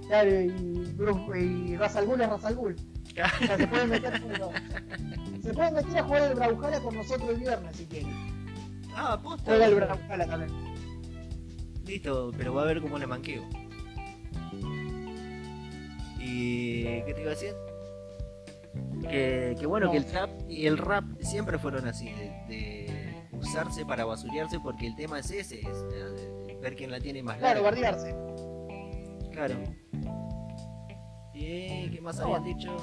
[0.06, 0.48] Claro, y,
[0.96, 1.80] Bruce, y es.
[3.14, 4.20] O sea, se pueden meter
[5.42, 8.12] Se pueden meter a jugar el Brawlhalla con nosotros el viernes si quieren.
[8.94, 9.44] Ah, posta.
[9.46, 10.50] Juega el Brawlhalla también.
[11.86, 13.44] Listo, pero va a ver cómo le manqueo.
[16.18, 17.54] ¿Y qué te iba a decir?
[19.02, 19.92] Que, que bueno, No.
[19.92, 24.86] que el trap y el rap siempre fueron así, de, de usarse para basurearse porque
[24.86, 26.33] el tema es ese, es eh,
[26.64, 27.96] ver quién la tiene más Claro, larga.
[29.30, 29.54] Claro.
[31.34, 32.74] ¿Y qué más habían dicho?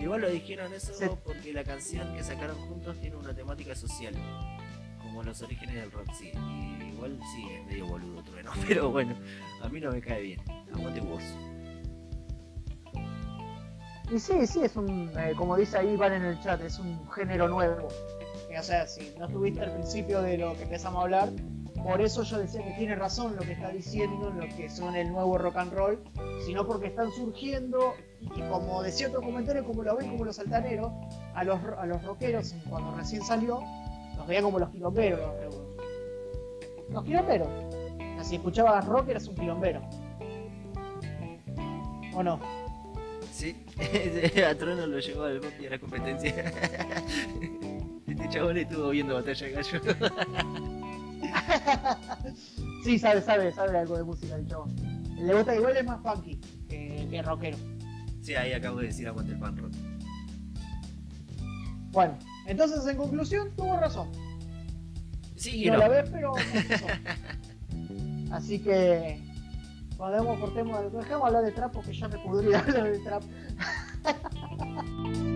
[0.00, 4.14] Igual lo dijeron eso Se- porque la canción que sacaron juntos tiene una temática social,
[5.00, 6.32] como los orígenes del rock, sí.
[6.34, 9.14] Y igual sí, es medio boludo trueno, pero bueno,
[9.62, 10.40] a mí no me cae bien.
[10.74, 11.22] Aguante vos.
[14.12, 17.10] Y sí, sí, es un, eh, como dice ahí Van en el chat, es un
[17.12, 17.88] género nuevo.
[18.58, 21.28] o sea, si no estuviste al principio de lo que empezamos a hablar,
[21.84, 24.96] por eso yo decía que tiene razón lo que está diciendo en lo que son
[24.96, 26.02] el nuevo rock and roll,
[26.46, 30.90] sino porque están surgiendo, y como decía otro comentario, como lo ven como los altaneros,
[31.34, 33.62] a los, a los rockeros cuando recién salió,
[34.16, 35.56] los veían como los quilomberos, los,
[36.90, 37.48] los quilomberos.
[38.22, 39.82] Si escuchabas rock eras un quilombero.
[42.14, 42.40] ¿O no?
[43.30, 43.66] Sí,
[44.48, 46.32] a Trono lo llevó al y a la competencia.
[48.06, 49.80] Este chabón estuvo viendo Batalla de Gallo.
[52.84, 54.74] sí, sabe, sabe, sabe algo de música el chabón.
[55.16, 57.56] Le gusta igual es más funky que, que rockero.
[58.22, 59.72] Sí, ahí acabo de decir aguante el pan rock.
[61.92, 64.10] Bueno, entonces en conclusión tuvo razón.
[65.36, 65.78] Sí, no, no.
[65.80, 66.32] la ves, pero
[68.32, 69.20] Así que
[69.96, 73.22] cuando cortemos, dejemos hablar de trap porque ya me podría hablar de trap.